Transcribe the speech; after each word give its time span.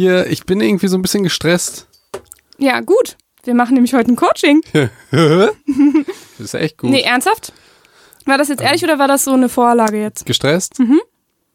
Hier, 0.00 0.28
ich 0.28 0.46
bin 0.46 0.62
irgendwie 0.62 0.88
so 0.88 0.96
ein 0.96 1.02
bisschen 1.02 1.24
gestresst. 1.24 1.86
Ja, 2.56 2.80
gut. 2.80 3.18
Wir 3.44 3.52
machen 3.52 3.74
nämlich 3.74 3.92
heute 3.92 4.10
ein 4.10 4.16
Coaching. 4.16 4.62
das 4.72 5.50
ist 6.38 6.54
echt 6.54 6.78
gut. 6.78 6.88
Nee, 6.88 7.02
ernsthaft? 7.02 7.52
War 8.24 8.38
das 8.38 8.48
jetzt 8.48 8.62
ehrlich 8.62 8.82
oder 8.82 8.98
war 8.98 9.08
das 9.08 9.24
so 9.24 9.34
eine 9.34 9.50
Vorlage 9.50 10.00
jetzt? 10.00 10.24
Gestresst? 10.24 10.78
Mhm. 10.78 11.00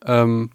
Ähm, 0.06 0.52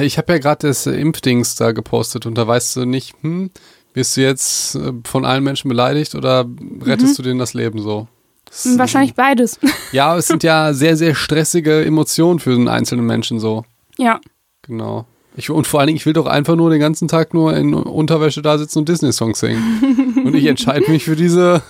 ich 0.00 0.18
habe 0.18 0.32
ja 0.32 0.38
gerade 0.40 0.66
das 0.66 0.88
äh, 0.88 0.96
Impfdings 0.96 1.54
da 1.54 1.70
gepostet 1.70 2.26
und 2.26 2.36
da 2.36 2.48
weißt 2.48 2.74
du 2.74 2.84
nicht, 2.84 3.14
hm, 3.20 3.52
wirst 3.92 4.16
du 4.16 4.20
jetzt 4.20 4.74
äh, 4.74 4.92
von 5.04 5.24
allen 5.24 5.44
Menschen 5.44 5.68
beleidigt 5.68 6.16
oder 6.16 6.44
rettest 6.80 7.16
du 7.16 7.22
denen 7.22 7.38
das 7.38 7.54
Leben 7.54 7.80
so? 7.80 8.08
Das, 8.46 8.76
Wahrscheinlich 8.76 9.14
beides. 9.14 9.60
Ja, 9.92 10.16
es 10.16 10.26
sind 10.26 10.42
ja 10.42 10.74
sehr, 10.74 10.96
sehr 10.96 11.14
stressige 11.14 11.84
Emotionen 11.84 12.40
für 12.40 12.54
einen 12.54 12.66
einzelnen 12.66 13.06
Menschen 13.06 13.38
so. 13.38 13.64
ja. 13.98 14.20
Genau. 14.62 15.06
Ich, 15.36 15.50
und 15.50 15.66
vor 15.66 15.80
allen 15.80 15.88
Dingen, 15.88 15.96
ich 15.96 16.06
will 16.06 16.12
doch 16.12 16.26
einfach 16.26 16.54
nur 16.54 16.70
den 16.70 16.78
ganzen 16.80 17.08
Tag 17.08 17.34
nur 17.34 17.56
in 17.56 17.74
Unterwäsche 17.74 18.40
da 18.40 18.56
sitzen 18.56 18.78
und 18.80 18.88
Disney-Songs 18.88 19.40
singen. 19.40 20.20
und 20.24 20.34
ich 20.34 20.46
entscheide 20.46 20.88
mich 20.90 21.04
für 21.04 21.16
diese 21.16 21.62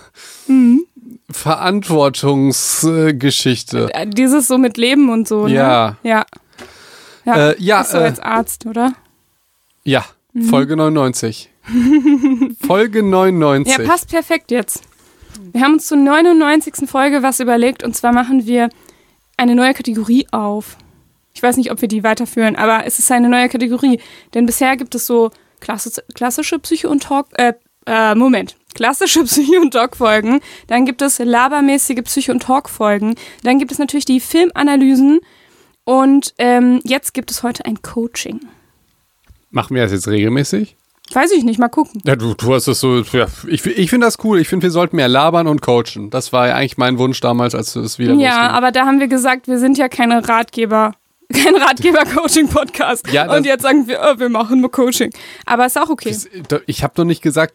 Mhm. 0.46 0.84
Verantwortungsgeschichte. 1.30 3.88
Dieses 4.08 4.46
so 4.48 4.58
mit 4.58 4.76
Leben 4.76 5.08
und 5.08 5.26
so, 5.26 5.46
ne? 5.48 5.54
Ja. 5.54 5.96
Ja. 6.02 6.26
Ja, 7.24 7.50
Äh, 7.50 7.56
ja, 7.58 7.80
Bist 7.80 7.94
du 7.94 7.98
äh, 7.98 8.02
als 8.02 8.20
Arzt, 8.20 8.66
oder? 8.66 8.92
Ja, 9.84 10.04
Mhm. 10.34 10.42
Folge 10.44 10.76
99. 10.76 11.48
Folge 12.66 13.02
99. 13.02 13.78
Ja, 13.78 13.84
passt 13.90 14.10
perfekt 14.10 14.50
jetzt. 14.50 14.82
Wir 15.52 15.62
haben 15.62 15.74
uns 15.74 15.86
zur 15.86 15.96
99. 15.96 16.86
Folge 16.88 17.22
was 17.22 17.40
überlegt 17.40 17.82
und 17.84 17.96
zwar 17.96 18.12
machen 18.12 18.44
wir 18.46 18.68
eine 19.36 19.54
neue 19.54 19.72
Kategorie 19.74 20.26
auf. 20.32 20.76
Ich 21.34 21.42
weiß 21.42 21.56
nicht, 21.56 21.70
ob 21.72 21.80
wir 21.80 21.88
die 21.88 22.04
weiterführen, 22.04 22.56
aber 22.56 22.86
es 22.86 22.98
ist 22.98 23.10
eine 23.10 23.28
neue 23.28 23.48
Kategorie. 23.48 24.00
Denn 24.34 24.46
bisher 24.46 24.76
gibt 24.76 24.94
es 24.94 25.06
so 25.06 25.30
klassi- 25.60 26.00
klassische 26.14 26.58
Psycho- 26.58 26.88
und 26.88 27.02
Talk, 27.02 27.26
äh, 27.34 27.54
äh, 27.86 28.14
Moment, 28.14 28.56
klassische 28.74 29.24
Psycho- 29.24 29.60
und 29.60 29.72
Talk-Folgen. 29.72 30.40
Dann 30.68 30.86
gibt 30.86 31.02
es 31.02 31.18
labermäßige 31.18 32.02
Psycho- 32.04 32.32
und 32.32 32.42
Talk-Folgen. 32.42 33.16
Dann 33.42 33.58
gibt 33.58 33.72
es 33.72 33.78
natürlich 33.78 34.04
die 34.04 34.20
Filmanalysen. 34.20 35.20
Und 35.84 36.32
ähm, 36.38 36.80
jetzt 36.84 37.12
gibt 37.12 37.30
es 37.30 37.42
heute 37.42 37.66
ein 37.66 37.82
Coaching. 37.82 38.40
Machen 39.50 39.74
wir 39.76 39.82
das 39.82 39.92
jetzt 39.92 40.08
regelmäßig? 40.08 40.76
Weiß 41.12 41.30
ich 41.32 41.44
nicht, 41.44 41.58
mal 41.58 41.68
gucken. 41.68 42.00
Ja, 42.06 42.16
du, 42.16 42.32
du 42.32 42.54
hast 42.54 42.66
es 42.66 42.80
so. 42.80 43.00
Ja, 43.12 43.26
ich 43.46 43.66
ich 43.66 43.90
finde 43.90 44.06
das 44.06 44.16
cool. 44.24 44.40
Ich 44.40 44.48
finde, 44.48 44.62
wir 44.64 44.70
sollten 44.70 44.96
mehr 44.96 45.08
labern 45.08 45.46
und 45.46 45.60
coachen. 45.60 46.08
Das 46.08 46.32
war 46.32 46.48
ja 46.48 46.54
eigentlich 46.54 46.78
mein 46.78 46.98
Wunsch 46.98 47.20
damals, 47.20 47.54
als 47.54 47.76
es 47.76 47.98
wieder 47.98 48.14
Ja, 48.14 48.30
losging. 48.36 48.56
aber 48.56 48.72
da 48.72 48.86
haben 48.86 49.00
wir 49.00 49.08
gesagt, 49.08 49.46
wir 49.46 49.58
sind 49.58 49.76
ja 49.76 49.88
keine 49.90 50.26
Ratgeber, 50.26 50.94
kein 51.34 51.54
Ratgeber-Coaching-Podcast. 51.56 53.08
Ja, 53.12 53.30
Und 53.34 53.44
jetzt 53.46 53.62
sagen 53.62 53.86
wir, 53.86 54.00
oh, 54.02 54.18
wir 54.18 54.28
machen 54.28 54.60
nur 54.60 54.70
Coaching. 54.70 55.10
Aber 55.46 55.66
ist 55.66 55.78
auch 55.78 55.90
okay. 55.90 56.10
Das- 56.10 56.28
Ich 56.66 56.82
habe 56.82 56.94
doch 56.96 57.04
nicht 57.04 57.22
gesagt, 57.22 57.54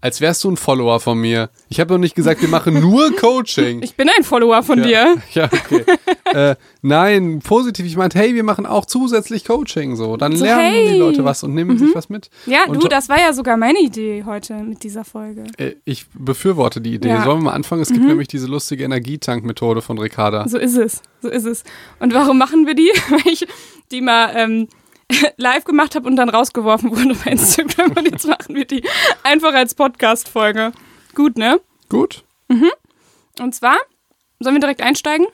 als 0.00 0.20
wärst 0.20 0.44
du 0.44 0.50
ein 0.50 0.56
Follower 0.56 1.00
von 1.00 1.18
mir. 1.18 1.50
Ich 1.68 1.80
habe 1.80 1.88
doch 1.94 1.98
nicht 1.98 2.14
gesagt, 2.14 2.40
wir 2.40 2.48
machen 2.48 2.80
nur 2.80 3.10
Coaching. 3.16 3.82
Ich 3.82 3.96
bin 3.96 4.08
ein 4.16 4.22
Follower 4.24 4.62
von 4.62 4.82
dir. 4.82 5.16
Ja, 5.34 5.44
okay. 5.46 5.84
äh, 6.32 6.54
nein, 6.82 7.40
positiv. 7.40 7.84
Ich 7.86 7.96
meinte, 7.96 8.18
hey, 8.18 8.34
wir 8.34 8.44
machen 8.44 8.64
auch 8.66 8.84
zusätzlich 8.86 9.44
Coaching 9.44 9.96
so. 9.96 10.16
Dann 10.16 10.36
So, 10.36 10.44
lernen 10.44 10.62
hey. 10.62 10.84
Mhm. 10.88 10.92
die 10.92 10.98
Leute 10.98 11.24
was 11.24 11.42
und 11.42 11.54
nehmen 11.54 11.78
sich 11.78 11.94
was 11.94 12.08
mit. 12.08 12.30
Ja, 12.46 12.64
Und 12.66 12.82
du, 12.82 12.88
das 12.88 13.08
war 13.08 13.18
ja 13.18 13.32
sogar 13.32 13.56
meine 13.56 13.80
Idee 13.80 14.24
heute 14.24 14.54
mit 14.54 14.82
dieser 14.84 15.04
Folge. 15.04 15.44
Äh, 15.56 15.72
Ich 15.84 16.06
befürworte 16.14 16.80
die 16.80 16.94
Idee. 16.94 17.08
Ja. 17.08 17.20
Mhm. 17.20 17.24
Sollen 17.24 17.38
wir 17.40 17.44
mal 17.44 17.52
anfangen? 17.52 17.82
Es 17.82 17.88
gibt 17.88 18.04
nämlich 18.04 18.28
diese 18.28 18.46
lustige 18.46 18.84
Energietank-Methode 18.84 19.82
von 19.82 19.98
Ricarda. 19.98 20.48
So 20.48 20.58
ist 20.58 20.76
es. 20.76 21.02
So 21.22 21.28
ist 21.28 21.44
es. 21.44 21.64
Und 21.98 22.14
warum 22.14 22.38
machen 22.38 22.66
wir 22.66 22.74
die? 22.74 22.90
Weil 23.10 23.32
ich 23.32 23.46
die 23.90 24.00
mal 24.00 24.32
ähm, 24.36 24.68
live 25.36 25.64
gemacht 25.64 25.94
habe 25.94 26.06
und 26.08 26.16
dann 26.16 26.28
rausgeworfen 26.28 26.90
wurde 26.90 27.14
bei 27.24 27.30
Instagram. 27.32 27.92
Und 27.92 28.10
jetzt 28.10 28.26
machen 28.26 28.54
wir 28.54 28.64
die 28.64 28.82
einfach 29.22 29.54
als 29.54 29.74
Podcast-Folge. 29.74 30.72
Gut, 31.14 31.38
ne? 31.38 31.60
Gut. 31.88 32.24
Und 33.40 33.54
zwar, 33.54 33.76
sollen 34.40 34.56
wir 34.56 34.60
direkt 34.60 34.82
einsteigen? 34.82 35.26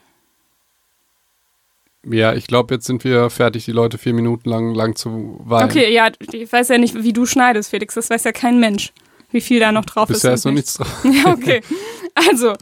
Ja, 2.07 2.35
ich 2.35 2.47
glaube, 2.47 2.75
jetzt 2.75 2.87
sind 2.87 3.03
wir 3.05 3.31
fertig, 3.31 3.65
die 3.65 3.73
Leute 3.73 3.97
vier 3.99 4.13
Minuten 4.13 4.49
lang, 4.49 4.75
lang 4.75 4.95
zu 4.95 5.41
weinen. 5.45 5.71
Okay, 5.71 5.93
ja, 5.93 6.11
ich 6.33 6.53
weiß 6.53 6.69
ja 6.69 6.79
nicht, 6.79 7.03
wie 7.03 7.13
du 7.13 7.25
schneidest, 7.25 7.71
Felix. 7.71 7.95
Das 7.95 8.11
weiß 8.11 8.25
ja 8.25 8.33
kein 8.33 8.61
Mensch, 8.61 8.93
wie 9.31 9.41
viel 9.41 9.59
da 9.59 9.73
noch 9.73 9.87
drauf 9.87 10.09
Bisher 10.09 10.35
ist. 10.35 10.41
ist 10.41 10.45
noch 10.45 10.53
nichts 10.53 10.75
drauf. 10.75 10.89
Ja, 11.05 11.33
okay. 11.33 11.63
Also, 12.15 12.53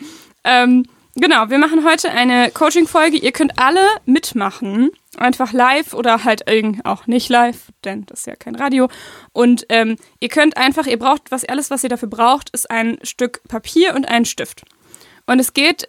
ähm, 0.45 0.87
genau, 1.17 1.51
wir 1.51 1.59
machen 1.59 1.85
heute 1.85 2.11
eine 2.11 2.51
Coaching-Folge. 2.53 3.17
Ihr 3.17 3.33
könnt 3.33 3.59
alle 3.59 3.85
mitmachen. 4.07 4.91
Einfach 5.19 5.53
live 5.53 5.93
oder 5.93 6.25
halt 6.25 6.45
auch 6.85 7.07
nicht 7.07 7.29
live, 7.29 7.71
denn 7.85 8.07
das 8.07 8.21
ist 8.21 8.27
ja 8.27 8.37
kein 8.37 8.55
Radio. 8.55 8.89
Und 9.33 9.67
ähm, 9.69 9.97
ihr 10.21 10.29
könnt 10.29 10.57
einfach, 10.57 10.87
ihr 10.87 10.99
braucht, 10.99 11.31
was 11.31 11.45
alles, 11.45 11.71
was 11.71 11.85
ihr 11.85 11.91
dafür 11.91 12.09
braucht, 12.09 12.49
ist 12.51 12.71
ein 12.71 12.99
Stück 13.03 13.43
Papier 13.47 13.95
und 13.95 14.09
ein 14.09 14.25
Stift. 14.25 14.63
Und 15.27 15.39
es 15.39 15.53
geht, 15.53 15.89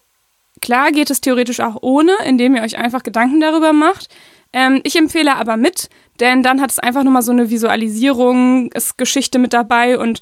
klar 0.62 0.91
geht 0.91 1.09
es 1.09 1.22
theoretisch 1.22 1.62
auch 1.62 1.78
ohne, 1.81 2.12
indem 2.25 2.56
ihr 2.56 2.63
euch 2.63 2.78
einfach 2.78 3.03
Gedanken 3.03 3.39
darüber 3.39 3.72
macht. 3.72 4.09
Ähm, 4.51 4.81
ich 4.83 4.95
empfehle 4.97 5.35
aber 5.35 5.56
mit, 5.56 5.89
denn 6.19 6.44
dann 6.44 6.62
hat 6.62 6.72
es 6.72 6.79
einfach 6.79 7.03
nochmal 7.03 7.23
so 7.23 7.31
eine 7.31 7.50
Visualisierung, 7.50 8.72
ist 8.73 8.97
Geschichte 8.97 9.39
mit 9.39 9.53
dabei 9.53 9.97
und 9.97 10.22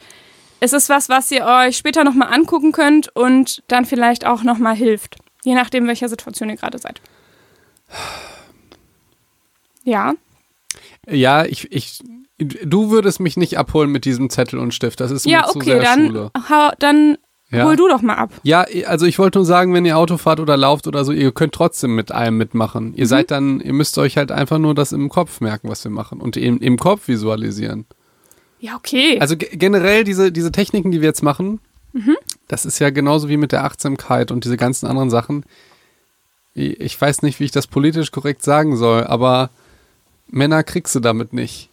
es 0.59 0.73
ist 0.73 0.89
was, 0.89 1.09
was 1.09 1.31
ihr 1.31 1.43
euch 1.43 1.75
später 1.75 2.03
nochmal 2.03 2.31
angucken 2.31 2.71
könnt 2.71 3.13
und 3.15 3.63
dann 3.67 3.83
vielleicht 3.83 4.27
auch 4.27 4.43
nochmal 4.43 4.75
hilft. 4.75 5.17
Je 5.43 5.55
nachdem, 5.55 5.87
welcher 5.87 6.07
Situation 6.07 6.49
ihr 6.49 6.55
gerade 6.55 6.77
seid. 6.77 7.01
Ja, 9.83 10.13
Ja, 11.09 11.45
ich, 11.45 11.71
ich, 11.71 11.99
du 12.37 12.89
würdest 12.91 13.19
mich 13.19 13.37
nicht 13.37 13.57
abholen 13.57 13.91
mit 13.91 14.05
diesem 14.05 14.29
Zettel 14.29 14.59
und 14.59 14.73
Stift. 14.73 14.99
Das 14.99 15.11
ist 15.11 15.25
ja, 15.25 15.41
mir 15.41 15.47
zu 15.47 15.55
okay, 15.57 15.65
sehr 15.71 15.81
dann, 15.81 16.07
Schule. 16.07 16.31
hau, 16.49 16.69
dann 16.79 17.17
Ja. 17.51 17.65
hol 17.65 17.75
du 17.75 17.87
doch 17.89 18.01
mal 18.01 18.15
ab. 18.15 18.31
Ja, 18.43 18.65
also 18.85 19.05
ich 19.05 19.19
wollte 19.19 19.39
nur 19.39 19.45
sagen, 19.45 19.73
wenn 19.73 19.85
ihr 19.85 19.97
Auto 19.97 20.17
fahrt 20.17 20.39
oder 20.39 20.55
lauft 20.57 20.87
oder 20.87 21.03
so, 21.03 21.11
ihr 21.11 21.31
könnt 21.31 21.53
trotzdem 21.53 21.95
mit 21.95 22.11
allem 22.11 22.37
mitmachen. 22.37 22.89
Mhm. 22.89 22.93
Ihr 22.95 23.07
seid 23.07 23.31
dann, 23.31 23.59
ihr 23.59 23.73
müsst 23.73 23.97
euch 23.97 24.17
halt 24.17 24.31
einfach 24.31 24.57
nur 24.59 24.73
das 24.75 24.91
im 24.93 25.09
Kopf 25.09 25.41
merken, 25.41 25.67
was 25.69 25.83
wir 25.83 25.91
machen 25.91 26.21
und 26.21 26.37
im, 26.37 26.59
im 26.59 26.77
Kopf 26.77 27.07
visualisieren. 27.07 27.85
Ja, 28.59 28.75
okay. 28.75 29.19
Also 29.19 29.35
ge- 29.35 29.49
generell 29.57 30.03
diese, 30.03 30.31
diese 30.31 30.51
Techniken, 30.51 30.91
die 30.91 31.01
wir 31.01 31.07
jetzt 31.09 31.23
machen, 31.23 31.59
Mhm. 31.93 32.15
das 32.47 32.63
ist 32.65 32.79
ja 32.79 32.89
genauso 32.89 33.27
wie 33.27 33.35
mit 33.35 33.51
der 33.51 33.65
Achtsamkeit 33.65 34.31
und 34.31 34.45
diese 34.45 34.55
ganzen 34.55 34.85
anderen 34.87 35.09
Sachen. 35.09 35.43
Ich 36.53 36.99
weiß 36.99 37.21
nicht, 37.21 37.39
wie 37.41 37.45
ich 37.45 37.51
das 37.51 37.67
politisch 37.67 38.11
korrekt 38.11 38.43
sagen 38.43 38.77
soll, 38.77 39.03
aber 39.05 39.49
Männer 40.31 40.63
kriegst 40.63 40.95
du 40.95 40.99
damit 40.99 41.33
nicht. 41.33 41.69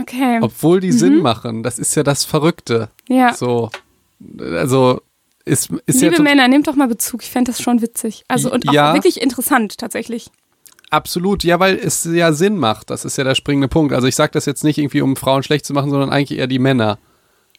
okay. 0.00 0.38
Obwohl 0.42 0.80
die 0.80 0.92
Sinn 0.92 1.18
machen. 1.22 1.62
Das 1.62 1.78
ist 1.78 1.94
ja 1.94 2.02
das 2.02 2.24
Verrückte. 2.24 2.90
Mhm. 3.08 3.16
ja. 3.16 3.34
So. 3.34 3.70
Also 4.40 5.00
ist, 5.44 5.70
ist 5.86 6.00
ja 6.00 6.08
Liebe 6.08 6.16
tot- 6.16 6.24
Männer, 6.24 6.48
nehmt 6.48 6.66
doch 6.66 6.76
mal 6.76 6.88
Bezug. 6.88 7.22
Ich 7.22 7.30
fände 7.30 7.50
das 7.50 7.60
schon 7.60 7.82
witzig. 7.82 8.24
Also 8.28 8.50
und 8.52 8.68
auch 8.68 8.72
Ja. 8.72 8.94
wirklich 8.94 9.20
interessant 9.20 9.76
tatsächlich. 9.78 10.30
absolut, 10.90 11.42
ja, 11.44 11.58
weil 11.60 11.76
es 11.76 12.04
ja 12.04 12.32
Sinn 12.32 12.56
macht. 12.56 12.88
Das 12.90 13.04
ist 13.04 13.18
ja 13.18 13.24
der 13.24 13.34
springende 13.34 13.68
Punkt. 13.68 13.92
Also 13.92 14.06
ich 14.06 14.14
sage 14.14 14.32
das 14.32 14.46
jetzt 14.46 14.62
nicht 14.64 14.78
irgendwie, 14.78 15.00
um 15.02 15.16
Frauen 15.16 15.42
schlecht 15.42 15.66
zu 15.66 15.72
machen, 15.74 15.90
sondern 15.90 16.10
eigentlich 16.10 16.38
eher 16.38 16.46
die 16.46 16.58
Männer. 16.60 16.98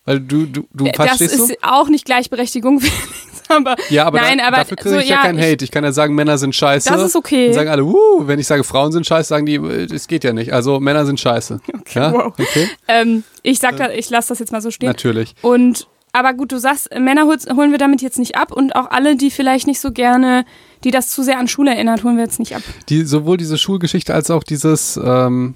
Weil 0.06 0.20
du, 0.22 0.46
du, 0.46 0.66
du 0.74 0.86
Äh, 0.86 0.92
das 0.94 1.08
verstehst 1.08 1.36
ist 1.36 1.50
du? 1.52 1.56
auch 1.62 1.90
nicht 1.90 2.06
Gleichberechtigung, 2.06 2.82
aber 3.50 3.76
Ja, 3.90 4.06
aber, 4.06 4.20
nein, 4.20 4.38
da, 4.40 4.48
aber 4.48 4.58
dafür 4.58 4.78
kriege 4.78 4.96
so, 4.96 5.02
ich 5.02 5.10
ja, 5.10 5.18
keinen 5.22 5.40
ich- 5.40 5.46
Hate. 5.46 5.66
Ich 5.66 5.72
kann 5.72 5.84
ja 5.84 5.92
sagen, 5.92 6.16
Männer 6.16 6.38
sind 6.38 6.56
scheiße. 6.56 6.90
Das 6.90 7.02
ist 7.02 7.16
okay. 7.16 7.48
Dann 7.48 7.56
sagen 7.56 7.70
alle, 7.70 7.84
uh, 7.84 8.28
wenn 8.28 8.40
ich 8.40 8.48
sage, 8.48 8.64
Frauen 8.64 8.92
sind 8.92 9.06
scheiße, 9.06 9.30
sagen 9.30 9.46
die, 9.46 9.56
äh, 9.56 9.88
das 9.88 10.08
geht 10.08 10.24
ja 10.24 10.34
nicht. 10.34 10.54
Also 10.54 10.80
Männer 10.80 11.06
sind 11.06 11.20
scheiße. 11.20 11.60
Okay, 11.86 12.00
ja? 12.00 12.14
wow. 12.14 12.34
okay? 12.40 12.68
Ähm, 12.88 13.24
ich 13.44 13.60
sag 13.60 13.78
da, 13.78 13.92
ich 13.92 14.10
lasse 14.10 14.30
das 14.30 14.40
jetzt 14.40 14.52
mal 14.52 14.62
so 14.62 14.72
stehen. 14.72 14.88
Natürlich. 14.88 15.36
Und 15.42 15.88
aber 16.14 16.34
gut, 16.34 16.54
du 16.54 16.60
sagst, 16.60 16.92
äh, 16.92 17.00
Männer 17.00 17.26
holen 17.26 17.72
wir 17.72 17.78
damit 17.78 18.02
jetzt 18.02 18.18
nicht 18.18 18.38
ab 18.38 18.52
und 18.54 18.76
auch 18.76 18.90
alle, 18.90 19.18
die 19.18 19.30
vielleicht 19.30 19.68
nicht 19.68 19.82
so 19.82 19.92
gerne, 19.92 20.46
die 20.86 20.92
das 20.92 21.10
zu 21.10 21.24
sehr 21.24 21.38
an 21.38 21.48
Schule 21.50 21.72
erinnert, 21.72 22.04
holen 22.06 22.16
wir 22.16 22.24
jetzt 22.24 22.40
nicht 22.40 22.56
ab. 22.56 22.62
Die, 22.88 23.04
sowohl 23.04 23.36
diese 23.36 23.58
Schulgeschichte 23.58 24.14
als 24.14 24.32
auch 24.32 24.44
dieses, 24.44 24.98
ähm, 25.04 25.56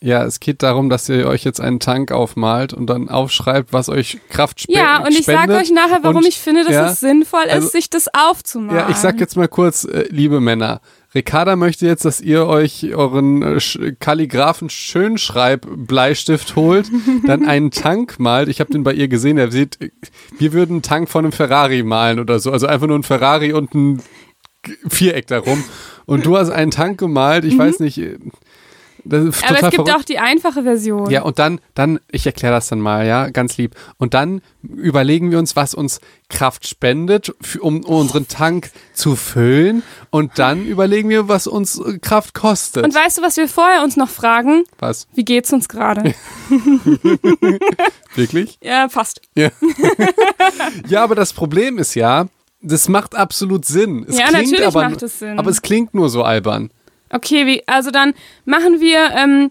ja, 0.00 0.24
es 0.24 0.38
geht 0.40 0.62
darum, 0.62 0.88
dass 0.90 1.08
ihr 1.08 1.26
euch 1.26 1.42
jetzt 1.44 1.60
einen 1.60 1.80
Tank 1.80 2.12
aufmalt 2.12 2.72
und 2.72 2.86
dann 2.86 3.08
aufschreibt, 3.08 3.72
was 3.72 3.88
euch 3.88 4.18
Kraft 4.28 4.60
spe 4.60 4.72
Ja, 4.72 4.98
und 5.04 5.10
ich 5.10 5.24
sage 5.24 5.38
spendet. 5.38 5.60
euch 5.62 5.70
nachher, 5.72 5.98
warum 6.02 6.18
Und- 6.18 6.26
ich 6.26 6.38
finde, 6.38 6.62
dass 6.64 6.72
ja, 6.72 6.86
es 6.90 7.00
sinnvoll 7.00 7.44
ist, 7.46 7.52
also- 7.52 7.68
sich 7.68 7.90
das 7.90 8.06
aufzumalen. 8.14 8.78
Ja, 8.78 8.88
ich 8.90 8.96
sag 8.96 9.18
jetzt 9.18 9.36
mal 9.36 9.48
kurz, 9.48 9.84
äh, 9.84 10.06
liebe 10.10 10.40
Männer. 10.40 10.80
Ricarda 11.14 11.56
möchte 11.56 11.86
jetzt, 11.86 12.04
dass 12.04 12.20
ihr 12.20 12.46
euch 12.46 12.94
euren 12.94 13.42
äh, 13.42 13.58
Kalligraphen 13.98 14.68
Schönschreib-Bleistift 14.70 16.54
holt, 16.56 16.90
dann 17.26 17.46
einen 17.46 17.70
Tank 17.70 18.18
malt. 18.18 18.48
Ich 18.48 18.60
habe 18.60 18.70
den 18.72 18.82
bei 18.84 18.92
ihr 18.92 19.08
gesehen. 19.08 19.38
Er 19.38 19.50
sieht, 19.50 19.80
äh, 19.80 19.90
wir 20.38 20.52
würden 20.52 20.72
einen 20.74 20.82
Tank 20.82 21.08
von 21.08 21.24
einem 21.24 21.32
Ferrari 21.32 21.82
malen 21.82 22.20
oder 22.20 22.38
so. 22.40 22.52
Also 22.52 22.66
einfach 22.66 22.86
nur 22.86 22.98
ein 22.98 23.02
Ferrari 23.04 23.52
und 23.52 23.74
ein 23.74 24.02
Viereck 24.88 25.26
darum. 25.28 25.64
Und 26.06 26.26
du 26.26 26.36
hast 26.36 26.50
einen 26.50 26.70
Tank 26.70 26.98
gemalt. 26.98 27.44
Ich 27.44 27.56
weiß 27.58 27.80
nicht. 27.80 28.00
Aber 29.10 29.28
es 29.28 29.40
gibt 29.42 29.74
verrückt. 29.74 29.94
auch 29.94 30.04
die 30.04 30.18
einfache 30.18 30.62
Version. 30.62 31.10
Ja, 31.10 31.22
und 31.22 31.38
dann, 31.38 31.60
dann, 31.74 31.98
ich 32.10 32.26
erkläre 32.26 32.54
das 32.54 32.68
dann 32.68 32.80
mal, 32.80 33.06
ja, 33.06 33.30
ganz 33.30 33.56
lieb. 33.56 33.74
Und 33.96 34.14
dann 34.14 34.42
überlegen 34.62 35.30
wir 35.30 35.38
uns, 35.38 35.56
was 35.56 35.74
uns 35.74 36.00
Kraft 36.28 36.66
spendet, 36.68 37.34
für, 37.40 37.60
um 37.60 37.84
unseren 37.84 38.28
Tank 38.28 38.70
zu 38.92 39.16
füllen. 39.16 39.82
Und 40.10 40.38
dann 40.38 40.66
überlegen 40.66 41.08
wir, 41.08 41.28
was 41.28 41.46
uns 41.46 41.78
äh, 41.78 41.98
Kraft 41.98 42.34
kostet. 42.34 42.84
Und 42.84 42.94
weißt 42.94 43.18
du, 43.18 43.22
was 43.22 43.36
wir 43.36 43.48
vorher 43.48 43.82
uns 43.82 43.96
noch 43.96 44.10
fragen? 44.10 44.64
was? 44.78 45.06
Wie 45.14 45.24
geht's 45.24 45.52
uns 45.52 45.68
gerade? 45.68 46.14
Wirklich? 48.14 48.58
ja, 48.62 48.88
fast. 48.88 49.20
Ja. 49.34 49.50
ja, 50.88 51.02
aber 51.04 51.14
das 51.14 51.32
Problem 51.32 51.78
ist 51.78 51.94
ja, 51.94 52.26
das 52.60 52.88
macht 52.88 53.14
absolut 53.14 53.64
Sinn. 53.64 54.04
Es 54.08 54.18
Ja, 54.18 54.26
klingt 54.26 54.50
natürlich 54.50 54.66
aber, 54.66 54.88
macht 54.88 55.02
es 55.02 55.18
Sinn. 55.20 55.38
Aber 55.38 55.50
es 55.50 55.62
klingt 55.62 55.94
nur 55.94 56.08
so 56.08 56.22
albern. 56.22 56.70
Okay, 57.10 57.46
wie, 57.46 57.66
also 57.66 57.90
dann 57.90 58.14
machen 58.44 58.80
wir, 58.80 59.10
ähm, 59.16 59.50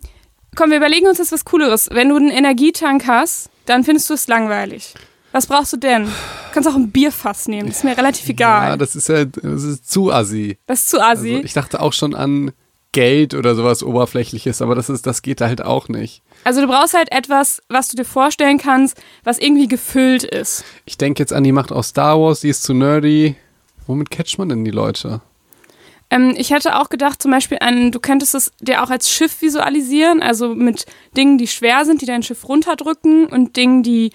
komm, 0.55 0.69
wir 0.69 0.77
überlegen 0.77 1.07
uns 1.07 1.17
jetzt 1.17 1.31
was 1.31 1.45
Cooleres. 1.45 1.89
Wenn 1.91 2.09
du 2.09 2.17
einen 2.17 2.29
Energietank 2.29 3.07
hast, 3.07 3.49
dann 3.65 3.83
findest 3.83 4.09
du 4.09 4.13
es 4.13 4.27
langweilig. 4.27 4.93
Was 5.31 5.45
brauchst 5.45 5.73
du 5.73 5.77
denn? 5.77 6.05
Du 6.05 6.11
kannst 6.53 6.69
auch 6.69 6.75
ein 6.75 6.91
Bierfass 6.91 7.47
nehmen, 7.47 7.67
das 7.67 7.77
ist 7.77 7.83
mir 7.83 7.97
relativ 7.97 8.27
egal. 8.29 8.69
Ja, 8.69 8.77
das 8.77 8.95
ist 8.95 9.09
ja 9.09 9.25
das 9.25 9.63
ist 9.63 9.91
zu 9.91 10.11
assi. 10.11 10.57
das 10.65 10.79
ist 10.79 10.89
zu 10.89 11.01
assi. 11.01 11.35
Also 11.35 11.45
ich 11.45 11.53
dachte 11.53 11.79
auch 11.79 11.93
schon 11.93 12.15
an 12.15 12.53
Geld 12.93 13.35
oder 13.35 13.53
sowas 13.53 13.83
Oberflächliches, 13.83 14.61
aber 14.61 14.73
das, 14.73 14.89
ist, 14.89 15.05
das 15.05 15.21
geht 15.21 15.41
halt 15.41 15.61
auch 15.61 15.89
nicht. 15.89 16.23
Also 16.43 16.61
du 16.61 16.67
brauchst 16.67 16.95
halt 16.95 17.11
etwas, 17.11 17.61
was 17.69 17.89
du 17.89 17.97
dir 17.97 18.05
vorstellen 18.05 18.57
kannst, 18.57 18.99
was 19.23 19.37
irgendwie 19.37 19.67
gefüllt 19.67 20.23
ist. 20.23 20.63
Ich 20.85 20.97
denke 20.97 21.21
jetzt 21.21 21.33
an 21.33 21.43
die 21.43 21.51
Macht 21.51 21.71
aus 21.71 21.89
Star 21.89 22.19
Wars, 22.19 22.39
die 22.39 22.49
ist 22.49 22.63
zu 22.63 22.73
nerdy. 22.73 23.35
Womit 23.85 24.09
catcht 24.09 24.39
man 24.39 24.49
denn 24.49 24.65
die 24.65 24.71
Leute? 24.71 25.21
Ähm, 26.09 26.33
ich 26.37 26.51
hätte 26.51 26.79
auch 26.79 26.89
gedacht, 26.89 27.21
zum 27.21 27.31
Beispiel 27.31 27.57
an, 27.61 27.91
du 27.91 27.99
könntest 27.99 28.33
es 28.35 28.51
dir 28.61 28.83
auch 28.83 28.89
als 28.89 29.11
Schiff 29.11 29.41
visualisieren, 29.41 30.21
also 30.21 30.55
mit 30.55 30.85
Dingen, 31.15 31.37
die 31.37 31.47
schwer 31.47 31.85
sind, 31.85 32.01
die 32.01 32.05
dein 32.05 32.23
Schiff 32.23 32.47
runterdrücken 32.47 33.27
und 33.27 33.57
Dingen, 33.57 33.83
die, 33.83 34.11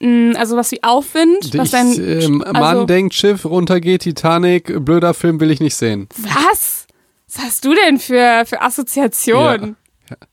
mh, 0.00 0.38
also 0.38 0.56
was 0.56 0.70
wie 0.72 0.82
Aufwind, 0.82 1.56
was 1.56 1.66
Ich, 1.66 1.70
dein, 1.70 2.42
also, 2.42 2.52
Mann 2.52 2.86
denkt, 2.86 3.14
Schiff 3.14 3.44
runtergeht, 3.44 4.02
Titanic, 4.02 4.84
blöder 4.84 5.14
Film 5.14 5.40
will 5.40 5.50
ich 5.50 5.60
nicht 5.60 5.76
sehen. 5.76 6.08
Was? 6.18 6.86
Was 7.34 7.44
hast 7.44 7.64
du 7.64 7.74
denn 7.74 7.98
für, 7.98 8.44
für 8.46 8.60
Assoziationen? 8.60 9.76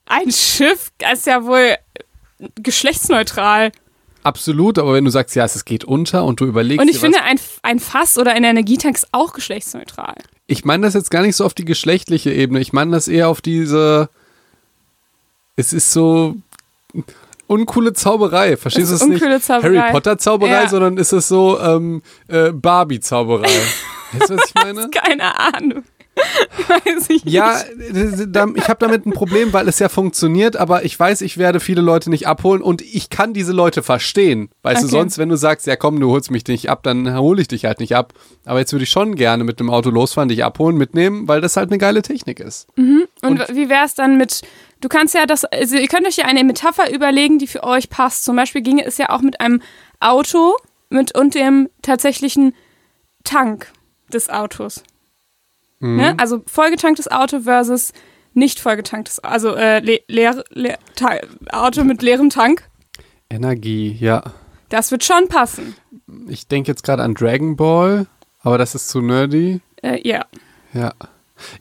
Ein 0.06 0.32
Schiff 0.32 0.92
ist 1.14 1.28
ja 1.28 1.46
wohl 1.46 1.76
geschlechtsneutral. 2.56 3.72
Absolut, 4.24 4.78
aber 4.80 4.94
wenn 4.94 5.06
du 5.06 5.12
sagst, 5.12 5.36
ja, 5.36 5.46
es 5.46 5.64
geht 5.66 5.84
unter 5.86 6.26
und 6.26 6.40
du 6.42 6.46
überlegst 6.46 6.82
Und 6.82 6.90
ich 6.90 7.00
finde, 7.00 7.22
ein, 7.24 7.40
ein 7.64 7.80
Fass 7.80 8.18
oder 8.18 8.32
ein 8.34 8.44
Energietank 8.44 8.96
ist 8.96 9.08
auch 9.12 9.34
geschlechtsneutral. 9.34 10.16
ich 10.48 10.66
meine 10.66 10.86
das 10.86 10.94
jetzt 10.94 11.10
gar 11.12 11.22
nicht 11.22 11.36
so 11.36 11.46
auf 11.46 11.54
die 11.54 11.66
geschlechtliche 11.66 12.32
Ebene, 12.32 12.60
ich 12.60 12.74
meine 12.74 12.92
das 12.92 13.08
eher 13.08 13.30
auf 13.30 13.40
diese, 13.42 14.10
es 15.56 15.74
ist 15.74 15.92
so 15.94 16.36
uncoole 17.48 17.94
Zauberei, 17.94 18.58
verstehst 18.58 18.92
du 18.92 18.96
Es 18.96 19.06
nicht? 19.08 19.24
Zauberei. 19.44 19.80
Harry 19.80 19.92
Potter 19.92 20.18
Zauberei, 20.18 20.64
Ja. 20.64 20.70
sondern 20.70 20.98
ist 20.98 21.14
es 21.14 21.28
so 21.28 21.60
ähm, 21.60 22.02
äh, 22.28 22.52
Barbie 22.52 23.00
Zauberei. 23.00 23.48
weißt 24.12 24.30
du, 24.30 24.38
was 24.38 24.48
ich 24.50 24.56
meine? 24.56 24.90
Keine 24.90 25.40
Ahnung. 25.56 25.84
Weiß 26.68 27.10
ich 27.10 27.24
Ja, 27.26 27.62
nicht. 27.78 28.36
d- 28.36 28.46
ich 28.56 28.68
habe 28.70 28.80
damit 28.80 29.06
ein 29.06 29.14
Problem, 29.14 29.54
weil 29.54 29.68
es 29.68 29.80
ja 29.80 29.90
funktioniert, 29.90 30.56
aber 30.58 30.84
ich 30.86 31.00
weiß, 31.00 31.22
ich 31.22 31.38
werde 31.38 31.60
viele 31.60 31.82
Leute 31.82 32.10
nicht 32.10 32.28
abholen 32.28 32.62
und 32.62 32.82
ich 32.82 33.10
kann 33.10 33.34
diese 33.34 33.52
Leute 33.54 33.82
verstehen. 33.84 34.50
Weißt 34.62 34.82
du, 34.84 34.88
Okay. 34.88 34.96
sonst, 34.98 35.18
wenn 35.18 35.30
du 35.30 35.36
sagst, 35.38 35.68
ja 35.68 35.76
komm, 35.76 36.00
du 36.00 36.12
holst 36.12 36.32
mich 36.32 36.46
nicht 36.48 36.70
ab, 36.70 36.84
dann 36.84 37.18
hole 37.18 37.42
ich 37.42 37.48
dich 37.48 37.66
halt 37.66 37.80
nicht 37.80 37.96
ab. 37.96 38.14
Aber 38.46 38.60
jetzt 38.60 38.72
würde 38.74 38.84
ich 38.84 38.90
schon 38.90 39.16
gerne 39.16 39.44
mit 39.44 39.60
dem 39.60 39.70
Auto 39.70 39.90
losfahren, 39.90 40.30
dich 40.30 40.44
abholen, 40.44 40.78
mitnehmen, 40.78 41.28
weil 41.28 41.42
das 41.42 41.56
halt 41.58 41.70
eine 41.70 41.78
geile 41.78 42.02
Technik 42.02 42.40
ist. 42.40 42.68
Und, 42.78 43.06
wie 43.50 43.70
wäre 43.70 43.86
es 43.86 43.96
dann 43.96 44.18
mit, 44.18 44.42
du 44.82 44.90
kannst 44.90 45.16
ja 45.16 45.26
das, 45.26 45.46
also 45.46 45.76
ihr 45.76 45.88
könnt 45.88 46.08
euch 46.08 46.18
ja 46.18 46.26
eine 46.26 46.44
Metapher 46.44 46.94
überlegen, 46.94 47.40
die 47.40 47.48
für 47.48 47.64
euch 47.64 47.90
passt. 47.90 48.24
Zum 48.26 48.36
Beispiel 48.36 48.62
ginge 48.62 48.86
es 48.86 48.98
ja 48.98 49.10
auch 49.10 49.22
mit 49.22 49.40
einem 49.42 49.62
Auto 50.00 50.56
mit 50.90 51.18
und 51.18 51.36
dem 51.36 51.70
tatsächlichen 51.82 52.54
Tank 53.24 53.68
des 54.12 54.30
Autos. 54.30 54.84
Ne? 55.80 56.16
Also 56.18 56.42
vollgetanktes 56.46 57.10
Auto 57.10 57.42
versus 57.42 57.94
nicht 58.34 58.60
vollgetanktes, 58.60 59.20
also 59.20 59.56
äh, 59.56 59.80
le 59.80 60.02
leer, 60.08 60.44
leer, 60.50 60.78
Auto 61.52 61.84
mit 61.84 62.02
leerem 62.02 62.30
Tank. 62.30 62.64
Energie, 63.30 63.98
ja. 64.00 64.24
Das 64.70 64.92
wird 64.92 65.04
schon 65.04 65.28
passen. 65.28 65.76
Ich 66.28 66.48
denke 66.48 66.72
jetzt 66.72 66.84
gerade 66.84 67.04
an 67.04 67.16
Dragon 67.16 67.56
Ball, 67.56 68.08
aber 68.42 68.58
das 68.58 68.76
ist 68.76 68.90
zu 68.90 69.02
nerdy. 69.02 69.62
Äh, 69.82 70.08
ja. 70.08 70.26
Ja. 70.74 70.94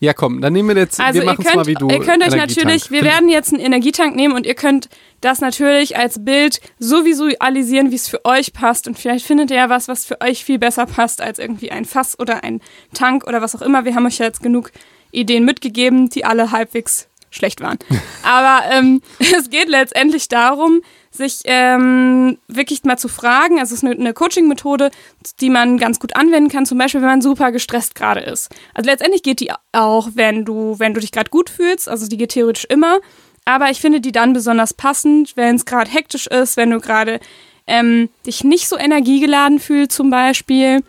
Ja, 0.00 0.12
komm, 0.12 0.40
dann 0.40 0.52
nehmen 0.52 0.74
wir 0.74 0.76
jetzt, 0.76 1.00
Also 1.00 1.14
wir 1.14 1.22
ihr 1.22 1.26
machen 1.26 1.40
es 1.40 1.46
könnt, 1.46 1.56
mal 1.56 1.66
wie 1.66 1.74
du. 1.74 1.88
ihr 1.88 2.00
könnt 2.00 2.22
euch 2.22 2.34
natürlich, 2.36 2.90
wir 2.90 3.02
werden 3.04 3.28
jetzt 3.28 3.52
einen 3.52 3.62
Energietank 3.62 4.16
nehmen 4.16 4.34
und 4.34 4.46
ihr 4.46 4.54
könnt 4.54 4.88
das 5.20 5.40
natürlich 5.40 5.96
als 5.96 6.24
Bild 6.24 6.60
so 6.78 7.04
visualisieren, 7.04 7.90
wie 7.90 7.96
es 7.96 8.08
für 8.08 8.24
euch 8.24 8.52
passt. 8.52 8.86
Und 8.86 8.98
vielleicht 8.98 9.26
findet 9.26 9.50
ihr 9.50 9.56
ja 9.56 9.68
was, 9.68 9.88
was 9.88 10.04
für 10.04 10.20
euch 10.20 10.44
viel 10.44 10.58
besser 10.58 10.86
passt 10.86 11.20
als 11.20 11.38
irgendwie 11.38 11.70
ein 11.70 11.84
Fass 11.84 12.18
oder 12.18 12.44
ein 12.44 12.60
Tank 12.94 13.26
oder 13.26 13.42
was 13.42 13.56
auch 13.56 13.62
immer. 13.62 13.84
Wir 13.84 13.94
haben 13.94 14.06
euch 14.06 14.18
ja 14.18 14.26
jetzt 14.26 14.42
genug 14.42 14.70
Ideen 15.10 15.44
mitgegeben, 15.44 16.08
die 16.08 16.24
alle 16.24 16.52
halbwegs 16.52 17.08
schlecht 17.30 17.60
waren. 17.60 17.78
Aber 18.22 18.64
ähm, 18.70 19.02
es 19.18 19.50
geht 19.50 19.68
letztendlich 19.68 20.28
darum, 20.28 20.82
sich 21.18 21.40
ähm, 21.44 22.38
wirklich 22.48 22.82
mal 22.84 22.96
zu 22.96 23.08
fragen. 23.08 23.58
Also 23.58 23.74
es 23.74 23.82
ist 23.82 23.84
eine, 23.84 23.94
eine 23.94 24.14
Coaching-Methode, 24.14 24.90
die 25.40 25.50
man 25.50 25.76
ganz 25.76 26.00
gut 26.00 26.16
anwenden 26.16 26.48
kann, 26.48 26.64
zum 26.64 26.78
Beispiel, 26.78 27.02
wenn 27.02 27.08
man 27.08 27.22
super 27.22 27.52
gestresst 27.52 27.94
gerade 27.94 28.20
ist. 28.20 28.48
Also 28.72 28.88
letztendlich 28.88 29.22
geht 29.22 29.40
die 29.40 29.52
auch, 29.72 30.08
wenn 30.14 30.46
du, 30.46 30.78
wenn 30.78 30.94
du 30.94 31.00
dich 31.00 31.12
gerade 31.12 31.30
gut 31.30 31.50
fühlst. 31.50 31.88
Also 31.88 32.08
die 32.08 32.16
geht 32.16 32.30
theoretisch 32.30 32.64
immer. 32.64 33.00
Aber 33.44 33.70
ich 33.70 33.80
finde 33.80 34.00
die 34.00 34.12
dann 34.12 34.32
besonders 34.32 34.72
passend, 34.72 35.36
wenn 35.36 35.56
es 35.56 35.66
gerade 35.66 35.90
hektisch 35.90 36.26
ist, 36.26 36.56
wenn 36.56 36.70
du 36.70 36.80
gerade 36.80 37.20
ähm, 37.66 38.08
dich 38.26 38.44
nicht 38.44 38.68
so 38.68 38.78
energiegeladen 38.78 39.58
fühlst 39.58 39.92
zum 39.92 40.10
Beispiel. 40.10 40.82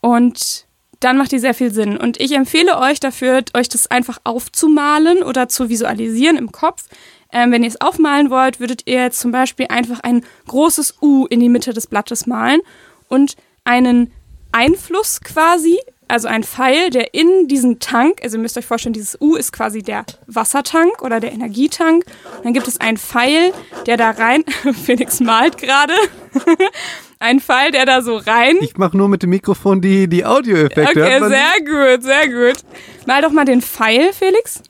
Und 0.00 0.66
dann 1.00 1.16
macht 1.18 1.32
die 1.32 1.38
sehr 1.38 1.54
viel 1.54 1.72
Sinn. 1.72 1.96
Und 1.96 2.20
ich 2.20 2.32
empfehle 2.32 2.78
euch 2.78 3.00
dafür, 3.00 3.42
euch 3.54 3.68
das 3.68 3.90
einfach 3.90 4.18
aufzumalen 4.24 5.22
oder 5.22 5.48
zu 5.48 5.68
visualisieren 5.68 6.36
im 6.36 6.52
Kopf. 6.52 6.84
Ähm, 7.36 7.52
wenn 7.52 7.62
ihr 7.62 7.68
es 7.68 7.82
aufmalen 7.82 8.30
wollt, 8.30 8.60
würdet 8.60 8.84
ihr 8.86 9.10
zum 9.10 9.30
Beispiel 9.30 9.66
einfach 9.68 10.00
ein 10.00 10.24
großes 10.48 10.94
U 11.02 11.26
in 11.26 11.38
die 11.38 11.50
Mitte 11.50 11.74
des 11.74 11.86
Blattes 11.86 12.26
malen 12.26 12.62
und 13.08 13.36
einen 13.62 14.10
Einfluss 14.52 15.20
quasi, 15.20 15.78
also 16.08 16.28
ein 16.28 16.44
Pfeil, 16.44 16.88
der 16.88 17.12
in 17.12 17.46
diesen 17.46 17.78
Tank, 17.78 18.20
also 18.22 18.38
ihr 18.38 18.40
müsst 18.40 18.56
euch 18.56 18.64
vorstellen, 18.64 18.94
dieses 18.94 19.20
U 19.20 19.36
ist 19.36 19.52
quasi 19.52 19.82
der 19.82 20.06
Wassertank 20.26 21.02
oder 21.02 21.20
der 21.20 21.32
Energietank. 21.32 22.06
Und 22.38 22.44
dann 22.46 22.54
gibt 22.54 22.68
es 22.68 22.80
einen 22.80 22.96
Pfeil, 22.96 23.52
der 23.84 23.98
da 23.98 24.12
rein, 24.12 24.42
Felix 24.84 25.20
malt 25.20 25.58
gerade, 25.58 25.92
ein 27.18 27.40
Pfeil, 27.40 27.70
der 27.70 27.84
da 27.84 28.00
so 28.00 28.16
rein 28.16 28.56
Ich 28.62 28.78
mache 28.78 28.96
nur 28.96 29.10
mit 29.10 29.22
dem 29.22 29.28
Mikrofon 29.28 29.82
die, 29.82 30.08
die 30.08 30.24
Audioeffekte. 30.24 31.02
Okay, 31.02 31.18
sehr 31.28 31.96
gut, 31.96 32.02
sehr 32.02 32.28
gut. 32.28 32.62
Mal 33.06 33.20
doch 33.20 33.30
mal 33.30 33.44
den 33.44 33.60
Pfeil, 33.60 34.14
Felix. 34.14 34.62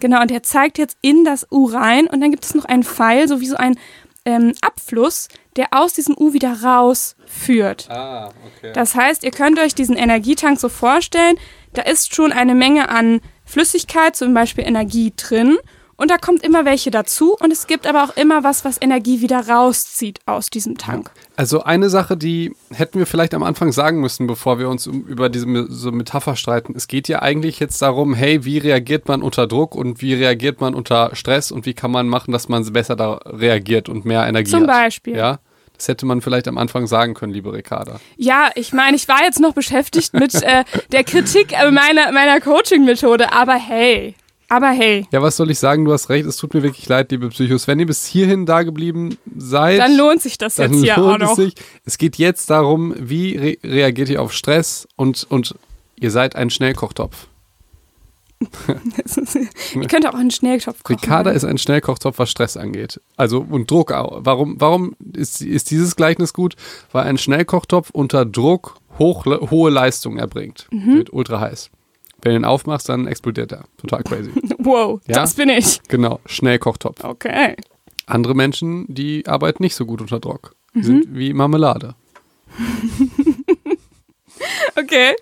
Genau, 0.00 0.20
und 0.20 0.30
der 0.30 0.42
zeigt 0.42 0.78
jetzt 0.78 0.96
in 1.00 1.24
das 1.24 1.46
U 1.50 1.66
rein 1.66 2.06
und 2.06 2.20
dann 2.20 2.30
gibt 2.30 2.44
es 2.44 2.54
noch 2.54 2.64
einen 2.64 2.82
Pfeil, 2.82 3.28
so 3.28 3.40
wie 3.40 3.46
so 3.46 3.56
ein 3.56 3.76
ähm, 4.24 4.54
Abfluss, 4.60 5.28
der 5.56 5.68
aus 5.72 5.94
diesem 5.94 6.16
U 6.18 6.32
wieder 6.32 6.62
rausführt. 6.62 7.88
Ah, 7.90 8.30
okay. 8.46 8.72
Das 8.72 8.94
heißt, 8.94 9.24
ihr 9.24 9.30
könnt 9.30 9.58
euch 9.58 9.74
diesen 9.74 9.96
Energietank 9.96 10.58
so 10.60 10.68
vorstellen, 10.68 11.36
da 11.72 11.82
ist 11.82 12.14
schon 12.14 12.32
eine 12.32 12.54
Menge 12.54 12.88
an 12.88 13.20
Flüssigkeit, 13.44 14.16
zum 14.16 14.34
Beispiel 14.34 14.64
Energie 14.64 15.12
drin. 15.16 15.58
Und 16.02 16.10
da 16.10 16.18
kommt 16.18 16.42
immer 16.42 16.64
welche 16.64 16.90
dazu. 16.90 17.36
Und 17.38 17.52
es 17.52 17.68
gibt 17.68 17.86
aber 17.86 18.02
auch 18.02 18.16
immer 18.16 18.42
was, 18.42 18.64
was 18.64 18.76
Energie 18.82 19.20
wieder 19.20 19.48
rauszieht 19.48 20.18
aus 20.26 20.50
diesem 20.50 20.76
Tank. 20.76 21.12
Also 21.36 21.62
eine 21.62 21.90
Sache, 21.90 22.16
die 22.16 22.56
hätten 22.72 22.98
wir 22.98 23.06
vielleicht 23.06 23.34
am 23.34 23.44
Anfang 23.44 23.70
sagen 23.70 24.00
müssen, 24.00 24.26
bevor 24.26 24.58
wir 24.58 24.68
uns 24.68 24.86
über 24.86 25.28
diese 25.28 25.46
so 25.68 25.92
Metapher 25.92 26.34
streiten. 26.34 26.74
Es 26.76 26.88
geht 26.88 27.06
ja 27.06 27.22
eigentlich 27.22 27.60
jetzt 27.60 27.80
darum, 27.82 28.14
hey, 28.14 28.44
wie 28.44 28.58
reagiert 28.58 29.06
man 29.06 29.22
unter 29.22 29.46
Druck 29.46 29.76
und 29.76 30.02
wie 30.02 30.14
reagiert 30.14 30.60
man 30.60 30.74
unter 30.74 31.14
Stress 31.14 31.52
und 31.52 31.66
wie 31.66 31.74
kann 31.74 31.92
man 31.92 32.08
machen, 32.08 32.32
dass 32.32 32.48
man 32.48 32.64
besser 32.72 32.96
da 32.96 33.20
reagiert 33.24 33.88
und 33.88 34.04
mehr 34.04 34.26
Energie 34.26 34.50
Zum 34.50 34.62
hat. 34.62 34.70
Beispiel. 34.70 35.14
Ja, 35.14 35.38
das 35.76 35.86
hätte 35.86 36.04
man 36.04 36.20
vielleicht 36.20 36.48
am 36.48 36.58
Anfang 36.58 36.88
sagen 36.88 37.14
können, 37.14 37.32
liebe 37.32 37.52
Ricarda. 37.52 38.00
Ja, 38.16 38.50
ich 38.56 38.72
meine, 38.72 38.96
ich 38.96 39.06
war 39.06 39.22
jetzt 39.22 39.38
noch 39.38 39.52
beschäftigt 39.52 40.14
mit 40.14 40.34
äh, 40.42 40.64
der 40.90 41.04
Kritik 41.04 41.52
äh, 41.52 41.70
meiner, 41.70 42.10
meiner 42.10 42.40
Coaching-Methode, 42.40 43.32
aber 43.32 43.54
hey, 43.54 44.16
aber 44.52 44.68
hey, 44.68 45.06
Ja, 45.12 45.22
was 45.22 45.36
soll 45.36 45.50
ich 45.50 45.58
sagen? 45.58 45.86
Du 45.86 45.92
hast 45.92 46.10
recht, 46.10 46.26
es 46.26 46.36
tut 46.36 46.52
mir 46.52 46.62
wirklich 46.62 46.86
leid, 46.86 47.10
liebe 47.10 47.30
Psychos. 47.30 47.66
Wenn 47.66 47.80
ihr 47.80 47.86
bis 47.86 48.04
hierhin 48.04 48.44
da 48.44 48.62
geblieben 48.62 49.16
seid, 49.34 49.78
dann 49.78 49.96
lohnt 49.96 50.20
sich 50.20 50.36
das 50.36 50.58
jetzt 50.58 50.74
hier 50.74 50.98
auch 50.98 51.16
noch. 51.16 51.36
sich. 51.36 51.54
Es 51.86 51.96
geht 51.96 52.16
jetzt 52.16 52.50
darum, 52.50 52.94
wie 52.98 53.36
re 53.36 53.56
reagiert 53.64 54.10
ihr 54.10 54.20
auf 54.20 54.34
Stress 54.34 54.86
und, 54.96 55.26
und 55.30 55.54
ihr 55.96 56.10
seid 56.10 56.36
ein 56.36 56.50
Schnellkochtopf. 56.50 57.28
Ihr 59.74 59.86
könnt 59.86 60.04
auch 60.04 60.14
einen 60.14 60.32
Schnelltopf 60.32 60.82
kochen. 60.82 60.96
Ricarda 60.98 61.30
ist 61.30 61.44
ein 61.44 61.58
Schnellkochtopf, 61.58 62.18
was 62.18 62.28
Stress 62.28 62.56
angeht. 62.56 63.00
Also 63.16 63.46
und 63.48 63.70
Druck 63.70 63.92
auch. 63.92 64.18
Warum, 64.24 64.60
warum 64.60 64.96
ist, 65.14 65.42
ist 65.42 65.70
dieses 65.70 65.94
Gleichnis 65.94 66.32
gut? 66.32 66.56
Weil 66.90 67.04
ein 67.04 67.18
Schnellkochtopf 67.18 67.90
unter 67.90 68.24
Druck 68.24 68.80
hoch, 68.98 69.26
hohe 69.26 69.70
Leistung 69.70 70.18
erbringt. 70.18 70.66
Mhm. 70.72 70.96
Wird 70.96 71.12
ultra 71.12 71.38
heiß. 71.38 71.70
Wenn 72.22 72.32
du 72.32 72.38
ihn 72.38 72.44
aufmachst, 72.44 72.88
dann 72.88 73.06
explodiert 73.06 73.52
er. 73.52 73.64
Total 73.78 74.02
crazy. 74.02 74.30
Wow, 74.58 75.00
Ja? 75.06 75.14
das 75.16 75.34
bin 75.34 75.48
ich. 75.48 75.80
genau, 75.88 76.20
Schnellkochtopf. 76.26 77.02
Okay. 77.04 77.56
Andere 78.06 78.34
Menschen, 78.34 78.84
die 78.88 79.26
arbeiten 79.26 79.62
nicht 79.62 79.74
so 79.74 79.84
gut 79.86 80.00
unter 80.00 80.20
Druck. 80.20 80.54
Die 80.74 80.78
Mhm. 80.78 80.82
sind 80.84 81.14
wie 81.16 81.32
Marmelade. 81.32 81.94
Okay. 84.76 85.14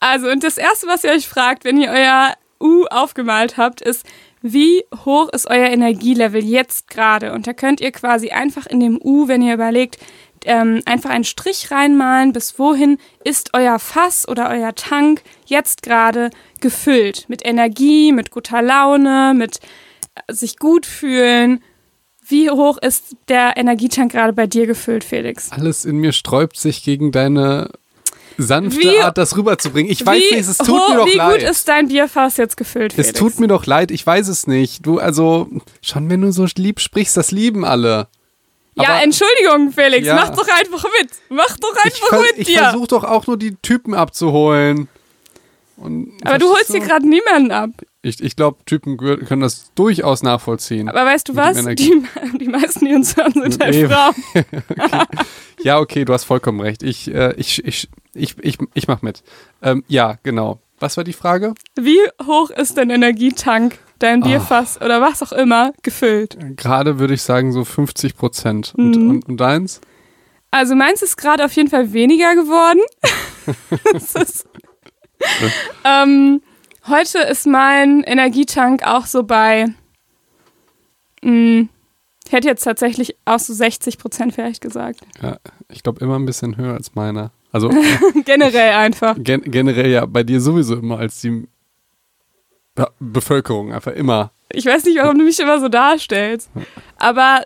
Also, 0.00 0.28
und 0.28 0.44
das 0.44 0.58
Erste, 0.58 0.86
was 0.86 1.04
ihr 1.04 1.10
euch 1.10 1.28
fragt, 1.28 1.64
wenn 1.64 1.80
ihr 1.80 1.90
euer 1.90 2.34
U 2.60 2.84
aufgemalt 2.90 3.56
habt, 3.56 3.80
ist, 3.80 4.04
wie 4.42 4.84
hoch 5.04 5.28
ist 5.30 5.48
euer 5.48 5.68
Energielevel 5.68 6.44
jetzt 6.44 6.88
gerade? 6.88 7.32
Und 7.32 7.46
da 7.46 7.52
könnt 7.52 7.80
ihr 7.80 7.90
quasi 7.92 8.30
einfach 8.30 8.66
in 8.66 8.80
dem 8.80 8.98
U, 9.02 9.26
wenn 9.28 9.42
ihr 9.42 9.54
überlegt, 9.54 9.98
ähm, 10.44 10.82
einfach 10.86 11.10
einen 11.10 11.24
Strich 11.24 11.70
reinmalen, 11.70 12.32
bis 12.32 12.58
wohin 12.58 12.98
ist 13.24 13.50
euer 13.54 13.78
Fass 13.78 14.26
oder 14.28 14.50
euer 14.50 14.74
Tank 14.74 15.22
jetzt 15.46 15.82
gerade 15.82 16.30
gefüllt. 16.60 17.24
Mit 17.28 17.44
Energie, 17.46 18.12
mit 18.12 18.30
guter 18.30 18.62
Laune, 18.62 19.34
mit 19.36 19.60
äh, 20.26 20.32
sich 20.32 20.58
gut 20.58 20.86
fühlen. 20.86 21.62
Wie 22.26 22.50
hoch 22.50 22.76
ist 22.78 23.16
der 23.28 23.56
Energietank 23.56 24.12
gerade 24.12 24.32
bei 24.34 24.46
dir 24.46 24.66
gefüllt, 24.66 25.02
Felix? 25.04 25.50
Alles 25.50 25.84
in 25.86 25.96
mir 25.96 26.12
sträubt 26.12 26.58
sich 26.58 26.82
gegen 26.82 27.10
deine 27.10 27.70
sanfte 28.36 28.80
Wie- 28.92 29.00
Art, 29.00 29.18
das 29.18 29.36
rüberzubringen. 29.36 29.90
Ich 29.90 30.04
weiß 30.04 30.22
wie 30.30 30.36
nicht, 30.36 30.48
es 30.48 30.58
tut 30.58 30.68
hoch- 30.68 30.88
mir 30.90 30.96
doch 30.96 31.06
wie 31.06 31.16
leid. 31.16 31.40
gut 31.40 31.50
ist 31.50 31.66
dein 31.68 31.88
Bierfass 31.88 32.36
jetzt 32.36 32.56
gefüllt, 32.56 32.92
es 32.92 33.06
Felix? 33.06 33.18
tut 33.18 33.40
mir 33.40 33.48
doch 33.48 33.66
leid, 33.66 33.90
ich 33.90 34.06
weiß 34.06 34.28
es 34.28 34.46
nicht. 34.46 34.86
Du, 34.86 34.98
also, 34.98 35.48
schon 35.82 36.08
wenn 36.10 36.20
du 36.20 36.30
so 36.30 36.46
lieb 36.56 36.80
sprichst, 36.80 37.16
das 37.16 37.30
lieben 37.32 37.64
alle. 37.64 38.08
Ja, 38.80 38.88
Aber- 38.94 39.02
Entschuldigung, 39.02 39.72
Felix, 39.72 40.06
Ja. 40.06 40.14
mach 40.14 40.30
doch 40.30 40.46
einfach 40.48 40.84
mit. 41.00 41.10
Mach 41.28 41.56
doch 41.58 41.74
Ich, 41.84 41.84
einfach 41.94 42.08
ver 42.08 42.20
mit 42.20 42.38
ich 42.38 42.46
dir. 42.48 42.58
versuche 42.60 42.86
doch 42.88 43.04
auch 43.04 43.26
nur 43.26 43.36
die 43.36 43.56
Typen 43.56 43.94
abzuholen. 43.94 44.88
Und, 45.76 46.12
Aber 46.24 46.38
du 46.38 46.46
holst 46.48 46.68
dir 46.70 46.80
verstehst 46.80 46.88
gerade 46.90 47.08
niemanden 47.08 47.52
ab. 47.52 47.70
Ich, 48.02 48.20
ich 48.22 48.34
glaube, 48.36 48.58
Typen 48.64 48.96
können 48.96 49.42
das 49.42 49.70
durchaus 49.74 50.22
nachvollziehen. 50.22 50.88
Aber 50.88 51.04
weißt 51.04 51.28
du 51.28 51.36
was? 51.36 51.56
Die, 51.76 52.02
die 52.40 52.48
meisten, 52.48 52.86
die 52.86 52.94
uns 52.94 53.16
hören, 53.16 53.32
sind 53.32 53.62
halt 53.62 53.74
Eben. 53.74 53.90
Frauen. 53.90 54.14
Ja, 55.62 55.78
okay, 55.80 56.04
du 56.04 56.12
hast 56.12 56.22
vollkommen 56.24 56.60
recht. 56.60 56.82
Ich, 56.84 57.12
äh, 57.12 57.34
ich, 57.36 57.64
ich, 57.64 57.88
ich, 58.14 58.36
ich, 58.40 58.58
ich 58.74 58.86
mach 58.86 59.02
mit. 59.02 59.22
Ähm, 59.60 59.82
ja, 59.88 60.16
genau. 60.22 60.60
Was 60.78 60.96
war 60.96 61.02
die 61.02 61.12
Frage? 61.12 61.54
Wie 61.74 61.98
hoch 62.24 62.50
ist 62.50 62.76
dein 62.78 62.90
Energietank, 62.90 63.76
dein 63.98 64.22
Ah. 64.22 64.26
Bierfass 64.26 64.80
oder 64.80 65.00
was 65.00 65.22
auch 65.22 65.32
immer 65.32 65.72
gefüllt? 65.82 66.36
Gerade 66.56 66.98
würde 66.98 67.14
ich 67.14 67.22
sagen 67.22 67.52
so 67.52 67.64
50 67.64 68.16
Prozent. 68.16 68.74
Und, 68.76 68.96
Mhm. 68.96 69.10
und, 69.10 69.28
und 69.28 69.36
deins? 69.38 69.80
Also 70.50 70.74
meins 70.74 71.02
ist 71.02 71.16
gerade 71.16 71.44
auf 71.44 71.52
jeden 71.52 71.68
Fall 71.68 71.92
weniger 71.92 72.34
geworden. 72.34 72.80
Ist, 73.94 74.46
ähm, 75.84 76.40
heute 76.86 77.18
ist 77.18 77.46
mein 77.46 78.02
Energietank 78.02 78.82
auch 78.86 79.06
so 79.06 79.22
bei, 79.24 79.66
mh, 81.22 81.66
ich 82.26 82.32
hätte 82.32 82.48
jetzt 82.48 82.62
tatsächlich 82.64 83.16
auch 83.24 83.38
so 83.38 83.52
60 83.54 83.98
Prozent 83.98 84.34
vielleicht 84.34 84.60
gesagt. 84.60 85.00
Ja, 85.22 85.38
ich 85.70 85.82
glaube 85.82 86.00
immer 86.04 86.18
ein 86.18 86.26
bisschen 86.26 86.56
höher 86.56 86.74
als 86.74 86.94
meiner. 86.94 87.30
Also 87.52 87.70
Generell 88.24 88.74
einfach. 88.74 89.16
gen 89.18 89.42
generell 89.42 89.90
ja 89.90 90.04
bei 90.06 90.22
dir 90.22 90.40
sowieso 90.40 90.76
immer 90.76 90.98
als 90.98 91.20
die 91.20 91.48
ja, 92.78 92.88
Bevölkerung 93.00 93.72
einfach 93.72 93.92
immer. 93.92 94.30
Ich 94.50 94.64
weiß 94.64 94.84
nicht, 94.84 94.98
warum 94.98 95.18
du 95.18 95.24
mich 95.24 95.38
immer 95.38 95.60
so 95.60 95.68
darstellst. 95.68 96.50
Aber 96.96 97.42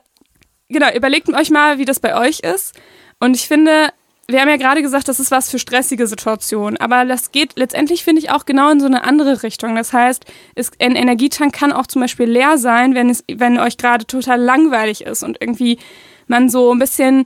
genau, 0.68 0.92
überlegt 0.94 1.28
euch 1.32 1.50
mal, 1.50 1.78
wie 1.78 1.84
das 1.84 2.00
bei 2.00 2.16
euch 2.16 2.40
ist. 2.40 2.78
Und 3.18 3.34
ich 3.34 3.48
finde, 3.48 3.88
wir 4.28 4.40
haben 4.40 4.48
ja 4.48 4.56
gerade 4.56 4.82
gesagt, 4.82 5.08
das 5.08 5.20
ist 5.20 5.30
was 5.30 5.50
für 5.50 5.58
stressige 5.58 6.06
Situationen. 6.06 6.76
Aber 6.76 7.04
das 7.04 7.32
geht 7.32 7.52
letztendlich, 7.56 8.04
finde 8.04 8.20
ich, 8.20 8.30
auch 8.30 8.44
genau 8.44 8.70
in 8.70 8.80
so 8.80 8.86
eine 8.86 9.04
andere 9.04 9.42
Richtung. 9.42 9.74
Das 9.74 9.92
heißt, 9.92 10.24
es, 10.54 10.70
ein 10.80 10.96
Energietank 10.96 11.54
kann 11.54 11.72
auch 11.72 11.86
zum 11.86 12.02
Beispiel 12.02 12.26
leer 12.26 12.58
sein, 12.58 12.94
wenn, 12.94 13.10
es, 13.10 13.24
wenn 13.32 13.58
euch 13.58 13.76
gerade 13.76 14.06
total 14.06 14.40
langweilig 14.40 15.02
ist 15.04 15.22
und 15.22 15.38
irgendwie 15.40 15.78
man 16.26 16.48
so 16.48 16.72
ein 16.72 16.78
bisschen 16.78 17.24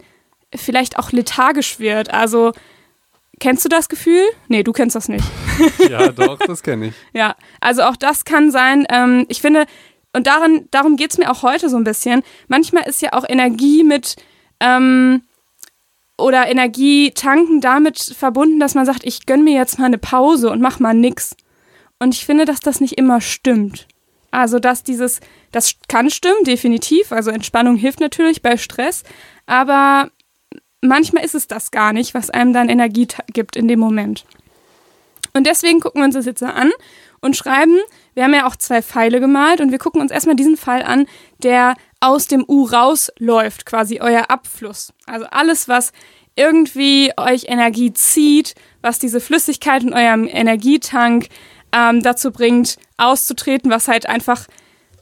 vielleicht 0.54 0.98
auch 0.98 1.12
lethargisch 1.12 1.78
wird. 1.78 2.12
Also, 2.12 2.52
kennst 3.40 3.64
du 3.64 3.68
das 3.68 3.88
Gefühl? 3.88 4.24
Nee, 4.48 4.62
du 4.62 4.72
kennst 4.72 4.96
das 4.96 5.08
nicht. 5.08 5.24
Ja, 5.90 6.08
doch, 6.12 6.38
das 6.38 6.62
kenne 6.62 6.86
ich. 6.88 6.94
Ja, 7.12 7.36
also 7.60 7.82
auch 7.82 7.96
das 7.96 8.24
kann 8.24 8.50
sein. 8.50 8.86
Ähm, 8.90 9.26
ich 9.28 9.40
finde, 9.40 9.66
und 10.12 10.26
darin, 10.26 10.68
darum 10.70 10.96
geht 10.96 11.12
es 11.12 11.18
mir 11.18 11.30
auch 11.30 11.42
heute 11.42 11.68
so 11.68 11.76
ein 11.76 11.84
bisschen. 11.84 12.22
Manchmal 12.48 12.88
ist 12.88 13.02
ja 13.02 13.12
auch 13.12 13.24
Energie 13.28 13.84
mit 13.84 14.16
ähm, 14.60 15.22
oder 16.18 16.48
Energie 16.48 17.10
tanken 17.10 17.60
damit 17.60 17.98
verbunden, 17.98 18.58
dass 18.58 18.74
man 18.74 18.86
sagt, 18.86 19.04
ich 19.04 19.26
gönn 19.26 19.44
mir 19.44 19.54
jetzt 19.54 19.78
mal 19.78 19.86
eine 19.86 19.98
Pause 19.98 20.50
und 20.50 20.62
mach 20.62 20.80
mal 20.80 20.94
nix. 20.94 21.36
Und 21.98 22.14
ich 22.14 22.24
finde, 22.24 22.44
dass 22.44 22.60
das 22.60 22.80
nicht 22.80 22.98
immer 22.98 23.20
stimmt. 23.20 23.86
Also, 24.30 24.58
dass 24.58 24.82
dieses, 24.82 25.20
das 25.52 25.76
kann 25.88 26.10
stimmen, 26.10 26.44
definitiv. 26.44 27.12
Also 27.12 27.30
Entspannung 27.30 27.76
hilft 27.76 28.00
natürlich 28.00 28.42
bei 28.42 28.56
Stress, 28.56 29.02
aber 29.46 30.10
manchmal 30.80 31.24
ist 31.24 31.34
es 31.34 31.46
das 31.46 31.70
gar 31.70 31.92
nicht, 31.92 32.14
was 32.14 32.30
einem 32.30 32.52
dann 32.52 32.68
Energie 32.68 33.08
gibt 33.32 33.56
in 33.56 33.68
dem 33.68 33.78
Moment. 33.78 34.24
Und 35.36 35.46
deswegen 35.46 35.80
gucken 35.80 36.00
wir 36.00 36.06
uns 36.06 36.14
das 36.14 36.26
jetzt 36.26 36.40
mal 36.40 36.52
an 36.52 36.72
und 37.20 37.36
schreiben, 37.36 37.78
wir 38.14 38.24
haben 38.24 38.34
ja 38.34 38.46
auch 38.46 38.56
zwei 38.56 38.80
Pfeile 38.80 39.20
gemalt 39.20 39.60
und 39.60 39.70
wir 39.70 39.78
gucken 39.78 40.00
uns 40.00 40.10
erstmal 40.10 40.36
diesen 40.36 40.56
Pfeil 40.56 40.82
an, 40.82 41.06
der 41.42 41.74
aus 42.00 42.26
dem 42.26 42.44
U 42.48 42.64
rausläuft, 42.64 43.66
quasi 43.66 44.00
euer 44.00 44.30
Abfluss. 44.30 44.92
Also 45.06 45.26
alles, 45.26 45.68
was 45.68 45.92
irgendwie 46.36 47.12
euch 47.16 47.44
Energie 47.48 47.92
zieht, 47.92 48.54
was 48.80 48.98
diese 48.98 49.20
Flüssigkeit 49.20 49.82
in 49.82 49.92
eurem 49.92 50.26
Energietank 50.26 51.28
ähm, 51.72 52.02
dazu 52.02 52.30
bringt, 52.30 52.76
auszutreten, 52.96 53.70
was 53.70 53.88
halt 53.88 54.06
einfach, 54.06 54.46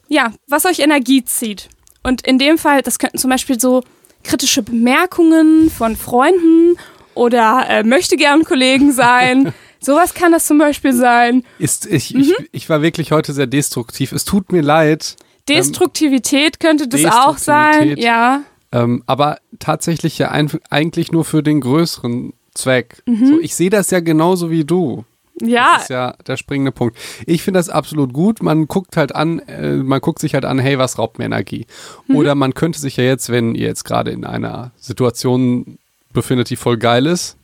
ja, 0.07 0.33
was 0.47 0.65
euch 0.65 0.79
Energie 0.79 1.23
zieht. 1.23 1.69
Und 2.03 2.25
in 2.27 2.39
dem 2.39 2.57
Fall, 2.57 2.81
das 2.81 2.99
könnten 2.99 3.17
zum 3.17 3.29
Beispiel 3.29 3.59
so 3.59 3.83
kritische 4.23 4.63
Bemerkungen 4.63 5.69
von 5.69 5.95
Freunden 5.95 6.77
oder 7.13 7.65
äh, 7.69 7.83
möchte 7.83 8.17
gern 8.17 8.43
Kollegen 8.43 8.91
sein. 8.91 9.53
Sowas 9.85 10.13
kann 10.13 10.31
das 10.31 10.45
zum 10.45 10.57
Beispiel 10.57 10.93
sein. 10.93 11.43
Ist, 11.59 11.85
ich, 11.85 12.13
Mhm. 12.13 12.21
ich, 12.21 12.33
ich 12.51 12.69
war 12.69 12.81
wirklich 12.81 13.11
heute 13.11 13.33
sehr 13.33 13.47
destruktiv. 13.47 14.11
Es 14.11 14.25
tut 14.25 14.51
mir 14.51 14.61
leid. 14.61 15.15
Destruktivität 15.47 16.59
könnte 16.59 16.87
das 16.87 17.05
auch 17.05 17.37
sein. 17.37 17.71
Destruktivität. 17.71 18.03
Ja. 18.03 18.41
Ähm, 18.71 19.03
aber 19.05 19.37
tatsächlich 19.59 20.17
ja 20.17 20.31
ein, 20.31 20.49
eigentlich 20.69 21.11
nur 21.11 21.23
für 21.25 21.43
den 21.43 21.61
größeren 21.61 22.33
Zweck. 22.53 23.03
Mhm. 23.05 23.25
So, 23.27 23.39
ich 23.39 23.55
sehe 23.55 23.69
das 23.69 23.91
ja 23.91 23.99
genauso 23.99 24.49
wie 24.49 24.63
du. 24.65 25.05
Ja, 25.41 25.73
Das 25.73 25.83
ist 25.83 25.89
ja 25.89 26.13
der 26.25 26.37
springende 26.37 26.71
Punkt. 26.71 26.97
Ich 27.25 27.43
finde 27.43 27.59
das 27.59 27.67
absolut 27.69 28.13
gut. 28.13 28.41
Man 28.41 28.67
guckt 28.67 28.95
halt 28.95 29.13
an, 29.13 29.39
äh, 29.39 29.73
man 29.75 29.99
guckt 29.99 30.19
sich 30.19 30.33
halt 30.33 30.45
an, 30.45 30.59
hey, 30.59 30.77
was 30.79 30.97
raubt 30.97 31.19
mir 31.19 31.25
Energie? 31.25 31.65
Mhm. 32.07 32.15
Oder 32.15 32.35
man 32.35 32.53
könnte 32.53 32.79
sich 32.79 32.95
ja 32.95 33.03
jetzt, 33.03 33.29
wenn 33.29 33.53
ihr 33.53 33.67
jetzt 33.67 33.83
gerade 33.83 34.11
in 34.11 34.23
einer 34.23 34.71
Situation 34.77 35.77
befindet, 36.13 36.49
die 36.49 36.55
voll 36.55 36.77
geil 36.77 37.05
ist, 37.05 37.35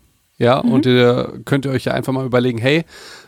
ja, 0.41 0.61
Mhm. 0.63 0.71
und 0.71 0.85
ihr 0.85 1.39
könnt 1.45 1.65
ihr 1.65 1.71
euch 1.71 1.85
ja 1.85 1.93
einfach 1.93 2.13
mal 2.13 2.25
überlegen, 2.25 2.57
hey, 2.57 2.83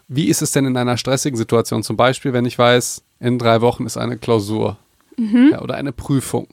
wie 0.08 0.28
ist 0.28 0.42
es 0.42 0.52
denn 0.52 0.66
in 0.66 0.76
einer 0.78 0.98
stressigen 0.98 1.38
Situation? 1.38 1.84
Zum 1.84 1.96
Beispiel, 1.98 2.34
wenn 2.34 2.46
ich 2.46 2.58
weiß, 2.58 3.04
in 3.20 3.38
drei 3.40 3.62
Wochen 3.62 3.86
ist 3.86 3.98
eine 3.98 4.18
Klausur 4.18 4.78
Mhm. 5.18 5.50
ja, 5.52 5.62
oder 5.62 5.76
eine 5.76 5.92
Prüfung. 5.92 6.48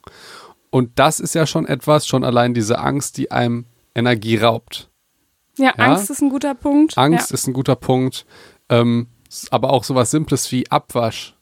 Und 0.71 0.91
das 0.99 1.19
ist 1.19 1.35
ja 1.35 1.47
schon 1.47 1.67
etwas, 1.67 2.07
schon 2.07 2.23
allein 2.25 2.53
diese 2.55 2.79
Angst, 2.79 3.17
die 3.17 3.31
einem 3.31 3.65
Energie 3.95 4.37
raubt. 4.37 4.89
ja, 5.59 5.73
Ja. 5.77 5.85
Angst 5.87 6.11
ist 6.11 6.23
ein 6.23 6.31
guter 6.31 6.55
Punkt. 6.55 6.97
Angst 6.97 7.33
ist 7.33 7.47
ein 7.49 7.53
guter 7.53 7.75
Punkt. 7.77 8.25
Ähm, 8.69 9.09
aber 9.51 9.71
auch 9.73 9.85
sowas 9.85 10.11
Simples 10.11 10.51
wie 10.53 10.71
Abwasch, 10.71 11.35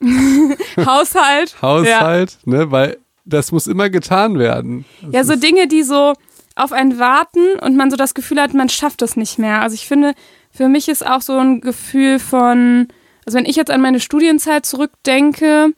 Ja. 0.00 0.06
Haushalt. 0.86 1.56
Haushalt, 1.62 2.38
ne, 2.44 2.70
weil 2.70 2.98
das 3.24 3.50
muss 3.52 3.66
immer 3.66 3.88
getan 3.90 4.38
werden. 4.38 4.84
Das 5.02 5.12
Ja, 5.12 5.24
so 5.24 5.36
Dinge, 5.36 5.66
die 5.68 5.82
so 5.82 6.12
auf 6.56 6.72
einen 6.72 6.98
warten 6.98 7.58
und 7.60 7.76
man 7.76 7.90
so 7.90 7.96
das 7.96 8.14
Gefühl 8.14 8.40
hat, 8.40 8.54
man 8.54 8.68
schafft 8.68 9.02
es 9.02 9.16
nicht 9.16 9.38
mehr. 9.38 9.60
Also 9.60 9.74
ich 9.74 9.86
finde, 9.86 10.14
für 10.50 10.68
mich 10.68 10.88
ist 10.88 11.06
auch 11.06 11.20
so 11.20 11.38
ein 11.38 11.60
Gefühl 11.60 12.18
von, 12.18 12.88
also 13.24 13.38
wenn 13.38 13.44
ich 13.44 13.56
jetzt 13.56 13.70
an 13.70 13.82
meine 13.82 14.00
Studienzeit 14.00 14.66
zurückdenke, 14.66 15.72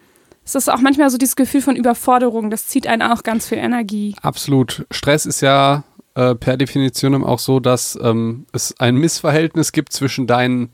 ist 0.44 0.54
das 0.54 0.68
auch 0.68 0.80
manchmal 0.80 1.10
so 1.10 1.18
dieses 1.18 1.36
Gefühl 1.36 1.60
von 1.60 1.76
Überforderung. 1.76 2.48
Das 2.48 2.68
zieht 2.68 2.86
einen 2.86 3.02
auch 3.02 3.24
ganz 3.24 3.48
viel 3.48 3.58
Energie. 3.58 4.14
Absolut. 4.22 4.86
Stress 4.90 5.26
ist 5.26 5.40
ja 5.40 5.82
äh, 6.14 6.36
per 6.36 6.56
Definition 6.56 7.24
auch 7.24 7.40
so, 7.40 7.60
dass 7.60 7.98
ähm, 8.00 8.46
es 8.52 8.78
ein 8.78 8.94
Missverhältnis 8.94 9.72
gibt 9.72 9.92
zwischen 9.92 10.28
deinen, 10.28 10.70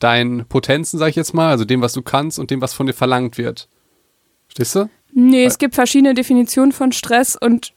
deinen 0.00 0.44
Potenzen, 0.46 0.98
sag 0.98 1.08
ich 1.08 1.16
jetzt 1.16 1.34
mal, 1.34 1.50
also 1.50 1.64
dem, 1.64 1.80
was 1.82 1.92
du 1.92 2.02
kannst 2.02 2.38
und 2.40 2.50
dem, 2.50 2.60
was 2.60 2.74
von 2.74 2.86
dir 2.86 2.94
verlangt 2.94 3.38
wird. 3.38 3.68
Verstehst 4.48 4.74
du? 4.74 4.90
Nee, 5.12 5.44
es 5.44 5.58
gibt 5.58 5.76
verschiedene 5.76 6.14
Definitionen 6.14 6.72
von 6.72 6.92
Stress 6.92 7.36
und 7.36 7.72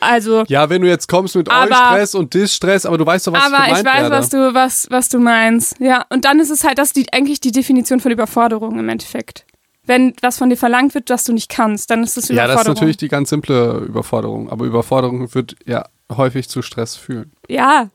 also 0.00 0.44
Ja, 0.48 0.68
wenn 0.70 0.82
du 0.82 0.88
jetzt 0.88 1.08
kommst 1.08 1.36
mit 1.36 1.50
Aber- 1.50 1.74
Stress 1.74 2.14
und 2.14 2.34
Dis-Stress, 2.34 2.86
aber 2.86 2.98
du 2.98 3.06
weißt 3.06 3.26
doch, 3.26 3.32
was 3.32 3.44
aber 3.44 3.56
gemeint 3.64 3.78
ich 3.78 3.84
weiß, 3.84 3.94
werde. 4.02 4.10
was 4.10 4.28
du, 4.30 4.54
was, 4.54 4.86
was 4.90 5.08
du 5.08 5.18
meinst. 5.18 5.78
Ja, 5.78 6.04
und 6.10 6.24
dann 6.24 6.40
ist 6.40 6.50
es 6.50 6.64
halt 6.64 6.78
das 6.78 6.92
die, 6.92 7.12
eigentlich 7.12 7.40
die 7.40 7.52
Definition 7.52 8.00
von 8.00 8.10
Überforderung 8.12 8.78
im 8.78 8.88
Endeffekt. 8.88 9.46
Wenn 9.86 10.14
was 10.22 10.38
von 10.38 10.50
dir 10.50 10.56
verlangt 10.56 10.94
wird, 10.94 11.10
was 11.10 11.24
du 11.24 11.32
nicht 11.32 11.48
kannst, 11.48 11.90
dann 11.90 12.02
ist 12.04 12.16
es 12.16 12.28
Ja, 12.28 12.34
Überforderung. 12.34 12.56
das 12.56 12.62
ist 12.66 12.68
natürlich 12.76 12.96
die 12.98 13.08
ganz 13.08 13.30
simple 13.30 13.78
Überforderung. 13.88 14.50
Aber 14.50 14.64
Überforderung 14.64 15.34
wird 15.34 15.56
ja 15.66 15.86
häufig 16.14 16.48
zu 16.48 16.62
Stress 16.62 16.96
führen. 16.96 17.32
Ja, 17.48 17.88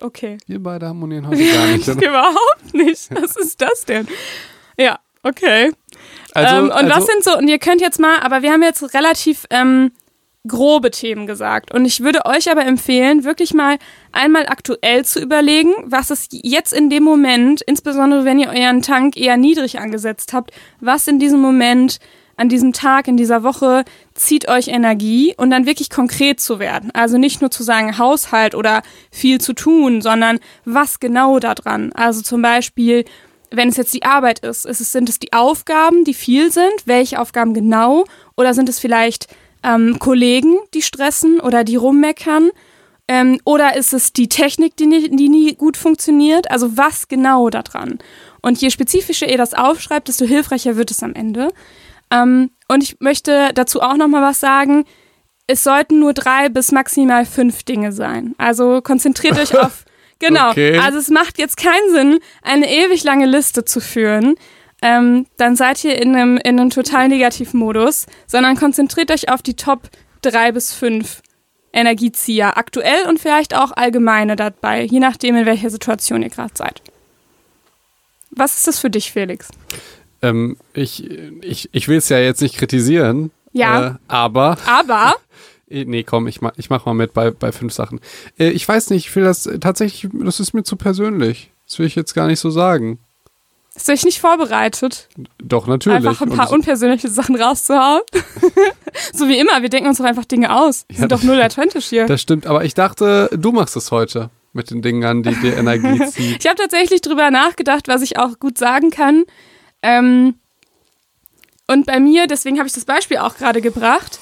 Okay. 0.00 0.36
Wir 0.46 0.62
beide 0.62 0.86
harmonieren 0.86 1.26
heute 1.26 1.42
gar 1.50 1.66
nicht. 1.66 1.88
Überhaupt 1.88 2.74
nicht. 2.74 3.08
Was 3.10 3.36
ist 3.36 3.60
das 3.60 3.84
denn? 3.84 4.06
Ja, 4.78 4.98
okay. 5.24 5.72
Also, 6.34 6.54
ähm, 6.54 6.64
und 6.66 6.72
also, 6.72 6.90
was 6.90 7.06
sind 7.06 7.24
so, 7.24 7.36
und 7.36 7.48
ihr 7.48 7.58
könnt 7.58 7.80
jetzt 7.80 7.98
mal, 7.98 8.18
aber 8.20 8.42
wir 8.42 8.52
haben 8.52 8.62
jetzt 8.62 8.94
relativ 8.94 9.46
ähm, 9.50 9.90
grobe 10.46 10.90
Themen 10.90 11.26
gesagt. 11.26 11.74
Und 11.74 11.84
ich 11.84 12.00
würde 12.00 12.24
euch 12.24 12.50
aber 12.50 12.64
empfehlen, 12.64 13.24
wirklich 13.24 13.54
mal 13.54 13.78
einmal 14.12 14.46
aktuell 14.46 15.04
zu 15.04 15.20
überlegen, 15.20 15.72
was 15.84 16.10
es 16.10 16.28
jetzt 16.30 16.72
in 16.72 16.90
dem 16.90 17.02
Moment, 17.02 17.62
insbesondere 17.62 18.24
wenn 18.24 18.38
ihr 18.38 18.48
euren 18.48 18.82
Tank 18.82 19.16
eher 19.16 19.36
niedrig 19.36 19.78
angesetzt 19.78 20.32
habt, 20.32 20.52
was 20.80 21.08
in 21.08 21.18
diesem 21.18 21.40
Moment, 21.40 21.98
an 22.36 22.48
diesem 22.48 22.72
Tag, 22.72 23.08
in 23.08 23.16
dieser 23.16 23.42
Woche 23.42 23.84
zieht 24.14 24.48
euch 24.48 24.68
Energie 24.68 25.34
und 25.36 25.50
dann 25.50 25.66
wirklich 25.66 25.90
konkret 25.90 26.40
zu 26.40 26.60
werden. 26.60 26.90
Also 26.94 27.18
nicht 27.18 27.40
nur 27.40 27.50
zu 27.50 27.64
sagen 27.64 27.98
Haushalt 27.98 28.54
oder 28.54 28.82
viel 29.10 29.40
zu 29.40 29.54
tun, 29.54 30.00
sondern 30.00 30.38
was 30.64 31.00
genau 31.00 31.40
daran. 31.40 31.92
Also 31.94 32.22
zum 32.22 32.40
Beispiel, 32.40 33.04
wenn 33.50 33.68
es 33.68 33.76
jetzt 33.76 33.92
die 33.92 34.04
Arbeit 34.04 34.38
ist, 34.40 34.66
ist 34.66 34.80
es, 34.80 34.92
sind 34.92 35.08
es 35.08 35.18
die 35.18 35.32
Aufgaben, 35.32 36.04
die 36.04 36.14
viel 36.14 36.52
sind? 36.52 36.86
Welche 36.86 37.20
Aufgaben 37.20 37.54
genau? 37.54 38.04
Oder 38.36 38.54
sind 38.54 38.68
es 38.68 38.78
vielleicht 38.78 39.26
ähm, 39.62 39.98
Kollegen, 39.98 40.58
die 40.74 40.82
stressen 40.82 41.40
oder 41.40 41.64
die 41.64 41.76
rummeckern? 41.76 42.50
Ähm, 43.08 43.40
oder 43.44 43.74
ist 43.74 43.94
es 43.94 44.12
die 44.12 44.28
Technik, 44.28 44.76
die, 44.76 44.86
nie, 44.86 45.08
die 45.08 45.28
nie 45.28 45.54
gut 45.54 45.76
funktioniert? 45.76 46.50
Also 46.50 46.76
was 46.76 47.08
genau 47.08 47.48
daran? 47.48 47.98
Und 48.42 48.60
je 48.60 48.70
spezifischer 48.70 49.28
ihr 49.28 49.38
das 49.38 49.54
aufschreibt, 49.54 50.08
desto 50.08 50.26
hilfreicher 50.26 50.76
wird 50.76 50.90
es 50.90 51.02
am 51.02 51.14
Ende. 51.14 51.48
Ähm, 52.10 52.50
und 52.68 52.82
ich 52.82 53.00
möchte 53.00 53.50
dazu 53.54 53.80
auch 53.80 53.96
noch 53.96 54.08
mal 54.08 54.22
was 54.22 54.40
sagen. 54.40 54.84
Es 55.46 55.64
sollten 55.64 56.00
nur 56.00 56.12
drei 56.12 56.50
bis 56.50 56.72
maximal 56.72 57.24
fünf 57.24 57.62
Dinge 57.62 57.92
sein. 57.92 58.34
Also 58.36 58.82
konzentriert 58.82 59.38
euch 59.38 59.58
auf 59.58 59.84
Genau. 60.18 60.50
Okay. 60.50 60.78
Also 60.78 60.98
es 60.98 61.08
macht 61.08 61.38
jetzt 61.38 61.56
keinen 61.56 61.90
Sinn, 61.92 62.18
eine 62.42 62.70
ewig 62.70 63.04
lange 63.04 63.26
Liste 63.26 63.64
zu 63.64 63.80
führen. 63.80 64.34
Ähm, 64.80 65.26
dann 65.36 65.56
seid 65.56 65.82
ihr 65.84 66.00
in 66.00 66.14
einem, 66.14 66.36
in 66.36 66.60
einem 66.60 66.70
total 66.70 67.08
negativen 67.08 67.58
Modus, 67.58 68.06
sondern 68.26 68.56
konzentriert 68.56 69.10
euch 69.10 69.28
auf 69.28 69.42
die 69.42 69.54
Top 69.54 69.90
drei 70.22 70.52
bis 70.52 70.72
fünf 70.72 71.22
Energiezieher, 71.72 72.56
aktuell 72.56 73.06
und 73.08 73.18
vielleicht 73.20 73.54
auch 73.54 73.72
allgemeine 73.72 74.36
dabei, 74.36 74.82
je 74.84 75.00
nachdem, 75.00 75.36
in 75.36 75.46
welcher 75.46 75.70
Situation 75.70 76.22
ihr 76.22 76.30
gerade 76.30 76.54
seid. 76.54 76.80
Was 78.30 78.56
ist 78.58 78.66
das 78.66 78.78
für 78.78 78.90
dich, 78.90 79.12
Felix? 79.12 79.48
ähm, 80.22 80.56
ich, 80.74 81.08
ich, 81.42 81.68
ich 81.72 81.88
will 81.88 81.98
es 81.98 82.08
ja 82.08 82.18
jetzt 82.18 82.42
nicht 82.42 82.56
kritisieren. 82.56 83.30
Ja. 83.52 83.86
Äh, 83.86 83.94
aber 84.08 84.58
Aber, 84.66 85.14
Eh, 85.68 85.84
Nee, 85.86 86.02
komm, 86.02 86.26
ich 86.26 86.40
mach, 86.40 86.52
ich 86.56 86.70
mach 86.70 86.86
mal 86.86 86.94
mit 86.94 87.12
bei, 87.12 87.30
bei 87.30 87.52
fünf 87.52 87.72
Sachen. 87.72 88.00
Äh, 88.38 88.50
ich 88.50 88.66
weiß 88.66 88.90
nicht, 88.90 89.08
ich 89.08 89.16
will 89.16 89.24
das 89.24 89.46
äh, 89.46 89.58
tatsächlich, 89.58 90.10
das 90.12 90.40
ist 90.40 90.54
mir 90.54 90.64
zu 90.64 90.76
persönlich. 90.76 91.50
Das 91.66 91.78
will 91.78 91.86
ich 91.86 91.94
jetzt 91.94 92.14
gar 92.14 92.26
nicht 92.26 92.40
so 92.40 92.50
sagen. 92.50 92.98
Ist 93.82 93.88
euch 93.90 94.04
nicht 94.04 94.20
vorbereitet, 94.20 95.08
Doch, 95.38 95.66
natürlich. 95.66 95.96
einfach 96.06 96.20
ein 96.22 96.30
paar 96.30 96.50
unpersönliche 96.50 97.08
Sachen 97.08 97.36
rauszuhauen? 97.36 98.02
so 99.12 99.28
wie 99.28 99.38
immer, 99.38 99.62
wir 99.62 99.68
denken 99.68 99.88
uns 99.88 99.98
doch 99.98 100.04
einfach 100.04 100.24
Dinge 100.24 100.54
aus. 100.54 100.84
Wir 100.88 100.94
Ja, 100.96 101.00
sind 101.00 101.12
doch 101.12 101.22
null 101.22 101.40
authentisch 101.40 101.86
hier. 101.86 102.06
das 102.06 102.20
stimmt, 102.20 102.46
aber 102.46 102.64
ich 102.64 102.74
dachte, 102.74 103.30
du 103.32 103.52
machst 103.52 103.76
es 103.76 103.90
heute 103.90 104.30
mit 104.52 104.70
den 104.70 104.82
Dingen, 104.82 105.22
die 105.22 105.34
dir 105.36 105.56
Energie 105.56 106.04
ziehen. 106.10 106.36
Ich 106.38 106.46
habe 106.46 106.56
tatsächlich 106.56 107.00
drüber 107.00 107.30
nachgedacht, 107.30 107.86
was 107.88 108.02
ich 108.02 108.18
auch 108.18 108.38
gut 108.40 108.58
sagen 108.58 108.90
kann. 108.90 109.24
Ähm, 109.82 110.34
und 111.66 111.86
bei 111.86 112.00
mir, 112.00 112.26
deswegen 112.26 112.58
habe 112.58 112.66
ich 112.66 112.72
das 112.74 112.84
Beispiel 112.84 113.18
auch 113.18 113.36
gerade 113.36 113.60
gebracht, 113.60 114.18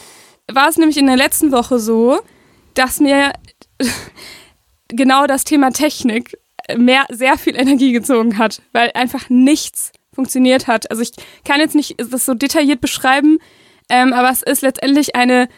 war 0.52 0.68
es 0.68 0.76
nämlich 0.76 0.96
in 0.98 1.06
der 1.06 1.16
letzten 1.16 1.52
Woche 1.52 1.78
so, 1.78 2.20
dass 2.74 3.00
mir 3.00 3.32
genau 4.88 5.26
das 5.26 5.44
Thema 5.44 5.70
Technik 5.70 6.36
mehr 6.76 7.06
sehr 7.10 7.38
viel 7.38 7.56
Energie 7.56 7.92
gezogen 7.92 8.38
hat, 8.38 8.62
weil 8.72 8.90
einfach 8.94 9.28
nichts 9.28 9.92
funktioniert 10.12 10.66
hat. 10.66 10.90
Also 10.90 11.02
ich 11.02 11.12
kann 11.44 11.60
jetzt 11.60 11.74
nicht 11.74 11.96
das 11.98 12.24
so 12.24 12.34
detailliert 12.34 12.80
beschreiben, 12.80 13.38
ähm, 13.88 14.12
aber 14.12 14.30
es 14.30 14.42
ist 14.42 14.62
letztendlich 14.62 15.14
eine, 15.14 15.48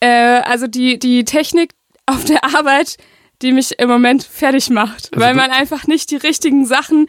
äh, 0.00 0.08
also 0.08 0.66
die, 0.66 0.98
die 0.98 1.24
Technik 1.24 1.72
auf 2.06 2.24
der 2.24 2.44
Arbeit, 2.44 2.96
die 3.42 3.52
mich 3.52 3.78
im 3.78 3.88
Moment 3.88 4.24
fertig 4.24 4.70
macht, 4.70 5.10
Also 5.12 5.24
weil 5.24 5.34
man 5.34 5.50
einfach 5.50 5.86
nicht 5.86 6.10
die 6.10 6.16
richtigen 6.16 6.64
Sachen 6.64 7.08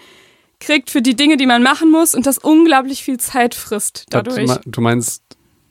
kriegt 0.59 0.89
für 0.89 1.01
die 1.01 1.15
Dinge, 1.15 1.37
die 1.37 1.45
man 1.45 1.61
machen 1.61 1.91
muss 1.91 2.15
und 2.15 2.25
das 2.25 2.37
unglaublich 2.37 3.03
viel 3.03 3.19
Zeit 3.19 3.55
frisst 3.55 4.05
dadurch. 4.09 4.51
Du 4.65 4.81
meinst 4.81 5.23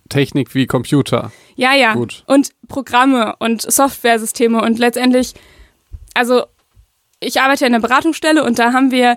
Technik 0.08 0.54
wie 0.54 0.66
Computer. 0.66 1.32
Ja, 1.56 1.74
ja. 1.74 1.94
Gut. 1.94 2.24
Und 2.26 2.50
Programme 2.68 3.34
und 3.38 3.62
Softwaresysteme 3.62 4.60
und 4.60 4.78
letztendlich, 4.78 5.34
also 6.14 6.44
ich 7.22 7.40
arbeite 7.40 7.62
ja 7.62 7.68
in 7.68 7.74
einer 7.74 7.82
Beratungsstelle 7.86 8.44
und 8.44 8.58
da 8.58 8.72
haben 8.72 8.90
wir 8.90 9.16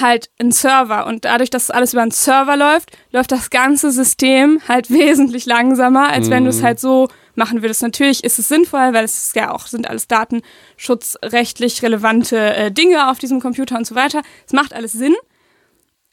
halt 0.00 0.30
einen 0.40 0.50
Server 0.52 1.06
und 1.06 1.24
dadurch, 1.24 1.48
dass 1.48 1.70
alles 1.70 1.92
über 1.92 2.02
einen 2.02 2.10
Server 2.10 2.56
läuft, 2.56 2.90
läuft 3.12 3.30
das 3.30 3.50
ganze 3.50 3.92
System 3.92 4.60
halt 4.68 4.90
wesentlich 4.90 5.46
langsamer, 5.46 6.08
als 6.10 6.28
wenn 6.28 6.44
du 6.44 6.50
es 6.50 6.58
Mhm. 6.60 6.64
halt 6.64 6.80
so 6.80 7.08
machen 7.36 7.62
würdest. 7.62 7.82
Natürlich 7.82 8.24
ist 8.24 8.38
es 8.38 8.48
sinnvoll, 8.48 8.92
weil 8.94 9.04
es 9.04 9.32
ja 9.34 9.52
auch 9.52 9.66
sind 9.68 9.88
alles 9.88 10.08
datenschutzrechtlich 10.08 11.82
relevante 11.82 12.36
äh, 12.54 12.72
Dinge 12.72 13.10
auf 13.10 13.18
diesem 13.18 13.40
Computer 13.40 13.76
und 13.76 13.86
so 13.86 13.94
weiter. 13.94 14.22
Es 14.46 14.52
macht 14.52 14.72
alles 14.74 14.92
Sinn, 14.92 15.14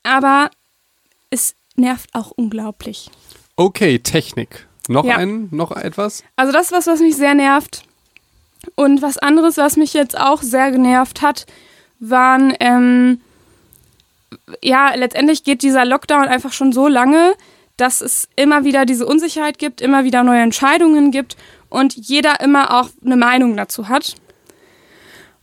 aber 0.03 0.49
es 1.29 1.55
nervt 1.75 2.09
auch 2.13 2.31
unglaublich. 2.31 3.09
Okay, 3.55 3.99
Technik. 3.99 4.67
Noch 4.87 5.05
Ja. 5.05 5.15
ein, 5.17 5.47
noch 5.51 5.71
etwas? 5.71 6.23
Also 6.35 6.51
das 6.51 6.67
ist 6.67 6.71
was, 6.73 6.87
was 6.87 6.99
mich 6.99 7.15
sehr 7.15 7.33
nervt. 7.35 7.83
Und 8.75 9.01
was 9.01 9.17
anderes, 9.17 9.57
was 9.57 9.77
mich 9.77 9.93
jetzt 9.93 10.17
auch 10.17 10.41
sehr 10.41 10.71
genervt 10.71 11.21
hat, 11.21 11.45
waren, 11.99 12.53
ähm, 12.59 13.21
ja, 14.61 14.93
letztendlich 14.95 15.43
geht 15.43 15.61
dieser 15.61 15.85
Lockdown 15.85 16.27
einfach 16.27 16.53
schon 16.53 16.71
so 16.73 16.87
lange, 16.87 17.33
dass 17.77 18.01
es 18.01 18.27
immer 18.35 18.63
wieder 18.63 18.85
diese 18.85 19.05
Unsicherheit 19.05 19.57
gibt, 19.57 19.81
immer 19.81 20.03
wieder 20.03 20.23
neue 20.23 20.41
Entscheidungen 20.41 21.11
gibt 21.11 21.35
und 21.69 21.95
jeder 21.95 22.39
immer 22.39 22.79
auch 22.79 22.89
eine 23.03 23.15
Meinung 23.15 23.57
dazu 23.57 23.89
hat. 23.89 24.15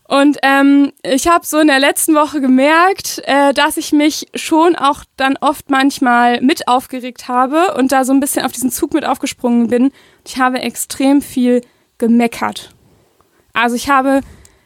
Und 0.05 0.39
ähm, 0.43 0.93
ich 1.05 1.29
habe 1.29 1.47
so 1.47 1.61
in 1.61 1.69
der 1.69 1.79
letzten 1.79 2.17
Woche 2.17 2.41
gemerkt, 2.41 3.23
äh, 3.27 3.55
dass 3.55 3.77
ich 3.77 3.93
mich 3.93 4.27
schon 4.35 4.75
auch 4.75 5.05
dann 5.17 5.37
oft 5.41 5.71
manchmal 5.71 6.41
mit 6.41 6.67
aufgeregt 6.67 7.29
habe 7.29 7.75
und 7.77 7.93
da 7.93 8.05
so 8.05 8.13
ein 8.13 8.19
bisschen 8.19 8.45
auf 8.45 8.51
diesen 8.51 8.73
Zug 8.73 8.93
mit 8.93 9.05
aufgesprungen 9.05 9.69
bin. 9.69 9.93
Ich 10.27 10.39
habe 10.39 10.59
extrem 10.61 11.23
viel 11.23 11.61
gemeckert. 11.99 12.75
Also 13.53 13.77
ich 13.77 13.89
habe 13.89 14.21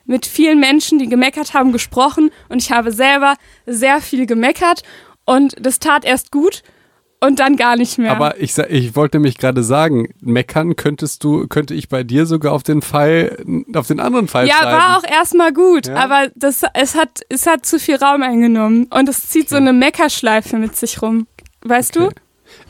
mit 0.07 0.27
vielen 0.27 0.61
Menschen, 0.61 0.99
die 0.99 1.09
gemeckert 1.09 1.55
haben, 1.55 1.73
gesprochen 1.73 2.31
und 2.49 2.63
ich 2.63 2.71
habe 2.71 2.93
selber 2.93 3.35
sehr 3.67 4.01
viel 4.01 4.27
gemeckert 4.27 4.83
und 5.25 5.55
das 5.59 5.79
tat 5.79 6.05
erst 6.05 6.31
gut 6.31 6.63
und 7.21 7.39
dann 7.39 7.57
gar 7.57 7.77
nicht 7.77 7.97
mehr. 7.97 8.11
Aber 8.11 8.39
ich, 8.39 8.59
ich 8.59 8.95
wollte 8.97 9.17
nämlich 9.17 9.39
gerade 9.39 9.63
sagen, 9.63 10.09
meckern 10.21 10.77
könntest 10.77 11.25
du, 11.25 11.47
könnte 11.49 11.73
ich 11.73 11.89
bei 11.89 12.03
dir 12.05 12.27
sogar 12.27 12.53
auf 12.53 12.63
den 12.63 12.83
Fall, 12.83 13.43
auf 13.75 13.87
den 13.87 13.99
anderen 13.99 14.29
Fall 14.29 14.47
ja, 14.47 14.57
schreiben. 14.57 14.77
war 14.77 14.99
auch 14.99 15.05
erstmal 15.11 15.55
gut, 15.55 15.87
Ja? 15.87 15.95
aber 15.97 16.29
das, 16.35 16.63
es, 16.75 16.95
hat, 16.95 17.23
es 17.31 17.47
hat 17.47 17.65
zu 17.65 17.79
viel 17.79 17.97
Raum 17.97 18.23
eingenommen 18.23 18.89
und 18.91 19.09
es 19.09 19.29
zieht 19.31 19.49
so 19.49 19.57
Okay. 19.57 19.63
eine 19.69 19.73
Meckerschleife 19.73 20.59
mit 20.59 20.77
sich 20.77 21.01
rum. 21.01 21.27
Weißt 21.63 21.97
Okay. 21.97 22.15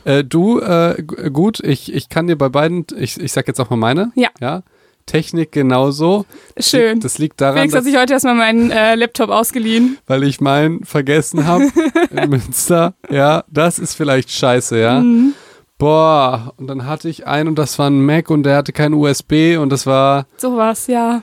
Äh, 0.05 0.23
du, 0.23 0.61
äh, 0.61 1.03
gut, 1.03 1.59
ich, 1.59 1.93
ich 1.93 2.07
kann 2.07 2.27
dir 2.27 2.37
bei 2.37 2.47
beiden, 2.47 2.85
ich, 2.97 3.19
ich 3.19 3.33
sag 3.33 3.47
jetzt 3.49 3.59
auch 3.59 3.69
mal 3.69 3.75
meine. 3.75 4.11
Ja. 4.15 4.29
Ja. 4.39 4.63
Technik 5.05 5.51
genauso. 5.51 6.25
Schön. 6.57 6.99
Das 6.99 7.17
liegt 7.17 7.39
daran, 7.41 7.57
Felix 7.57 7.73
hat 7.73 7.79
dass, 7.79 7.85
sich 7.85 7.97
heute 7.97 8.13
erstmal 8.13 8.35
meinen 8.35 8.71
äh, 8.71 8.95
Laptop 8.95 9.29
ausgeliehen. 9.29 9.97
weil 10.07 10.23
ich 10.23 10.41
meinen 10.41 10.83
vergessen 10.83 11.45
habe 11.45 11.65
in 12.09 12.29
Münster. 12.29 12.95
Ja, 13.09 13.43
das 13.47 13.79
ist 13.79 13.93
vielleicht 13.93 14.31
scheiße, 14.31 14.79
ja. 14.79 14.99
Mhm. 14.99 15.33
Boah, 15.77 16.53
und 16.57 16.67
dann 16.67 16.85
hatte 16.85 17.09
ich 17.09 17.27
einen 17.27 17.49
und 17.49 17.59
das 17.59 17.77
war 17.77 17.89
ein 17.89 18.05
Mac 18.05 18.29
und 18.29 18.43
der 18.43 18.55
hatte 18.55 18.71
kein 18.71 18.93
USB 18.93 19.57
und 19.59 19.69
das 19.69 19.85
war 19.85 20.25
Sowas, 20.37 20.87
ja. 20.87 21.21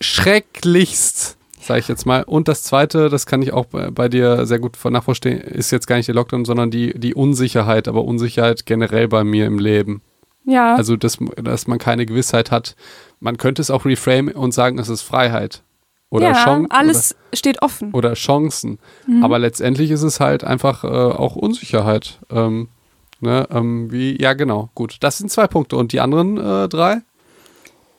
schrecklichst, 0.00 1.36
sage 1.60 1.80
ich 1.80 1.88
jetzt 1.88 2.06
mal. 2.06 2.24
Und 2.24 2.48
das 2.48 2.64
zweite, 2.64 3.08
das 3.08 3.26
kann 3.26 3.40
ich 3.40 3.52
auch 3.52 3.66
bei, 3.66 3.90
bei 3.92 4.08
dir 4.08 4.46
sehr 4.46 4.58
gut 4.58 4.76
nachvollziehen, 4.84 5.40
ist 5.40 5.70
jetzt 5.70 5.86
gar 5.86 5.96
nicht 5.96 6.08
der 6.08 6.16
Lockdown, 6.16 6.44
sondern 6.44 6.72
die, 6.72 6.98
die 6.98 7.14
Unsicherheit, 7.14 7.86
aber 7.86 8.04
Unsicherheit 8.04 8.66
generell 8.66 9.06
bei 9.06 9.22
mir 9.22 9.46
im 9.46 9.60
Leben. 9.60 10.02
Ja. 10.44 10.74
Also, 10.74 10.96
dass, 10.96 11.18
dass 11.36 11.66
man 11.66 11.78
keine 11.78 12.06
Gewissheit 12.06 12.50
hat. 12.50 12.74
Man 13.20 13.36
könnte 13.36 13.60
es 13.62 13.70
auch 13.70 13.84
reframe 13.84 14.28
und 14.28 14.52
sagen, 14.52 14.78
es 14.78 14.88
ist 14.88 15.02
Freiheit. 15.02 15.62
Oder 16.08 16.32
ja, 16.32 16.44
Chancen. 16.44 16.70
alles 16.70 17.14
steht 17.32 17.62
offen. 17.62 17.90
Oder, 17.90 18.08
oder 18.08 18.14
Chancen. 18.14 18.78
Mhm. 19.06 19.22
Aber 19.22 19.38
letztendlich 19.38 19.90
ist 19.92 20.02
es 20.02 20.18
halt 20.18 20.42
einfach 20.42 20.82
äh, 20.82 20.86
auch 20.88 21.36
Unsicherheit. 21.36 22.18
Ähm, 22.30 22.68
ne, 23.20 23.46
ähm, 23.50 23.92
wie, 23.92 24.20
ja, 24.20 24.32
genau, 24.32 24.70
gut. 24.74 24.96
Das 25.00 25.18
sind 25.18 25.30
zwei 25.30 25.46
Punkte. 25.46 25.76
Und 25.76 25.92
die 25.92 26.00
anderen 26.00 26.36
äh, 26.36 26.68
drei? 26.68 27.02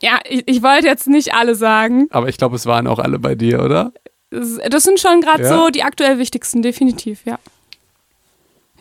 Ja, 0.01 0.19
ich, 0.27 0.43
ich 0.47 0.62
wollte 0.63 0.88
jetzt 0.88 1.08
nicht 1.08 1.34
alle 1.34 1.56
sagen. 1.56 2.08
Aber 2.10 2.27
ich 2.27 2.38
glaube, 2.38 2.56
es 2.58 2.65
waren 2.65 2.88
auch 2.88 2.99
alle 2.99 3.17
bei 3.19 3.36
dir, 3.36 3.63
oder? 3.63 3.93
Das, 4.30 4.60
das 4.69 4.84
sind 4.84 4.99
schon 4.99 5.21
gerade 5.21 5.43
Ja. 5.43 5.49
so 5.58 5.69
die 5.69 5.84
aktuell 5.84 6.17
wichtigsten, 6.17 6.62
definitiv, 6.62 7.25
ja. 7.25 7.38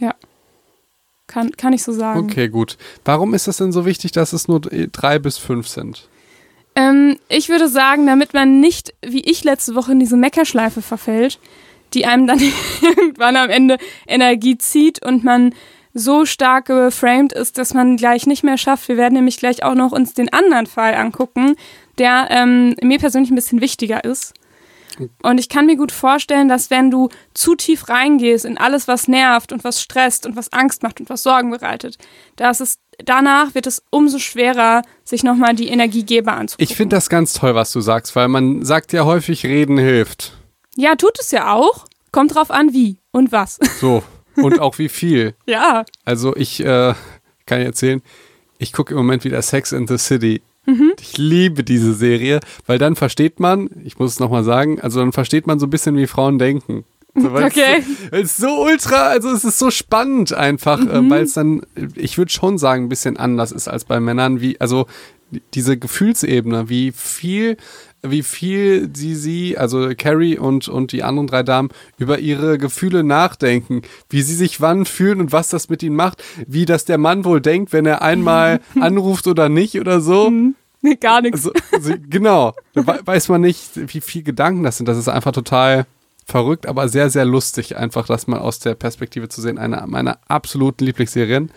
Ja. 0.00 0.14
Kann, 1.30 1.52
kann 1.52 1.72
ich 1.72 1.84
so 1.84 1.92
sagen. 1.92 2.18
Okay, 2.18 2.48
gut. 2.48 2.76
Warum 3.04 3.34
ist 3.34 3.46
es 3.46 3.58
denn 3.58 3.70
so 3.70 3.86
wichtig, 3.86 4.10
dass 4.10 4.32
es 4.32 4.48
nur 4.48 4.60
drei 4.60 5.20
bis 5.20 5.38
fünf 5.38 5.68
sind? 5.68 6.08
Ähm, 6.74 7.18
ich 7.28 7.48
würde 7.48 7.68
sagen, 7.68 8.04
damit 8.06 8.34
man 8.34 8.58
nicht, 8.58 8.92
wie 9.00 9.20
ich 9.20 9.44
letzte 9.44 9.76
Woche, 9.76 9.92
in 9.92 10.00
diese 10.00 10.16
Meckerschleife 10.16 10.82
verfällt, 10.82 11.38
die 11.94 12.04
einem 12.04 12.26
dann 12.26 12.40
irgendwann 12.82 13.36
am 13.36 13.48
Ende 13.48 13.78
Energie 14.08 14.58
zieht 14.58 15.04
und 15.04 15.22
man 15.22 15.54
so 15.94 16.24
stark 16.24 16.66
geframed 16.66 17.32
ist, 17.32 17.58
dass 17.58 17.74
man 17.74 17.96
gleich 17.96 18.26
nicht 18.26 18.42
mehr 18.42 18.58
schafft. 18.58 18.88
Wir 18.88 18.96
werden 18.96 19.14
nämlich 19.14 19.38
gleich 19.38 19.62
auch 19.62 19.74
noch 19.74 19.92
uns 19.92 20.14
den 20.14 20.32
anderen 20.32 20.66
Fall 20.66 20.94
angucken, 20.94 21.54
der 21.98 22.26
ähm, 22.30 22.74
mir 22.82 22.98
persönlich 22.98 23.30
ein 23.30 23.36
bisschen 23.36 23.60
wichtiger 23.60 24.04
ist. 24.04 24.34
Und 25.22 25.38
ich 25.38 25.48
kann 25.48 25.66
mir 25.66 25.76
gut 25.76 25.92
vorstellen, 25.92 26.48
dass 26.48 26.70
wenn 26.70 26.90
du 26.90 27.08
zu 27.34 27.54
tief 27.54 27.88
reingehst 27.88 28.44
in 28.44 28.58
alles, 28.58 28.88
was 28.88 29.08
nervt 29.08 29.52
und 29.52 29.64
was 29.64 29.80
stresst 29.80 30.26
und 30.26 30.36
was 30.36 30.52
Angst 30.52 30.82
macht 30.82 31.00
und 31.00 31.08
was 31.08 31.22
Sorgen 31.22 31.50
bereitet, 31.50 31.96
dass 32.36 32.60
es 32.60 32.78
danach 33.04 33.54
wird 33.54 33.66
es 33.66 33.82
umso 33.90 34.18
schwerer, 34.18 34.82
sich 35.04 35.22
nochmal 35.22 35.54
die 35.54 35.68
Energiegeber 35.68 36.32
anzugucken. 36.32 36.70
Ich 36.70 36.76
finde 36.76 36.96
das 36.96 37.08
ganz 37.08 37.32
toll, 37.32 37.54
was 37.54 37.72
du 37.72 37.80
sagst, 37.80 38.14
weil 38.16 38.28
man 38.28 38.64
sagt 38.64 38.92
ja 38.92 39.04
häufig, 39.04 39.44
reden 39.44 39.78
hilft. 39.78 40.36
Ja, 40.76 40.94
tut 40.96 41.18
es 41.18 41.30
ja 41.30 41.52
auch. 41.52 41.86
Kommt 42.12 42.34
drauf 42.34 42.50
an, 42.50 42.72
wie 42.72 42.98
und 43.12 43.32
was. 43.32 43.58
So. 43.80 44.02
Und 44.36 44.60
auch 44.60 44.78
wie 44.78 44.88
viel. 44.88 45.34
ja. 45.46 45.84
Also 46.04 46.34
ich 46.36 46.60
äh, 46.60 46.94
kann 47.46 47.60
erzählen, 47.60 48.02
ich 48.58 48.72
gucke 48.72 48.92
im 48.92 48.98
Moment 48.98 49.24
wieder 49.24 49.40
Sex 49.42 49.72
in 49.72 49.86
the 49.86 49.98
City. 49.98 50.42
Mhm. 50.66 50.92
Ich 51.00 51.16
liebe 51.18 51.64
diese 51.64 51.94
Serie, 51.94 52.40
weil 52.66 52.78
dann 52.78 52.96
versteht 52.96 53.40
man, 53.40 53.70
ich 53.84 53.98
muss 53.98 54.12
es 54.12 54.20
nochmal 54.20 54.44
sagen, 54.44 54.80
also 54.80 55.00
dann 55.00 55.12
versteht 55.12 55.46
man 55.46 55.58
so 55.58 55.66
ein 55.66 55.70
bisschen, 55.70 55.96
wie 55.96 56.06
Frauen 56.06 56.38
denken. 56.38 56.84
So, 57.14 57.32
okay. 57.32 57.82
Es 58.12 58.22
ist 58.22 58.36
so 58.36 58.62
ultra, 58.62 59.08
also 59.08 59.30
es 59.30 59.44
ist 59.44 59.58
so 59.58 59.70
spannend 59.70 60.32
einfach, 60.32 60.80
äh, 60.80 61.00
mhm. 61.00 61.10
weil 61.10 61.22
es 61.24 61.34
dann, 61.34 61.62
ich 61.96 62.18
würde 62.18 62.30
schon 62.30 62.58
sagen, 62.58 62.84
ein 62.84 62.88
bisschen 62.88 63.16
anders 63.16 63.52
ist 63.52 63.68
als 63.68 63.84
bei 63.84 63.98
Männern, 63.98 64.40
wie, 64.40 64.60
also 64.60 64.86
diese 65.54 65.76
Gefühlsebene, 65.76 66.68
wie 66.68 66.92
viel 66.92 67.56
wie 68.02 68.22
viel 68.22 68.90
sie 68.94 69.14
sie, 69.14 69.58
also 69.58 69.90
Carrie 69.96 70.38
und, 70.38 70.68
und 70.68 70.92
die 70.92 71.02
anderen 71.02 71.26
drei 71.26 71.42
Damen, 71.42 71.70
über 71.98 72.18
ihre 72.18 72.58
Gefühle 72.58 73.04
nachdenken, 73.04 73.82
wie 74.08 74.22
sie 74.22 74.34
sich 74.34 74.60
wann 74.60 74.84
fühlen 74.86 75.20
und 75.20 75.32
was 75.32 75.48
das 75.48 75.68
mit 75.68 75.82
ihnen 75.82 75.96
macht, 75.96 76.22
wie 76.46 76.64
das 76.64 76.84
der 76.84 76.98
Mann 76.98 77.24
wohl 77.24 77.40
denkt, 77.40 77.72
wenn 77.72 77.86
er 77.86 78.02
einmal 78.02 78.60
anruft 78.80 79.26
oder 79.26 79.48
nicht 79.48 79.78
oder 79.78 80.00
so. 80.00 80.30
Mhm. 80.30 80.54
Nee, 80.82 80.96
gar 80.96 81.20
nichts. 81.20 81.46
Also, 81.46 81.52
also, 81.72 81.94
genau. 82.08 82.54
Da 82.72 82.86
weiß 83.04 83.28
man 83.28 83.42
nicht, 83.42 83.70
wie 83.74 84.00
viel 84.00 84.22
Gedanken 84.22 84.62
das 84.62 84.78
sind. 84.78 84.86
Das 84.86 84.96
ist 84.96 85.08
einfach 85.08 85.32
total 85.32 85.86
verrückt, 86.24 86.66
aber 86.66 86.88
sehr, 86.88 87.10
sehr 87.10 87.24
lustig, 87.24 87.76
einfach 87.76 88.06
das 88.06 88.26
mal 88.26 88.38
aus 88.38 88.60
der 88.60 88.74
Perspektive 88.74 89.28
zu 89.28 89.42
sehen. 89.42 89.58
Eine 89.58 89.84
meiner 89.86 90.18
absoluten 90.28 90.84
Lieblingsserien. 90.84 91.50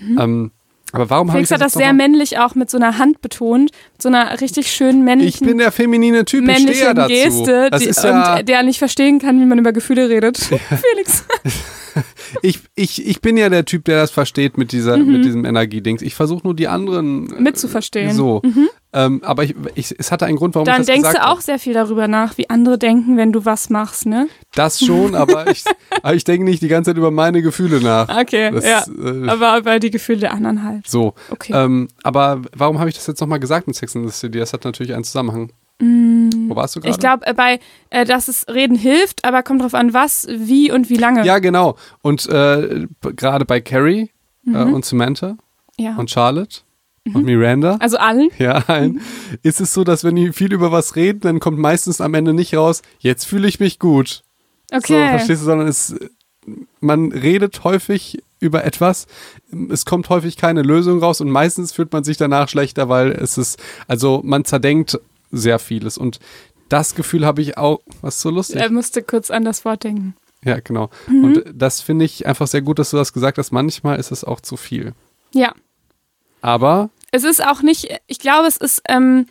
Mhm. 0.00 0.18
Ähm, 0.20 0.50
aber 0.92 1.10
warum 1.10 1.30
habe 1.30 1.42
ich 1.42 1.48
das 1.48 1.56
hat 1.56 1.64
das 1.64 1.74
sehr 1.74 1.92
männlich 1.92 2.38
auch 2.38 2.54
mit 2.54 2.70
so 2.70 2.78
einer 2.78 2.98
Hand 2.98 3.20
betont, 3.20 3.70
mit 3.92 4.02
so 4.02 4.08
einer 4.08 4.40
richtig 4.40 4.70
schönen 4.72 5.04
männlichen. 5.04 5.44
Ich 5.44 5.48
bin 5.48 5.58
der 5.58 5.72
feminine 5.72 6.24
Typ, 6.24 6.48
ich 6.48 6.58
stehe 6.58 6.84
ja 6.84 6.94
dazu. 6.94 7.08
Geste, 7.08 7.70
die, 7.78 7.84
ja 7.84 8.36
und 8.38 8.48
der 8.48 8.62
nicht 8.62 8.78
verstehen 8.78 9.18
kann, 9.18 9.40
wie 9.40 9.44
man 9.44 9.58
über 9.58 9.72
Gefühle 9.72 10.08
redet. 10.08 10.38
Ja. 10.50 10.58
Felix. 10.76 11.24
ich, 12.42 12.60
ich, 12.74 13.06
ich 13.06 13.20
bin 13.20 13.36
ja 13.36 13.48
der 13.48 13.64
Typ, 13.64 13.84
der 13.84 14.00
das 14.00 14.10
versteht 14.10 14.58
mit 14.58 14.72
dieser, 14.72 14.96
mhm. 14.96 15.12
mit 15.12 15.24
diesem 15.24 15.44
Energiedings. 15.44 16.02
Ich 16.02 16.14
versuche 16.14 16.42
nur 16.44 16.54
die 16.54 16.68
anderen 16.68 17.32
äh, 17.32 17.40
mitzuverstehen. 17.40 18.12
So. 18.12 18.40
Mhm. 18.44 18.68
Ähm, 18.92 19.20
aber 19.22 19.44
ich, 19.44 19.54
ich, 19.74 19.94
es 19.98 20.10
hatte 20.10 20.24
einen 20.24 20.36
Grund, 20.36 20.54
warum 20.54 20.64
Dann 20.64 20.80
ich 20.80 20.86
das 20.86 20.96
gesagt 20.96 21.14
denkst 21.14 21.26
du 21.26 21.30
auch 21.30 21.40
sehr 21.40 21.58
viel 21.58 21.74
darüber 21.74 22.08
nach, 22.08 22.38
wie 22.38 22.48
andere 22.48 22.78
denken, 22.78 23.16
wenn 23.16 23.32
du 23.32 23.44
was 23.44 23.68
machst, 23.68 24.06
ne? 24.06 24.28
Das 24.54 24.80
schon, 24.80 25.14
aber 25.14 25.46
ich, 25.50 25.64
aber 26.02 26.14
ich 26.14 26.24
denke 26.24 26.44
nicht 26.44 26.62
die 26.62 26.68
ganze 26.68 26.90
Zeit 26.90 26.96
über 26.96 27.10
meine 27.10 27.42
Gefühle 27.42 27.80
nach. 27.80 28.08
Okay, 28.08 28.50
das, 28.50 28.64
ja. 28.64 28.84
Äh, 28.88 29.28
aber 29.28 29.58
über 29.58 29.78
die 29.78 29.90
Gefühle 29.90 30.20
der 30.20 30.32
anderen 30.32 30.62
halt. 30.64 30.88
So. 30.88 31.14
Okay. 31.30 31.52
Ähm, 31.54 31.88
aber 32.02 32.40
warum 32.56 32.78
habe 32.78 32.88
ich 32.88 32.96
das 32.96 33.06
jetzt 33.06 33.20
nochmal 33.20 33.40
gesagt 33.40 33.66
mit 33.66 33.76
Sex 33.76 33.94
and 33.94 34.10
the 34.10 34.16
City? 34.16 34.38
Das 34.38 34.52
hat 34.52 34.64
natürlich 34.64 34.94
einen 34.94 35.04
Zusammenhang. 35.04 35.52
Wo 35.80 36.56
warst 36.56 36.74
du 36.74 36.80
gerade? 36.80 36.90
Ich 36.90 36.98
glaube, 36.98 37.26
äh, 37.26 37.34
bei, 37.34 37.60
äh, 37.90 38.04
dass 38.04 38.26
es 38.26 38.46
Reden 38.48 38.76
hilft, 38.76 39.24
aber 39.24 39.42
kommt 39.42 39.62
drauf 39.62 39.74
an, 39.74 39.94
was, 39.94 40.26
wie 40.28 40.72
und 40.72 40.90
wie 40.90 40.96
lange. 40.96 41.24
Ja, 41.24 41.38
genau. 41.38 41.76
Und 42.02 42.28
äh, 42.28 42.86
gerade 43.00 43.44
bei 43.44 43.60
Carrie 43.60 44.10
äh, 44.46 44.50
mhm. 44.50 44.74
und 44.74 44.84
Samantha 44.84 45.36
ja. 45.78 45.94
und 45.96 46.10
Charlotte 46.10 46.60
und 47.14 47.24
Miranda. 47.24 47.76
Also 47.80 47.96
allen? 47.96 48.30
Ja, 48.38 48.64
allen. 48.66 49.00
Ist 49.42 49.60
es 49.60 49.72
so, 49.72 49.84
dass 49.84 50.04
wenn 50.04 50.16
die 50.16 50.32
viel 50.32 50.52
über 50.52 50.72
was 50.72 50.96
reden, 50.96 51.20
dann 51.20 51.40
kommt 51.40 51.58
meistens 51.58 52.00
am 52.00 52.14
Ende 52.14 52.34
nicht 52.34 52.54
raus, 52.54 52.82
jetzt 52.98 53.24
fühle 53.24 53.48
ich 53.48 53.60
mich 53.60 53.78
gut. 53.78 54.22
Okay. 54.70 54.80
So, 55.04 55.08
verstehst 55.08 55.42
du, 55.42 55.46
sondern 55.46 55.68
es, 55.68 55.94
man 56.80 57.12
redet 57.12 57.64
häufig 57.64 58.22
über 58.40 58.64
etwas, 58.64 59.06
es 59.70 59.84
kommt 59.84 60.08
häufig 60.10 60.36
keine 60.36 60.62
Lösung 60.62 61.00
raus 61.00 61.20
und 61.20 61.30
meistens 61.30 61.72
fühlt 61.72 61.92
man 61.92 62.04
sich 62.04 62.16
danach 62.16 62.48
schlechter, 62.48 62.88
weil 62.88 63.10
es 63.10 63.38
ist, 63.38 63.58
also 63.86 64.20
man 64.24 64.44
zerdenkt 64.44 64.98
sehr 65.30 65.58
vieles 65.58 65.98
und 65.98 66.18
das 66.68 66.94
Gefühl 66.94 67.24
habe 67.24 67.40
ich 67.40 67.56
auch, 67.56 67.80
was 68.02 68.16
ist 68.16 68.22
so 68.22 68.30
lustig? 68.30 68.60
Er 68.60 68.70
musste 68.70 69.02
kurz 69.02 69.30
an 69.30 69.44
das 69.44 69.64
Wort 69.64 69.84
denken. 69.84 70.14
Ja, 70.44 70.60
genau. 70.60 70.90
Mhm. 71.08 71.24
Und 71.24 71.44
das 71.52 71.80
finde 71.80 72.04
ich 72.04 72.26
einfach 72.26 72.46
sehr 72.46 72.62
gut, 72.62 72.78
dass 72.78 72.90
du 72.90 72.96
das 72.96 73.12
gesagt 73.12 73.38
hast. 73.38 73.50
Manchmal 73.52 73.98
ist 73.98 74.12
es 74.12 74.22
auch 74.22 74.40
zu 74.40 74.56
viel. 74.56 74.92
Ja. 75.32 75.52
Aber 76.40 76.90
es 77.10 77.24
ist 77.24 77.44
auch 77.44 77.62
nicht, 77.62 77.88
ich 78.06 78.18
glaube, 78.18 78.46
es 78.46 78.56
ist 78.56 78.82
ähm, 78.88 79.26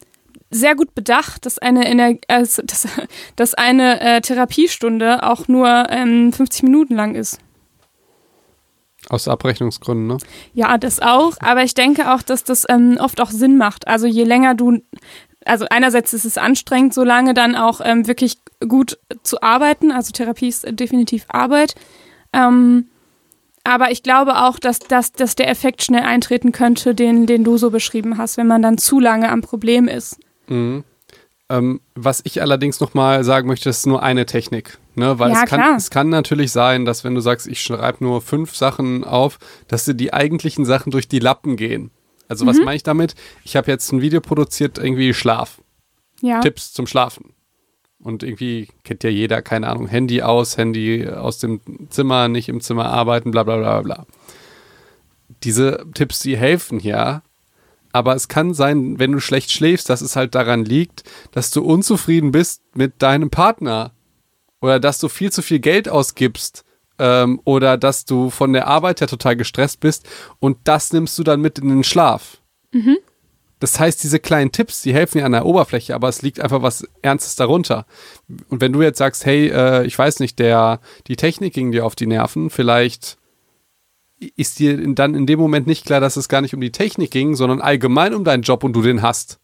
sehr 0.49 0.75
gut 0.75 0.95
bedacht, 0.95 1.45
dass 1.45 1.59
eine, 1.59 1.85
Ener 1.85 2.15
also, 2.27 2.61
dass, 2.65 2.87
dass 3.35 3.53
eine 3.53 4.01
äh, 4.01 4.21
Therapiestunde 4.21 5.23
auch 5.23 5.47
nur 5.47 5.87
ähm, 5.89 6.33
50 6.33 6.63
Minuten 6.63 6.95
lang 6.95 7.15
ist. 7.15 7.39
Aus 9.09 9.29
Abrechnungsgründen, 9.29 10.07
ne? 10.07 10.17
Ja, 10.53 10.77
das 10.77 10.99
auch. 10.99 11.35
Aber 11.39 11.63
ich 11.63 11.73
denke 11.73 12.13
auch, 12.13 12.21
dass 12.21 12.43
das 12.43 12.65
ähm, 12.67 12.97
oft 12.99 13.21
auch 13.21 13.29
Sinn 13.29 13.57
macht. 13.57 13.87
Also 13.87 14.05
je 14.05 14.25
länger 14.25 14.53
du, 14.53 14.81
also 15.47 15.65
einerseits 15.69 16.13
ist 16.13 16.25
es 16.25 16.37
anstrengend, 16.37 16.93
so 16.93 17.03
lange 17.03 17.33
dann 17.33 17.55
auch 17.55 17.81
ähm, 17.83 18.07
wirklich 18.07 18.37
gut 18.67 18.97
zu 19.23 19.41
arbeiten. 19.41 19.91
Also 19.91 20.11
Therapie 20.11 20.47
ist 20.47 20.65
definitiv 20.69 21.25
Arbeit. 21.29 21.75
Ähm, 22.33 22.87
aber 23.63 23.91
ich 23.91 24.01
glaube 24.01 24.37
auch, 24.37 24.59
dass, 24.59 24.79
dass, 24.79 25.11
dass 25.11 25.35
der 25.35 25.49
Effekt 25.49 25.83
schnell 25.83 26.03
eintreten 26.03 26.53
könnte, 26.53 26.95
den, 26.95 27.25
den 27.25 27.43
du 27.43 27.57
so 27.57 27.69
beschrieben 27.69 28.17
hast, 28.17 28.37
wenn 28.37 28.47
man 28.47 28.61
dann 28.61 28.77
zu 28.77 28.99
lange 28.99 29.29
am 29.29 29.41
Problem 29.41 29.87
ist. 29.87 30.17
Mhm. 30.47 30.83
Ähm, 31.49 31.81
was 31.95 32.21
ich 32.25 32.41
allerdings 32.41 32.79
nochmal 32.79 33.23
sagen 33.23 33.47
möchte, 33.47 33.69
ist 33.69 33.87
nur 33.87 34.03
eine 34.03 34.25
Technik. 34.25 34.77
Ne? 34.95 35.17
Weil 35.19 35.31
ja, 35.31 35.43
es, 35.43 35.49
kann, 35.49 35.75
es 35.75 35.89
kann 35.89 36.09
natürlich 36.09 36.51
sein, 36.51 36.85
dass 36.85 37.03
wenn 37.03 37.15
du 37.15 37.21
sagst, 37.21 37.47
ich 37.47 37.61
schreibe 37.61 38.03
nur 38.03 38.21
fünf 38.21 38.55
Sachen 38.55 39.03
auf, 39.03 39.39
dass 39.67 39.85
dir 39.85 39.93
die 39.93 40.13
eigentlichen 40.13 40.65
Sachen 40.65 40.91
durch 40.91 41.07
die 41.07 41.19
Lappen 41.19 41.55
gehen. 41.55 41.91
Also 42.27 42.45
mhm. 42.45 42.49
was 42.49 42.57
meine 42.57 42.75
ich 42.75 42.83
damit? 42.83 43.15
Ich 43.43 43.55
habe 43.55 43.71
jetzt 43.71 43.91
ein 43.91 44.01
Video 44.01 44.21
produziert, 44.21 44.77
irgendwie 44.77 45.13
Schlaf. 45.13 45.61
Ja. 46.21 46.39
Tipps 46.41 46.73
zum 46.73 46.87
Schlafen. 46.87 47.33
Und 47.99 48.23
irgendwie 48.23 48.69
kennt 48.83 49.03
ja 49.03 49.09
jeder, 49.09 49.41
keine 49.41 49.67
Ahnung, 49.67 49.87
Handy 49.87 50.21
aus, 50.21 50.57
Handy 50.57 51.07
aus 51.07 51.39
dem 51.39 51.61
Zimmer, 51.89 52.27
nicht 52.27 52.47
im 52.49 52.61
Zimmer 52.61 52.85
arbeiten, 52.85 53.31
bla 53.31 53.43
bla 53.43 53.57
bla 53.57 53.81
bla. 53.81 54.05
Diese 55.43 55.85
Tipps, 55.93 56.19
die 56.19 56.37
helfen 56.37 56.79
ja, 56.79 57.23
aber 57.91 58.15
es 58.15 58.27
kann 58.27 58.53
sein, 58.53 58.99
wenn 58.99 59.11
du 59.11 59.19
schlecht 59.19 59.51
schläfst, 59.51 59.89
dass 59.89 60.01
es 60.01 60.15
halt 60.15 60.35
daran 60.35 60.65
liegt, 60.65 61.03
dass 61.31 61.49
du 61.49 61.63
unzufrieden 61.63 62.31
bist 62.31 62.61
mit 62.75 63.01
deinem 63.01 63.31
Partner 63.31 63.91
oder 64.61 64.79
dass 64.79 64.99
du 64.99 65.09
viel 65.09 65.31
zu 65.31 65.41
viel 65.41 65.59
Geld 65.59 65.89
ausgibst 65.89 66.63
ähm, 66.99 67.39
oder 67.43 67.77
dass 67.77 68.05
du 68.05 68.29
von 68.29 68.53
der 68.53 68.67
Arbeit 68.67 69.01
her 69.01 69.07
total 69.07 69.35
gestresst 69.35 69.79
bist 69.79 70.07
und 70.39 70.57
das 70.63 70.93
nimmst 70.93 71.17
du 71.19 71.23
dann 71.23 71.41
mit 71.41 71.59
in 71.59 71.69
den 71.69 71.83
Schlaf. 71.83 72.37
Mhm. 72.71 72.97
Das 73.59 73.79
heißt, 73.79 74.03
diese 74.03 74.19
kleinen 74.19 74.51
Tipps, 74.51 74.83
die 74.83 74.93
helfen 74.93 75.17
ja 75.17 75.25
an 75.25 75.31
der 75.31 75.45
Oberfläche, 75.45 75.95
aber 75.95 76.09
es 76.09 76.21
liegt 76.21 76.39
einfach 76.39 76.61
was 76.61 76.87
Ernstes 77.01 77.35
darunter. 77.35 77.87
Und 78.49 78.61
wenn 78.61 78.71
du 78.71 78.83
jetzt 78.83 78.99
sagst, 78.99 79.25
hey, 79.25 79.47
äh, 79.47 79.85
ich 79.85 79.97
weiß 79.97 80.19
nicht, 80.19 80.37
der, 80.37 80.79
die 81.07 81.15
Technik 81.15 81.53
ging 81.53 81.71
dir 81.71 81.85
auf 81.85 81.95
die 81.95 82.05
Nerven, 82.05 82.51
vielleicht 82.51 83.17
ist 84.35 84.59
dir 84.59 84.77
dann 84.93 85.15
in 85.15 85.25
dem 85.25 85.39
Moment 85.39 85.67
nicht 85.67 85.85
klar, 85.85 85.99
dass 85.99 86.17
es 86.17 86.29
gar 86.29 86.41
nicht 86.41 86.53
um 86.53 86.61
die 86.61 86.71
Technik 86.71 87.11
ging, 87.11 87.35
sondern 87.35 87.61
allgemein 87.61 88.13
um 88.13 88.23
deinen 88.23 88.43
Job 88.43 88.63
und 88.63 88.73
du 88.73 88.81
den 88.81 89.01
hast. 89.01 89.39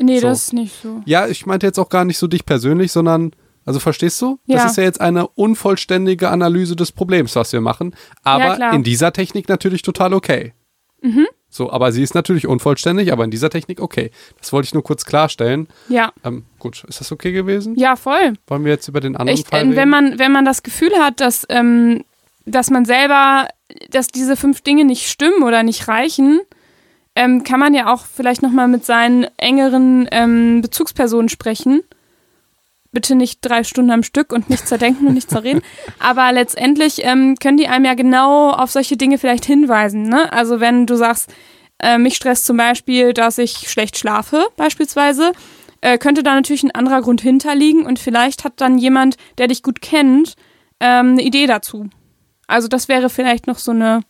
Nee, 0.00 0.18
so. 0.18 0.28
das 0.28 0.42
ist 0.42 0.52
nicht 0.52 0.74
so. 0.82 1.00
Ja, 1.04 1.26
ich 1.26 1.46
meinte 1.46 1.66
jetzt 1.66 1.78
auch 1.78 1.88
gar 1.88 2.04
nicht 2.04 2.18
so 2.18 2.26
dich 2.26 2.44
persönlich, 2.44 2.92
sondern, 2.92 3.32
also 3.66 3.80
verstehst 3.80 4.22
du? 4.22 4.38
Ja. 4.46 4.56
Das 4.56 4.70
ist 4.70 4.76
ja 4.76 4.84
jetzt 4.84 5.00
eine 5.00 5.26
unvollständige 5.26 6.30
Analyse 6.30 6.76
des 6.76 6.92
Problems, 6.92 7.34
was 7.36 7.52
wir 7.52 7.60
machen. 7.60 7.94
Aber 8.22 8.58
ja, 8.58 8.70
in 8.70 8.84
dieser 8.84 9.12
Technik 9.12 9.48
natürlich 9.48 9.82
total 9.82 10.14
okay. 10.14 10.54
Mhm. 11.02 11.26
So, 11.48 11.70
aber 11.70 11.90
sie 11.90 12.02
ist 12.02 12.14
natürlich 12.14 12.46
unvollständig, 12.46 13.12
aber 13.12 13.24
in 13.24 13.30
dieser 13.30 13.50
Technik 13.50 13.80
okay. 13.80 14.10
Das 14.38 14.52
wollte 14.52 14.66
ich 14.66 14.74
nur 14.74 14.84
kurz 14.84 15.04
klarstellen. 15.04 15.68
Ja. 15.88 16.12
Ähm, 16.24 16.44
gut, 16.58 16.84
ist 16.84 17.00
das 17.00 17.10
okay 17.10 17.32
gewesen? 17.32 17.74
Ja, 17.76 17.96
voll. 17.96 18.34
Wollen 18.46 18.64
wir 18.64 18.72
jetzt 18.72 18.88
über 18.88 19.00
den 19.00 19.16
anderen 19.16 19.38
ich, 19.38 19.46
Fall 19.46 19.60
äh, 19.60 19.62
reden? 19.62 19.76
Wenn 19.76 19.88
man, 19.88 20.18
wenn 20.18 20.32
man 20.32 20.44
das 20.44 20.62
Gefühl 20.62 20.92
hat, 21.00 21.20
dass, 21.20 21.44
ähm, 21.48 22.04
dass 22.44 22.70
man 22.70 22.84
selber, 22.84 23.48
dass 23.90 24.08
diese 24.08 24.36
fünf 24.36 24.60
Dinge 24.60 24.84
nicht 24.84 25.08
stimmen 25.08 25.42
oder 25.42 25.62
nicht 25.62 25.88
reichen, 25.88 26.40
ähm, 27.16 27.42
kann 27.42 27.58
man 27.58 27.74
ja 27.74 27.92
auch 27.92 28.04
vielleicht 28.04 28.42
nochmal 28.42 28.68
mit 28.68 28.84
seinen 28.84 29.26
engeren 29.38 30.06
ähm, 30.12 30.60
Bezugspersonen 30.60 31.28
sprechen. 31.28 31.82
Bitte 32.96 33.14
nicht 33.14 33.40
drei 33.42 33.62
Stunden 33.62 33.90
am 33.90 34.02
Stück 34.02 34.32
und 34.32 34.48
nicht 34.48 34.66
zerdenken 34.66 35.06
und 35.06 35.12
nicht 35.12 35.28
zerreden. 35.28 35.60
Aber 35.98 36.32
letztendlich 36.32 37.04
ähm, 37.04 37.34
können 37.38 37.58
die 37.58 37.68
einem 37.68 37.84
ja 37.84 37.92
genau 37.92 38.52
auf 38.52 38.70
solche 38.70 38.96
Dinge 38.96 39.18
vielleicht 39.18 39.44
hinweisen. 39.44 40.04
Ne? 40.08 40.32
Also 40.32 40.60
wenn 40.60 40.86
du 40.86 40.96
sagst, 40.96 41.30
Äh, 41.78 41.98
mich 41.98 42.16
stresst 42.16 42.46
zum 42.46 42.56
Beispiel, 42.56 43.12
dass 43.12 43.36
ich 43.36 43.68
schlecht 43.70 43.98
schlafe, 43.98 44.46
beispielsweise. 44.56 45.32
Äh, 45.82 45.98
könnte 45.98 46.22
da 46.22 46.34
natürlich 46.34 46.62
ein 46.62 46.74
anderer 46.74 47.02
Grund 47.02 47.20
hinterliegen 47.20 47.84
und 47.84 47.98
vielleicht 47.98 48.44
hat 48.44 48.54
dann 48.62 48.78
jemand, 48.78 49.18
der 49.36 49.48
dich 49.48 49.62
gut 49.62 49.82
kennt, 49.82 50.36
ähm, 50.80 51.10
eine 51.12 51.22
Idee 51.22 51.46
dazu. 51.46 51.90
Also 52.46 52.66
das 52.66 52.88
wäre 52.88 53.10
vielleicht 53.10 53.46
noch 53.46 53.58
so 53.58 53.72
eine 53.72 54.00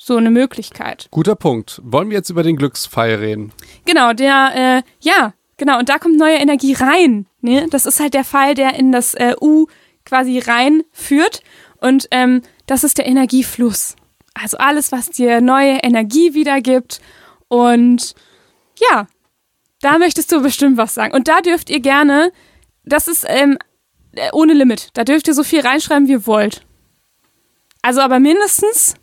so 0.00 0.16
eine 0.16 0.30
Möglichkeit. 0.30 1.08
Guter 1.10 1.34
Punkt. 1.34 1.80
Wollen 1.82 2.10
wir 2.10 2.16
jetzt 2.16 2.30
über 2.30 2.44
den 2.44 2.56
Glückspfeil 2.56 3.16
reden? 3.16 3.52
Genau, 3.84 4.12
der, 4.12 4.52
äh, 4.54 4.82
ja, 5.00 5.34
genau, 5.58 5.78
und 5.78 5.88
da 5.88 5.98
kommt 5.98 6.16
neue 6.16 6.36
Energie 6.36 6.72
rein. 6.72 7.26
Ne? 7.42 7.66
Das 7.70 7.84
ist 7.84 8.00
halt 8.00 8.14
der 8.14 8.24
Pfeil, 8.24 8.54
der 8.54 8.74
in 8.74 8.90
das 8.92 9.14
äh, 9.14 9.34
U 9.40 9.66
quasi 10.04 10.38
reinführt. 10.38 11.42
Und 11.80 12.08
ähm, 12.10 12.42
das 12.66 12.84
ist 12.84 12.98
der 12.98 13.06
Energiefluss. 13.06 13.94
Also 14.34 14.56
alles, 14.56 14.92
was 14.92 15.10
dir 15.10 15.40
neue 15.40 15.78
Energie 15.82 16.34
wiedergibt. 16.34 17.00
Und 17.48 18.14
ja, 18.90 19.06
da 19.80 19.98
möchtest 19.98 20.32
du 20.32 20.40
bestimmt 20.40 20.76
was 20.76 20.94
sagen. 20.94 21.14
Und 21.14 21.28
da 21.28 21.40
dürft 21.40 21.70
ihr 21.70 21.80
gerne, 21.80 22.32
das 22.84 23.08
ist 23.08 23.24
ähm, 23.28 23.58
äh, 24.12 24.30
ohne 24.32 24.54
Limit, 24.54 24.88
da 24.94 25.04
dürft 25.04 25.28
ihr 25.28 25.34
so 25.34 25.44
viel 25.44 25.60
reinschreiben, 25.60 26.08
wie 26.08 26.12
ihr 26.12 26.26
wollt. 26.26 26.62
Also 27.82 28.00
aber 28.00 28.18
mindestens 28.18 28.94